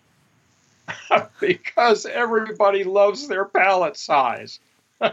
because 1.40 2.06
everybody 2.06 2.84
loves 2.84 3.28
their 3.28 3.44
pallet 3.44 3.96
size. 3.96 4.60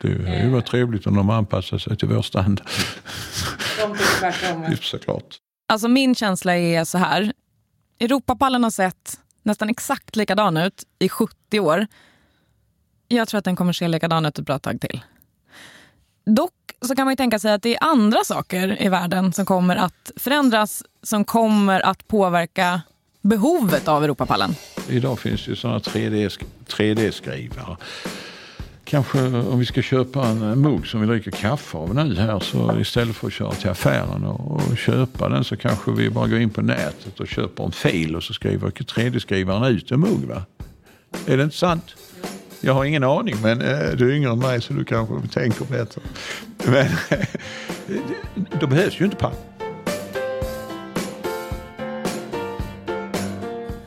det 0.00 0.08
är 0.08 0.44
ju 0.44 0.50
varit 0.50 0.66
trevligt 0.66 1.06
om 1.06 1.16
de 1.16 1.30
anpassar 1.30 1.78
sig 1.78 1.96
till 1.96 2.08
vår 2.08 2.22
standard. 2.22 2.68
Såklart. 4.82 5.38
Alltså 5.68 5.88
min 5.88 6.14
känsla 6.14 6.56
är 6.56 6.84
så 6.84 6.98
här. 6.98 7.32
Europapallen 7.98 8.64
har 8.64 8.70
sett 8.70 9.20
nästan 9.42 9.70
exakt 9.70 10.16
likadan 10.16 10.56
ut 10.56 10.82
i 10.98 11.08
70 11.08 11.60
år. 11.60 11.86
Jag 13.08 13.28
tror 13.28 13.38
att 13.38 13.44
den 13.44 13.56
kommer 13.56 13.72
se 13.72 13.88
likadan 13.88 14.26
ut 14.26 14.38
ett 14.38 14.46
bra 14.46 14.58
tag 14.58 14.80
till. 14.80 15.04
Dock 16.26 16.52
så 16.80 16.96
kan 16.96 17.04
man 17.04 17.12
ju 17.12 17.16
tänka 17.16 17.38
sig 17.38 17.52
att 17.52 17.62
det 17.62 17.76
är 17.76 17.84
andra 17.84 18.24
saker 18.24 18.82
i 18.82 18.88
världen 18.88 19.32
som 19.32 19.46
kommer 19.46 19.76
att 19.76 20.10
förändras, 20.16 20.82
som 21.02 21.24
kommer 21.24 21.80
att 21.80 22.08
påverka 22.08 22.82
behovet 23.22 23.88
av 23.88 24.04
Europapallen. 24.04 24.54
Idag 24.88 25.18
finns 25.18 25.44
det 25.44 25.50
ju 25.50 25.56
sådana 25.56 25.78
3D-skrivare. 25.78 27.76
kanske 28.84 29.26
om 29.26 29.58
vi 29.58 29.66
ska 29.66 29.82
köpa 29.82 30.26
en 30.26 30.60
mugg 30.60 30.86
som 30.86 31.00
vi 31.00 31.06
dricker 31.06 31.30
kaffe 31.30 31.78
av 31.78 31.94
nu 31.94 32.16
här 32.16 32.40
så 32.40 32.80
istället 32.80 33.16
för 33.16 33.26
att 33.26 33.32
köra 33.32 33.52
till 33.52 33.70
affären 33.70 34.24
och, 34.24 34.76
köpa 34.76 35.28
den 35.28 35.44
så 35.44 35.56
kanske 35.56 35.90
vi 35.90 36.10
bara 36.10 36.26
går 36.26 36.38
in 36.38 36.50
på 36.50 36.62
nätet 36.62 37.20
och 37.20 37.28
köper 37.28 37.64
en 37.64 37.72
fil 37.72 38.16
och 38.16 38.22
så 38.22 38.34
skriver 38.34 38.70
3D-skrivaren 38.70 39.64
ut 39.64 39.90
en 39.90 40.00
mugg. 40.00 40.24
Va? 40.24 40.42
Är 41.26 41.36
det 41.36 41.42
inte 41.42 41.56
sant? 41.56 41.94
Jag 42.60 42.74
har 42.74 42.84
ingen 42.84 43.04
aning 43.04 43.36
men 43.42 43.60
eh, 43.60 43.90
du 43.96 44.10
är 44.10 44.16
yngre 44.16 44.30
än 44.30 44.38
mig 44.38 44.62
så 44.62 44.72
du 44.72 44.84
kanske 44.84 45.28
tänker 45.28 45.64
bättre. 45.64 46.00
Men 46.66 46.88
då 48.60 48.66
behövs 48.66 49.00
ju 49.00 49.04
inte 49.04 49.16
papper. 49.16 49.51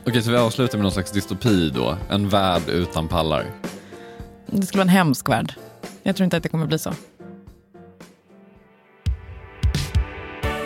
Okej, 0.08 0.22
så 0.22 0.30
vi 0.30 0.36
avslutar 0.36 0.78
med 0.78 0.82
någon 0.82 0.92
slags 0.92 1.12
dystopi 1.12 1.70
då. 1.70 1.96
En 2.10 2.28
värld 2.28 2.62
utan 2.68 3.08
pallar. 3.08 3.44
Det 4.46 4.66
skulle 4.66 4.78
vara 4.78 4.90
en 4.90 4.96
hemsk 4.96 5.28
värld. 5.28 5.54
Jag 6.02 6.16
tror 6.16 6.24
inte 6.24 6.36
att 6.36 6.42
det 6.42 6.48
kommer 6.48 6.66
bli 6.66 6.78
så. 6.78 6.92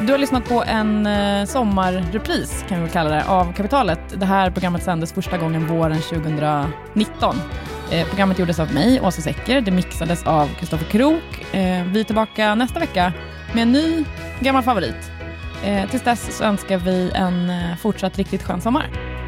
Du 0.00 0.12
har 0.12 0.18
lyssnat 0.18 0.48
på 0.48 0.64
en 0.66 1.06
eh, 1.06 1.44
sommarrepris, 1.44 2.64
kan 2.68 2.78
vi 2.78 2.84
väl 2.84 2.92
kalla 2.92 3.10
det, 3.10 3.24
av 3.24 3.52
Kapitalet. 3.52 4.00
Det 4.16 4.26
här 4.26 4.50
programmet 4.50 4.82
sändes 4.82 5.12
första 5.12 5.38
gången 5.38 5.66
våren 5.66 6.00
2019. 6.00 7.36
Eh, 7.90 8.08
programmet 8.08 8.38
gjordes 8.38 8.60
av 8.60 8.74
mig, 8.74 9.00
Åsa 9.00 9.22
Secker. 9.22 9.60
Det 9.60 9.70
mixades 9.70 10.26
av 10.26 10.48
Kristoffer 10.58 10.86
Krook. 10.86 11.54
Eh, 11.54 11.84
vi 11.84 12.00
är 12.00 12.04
tillbaka 12.04 12.54
nästa 12.54 12.80
vecka 12.80 13.12
med 13.54 13.62
en 13.62 13.72
ny 13.72 14.04
gammal 14.40 14.62
favorit. 14.62 15.10
Eh, 15.64 15.90
tills 15.90 16.02
dess 16.02 16.36
så 16.36 16.44
önskar 16.44 16.78
vi 16.78 17.10
en 17.14 17.50
eh, 17.50 17.76
fortsatt 17.76 18.18
riktigt 18.18 18.42
skön 18.42 18.60
sommar. 18.60 19.19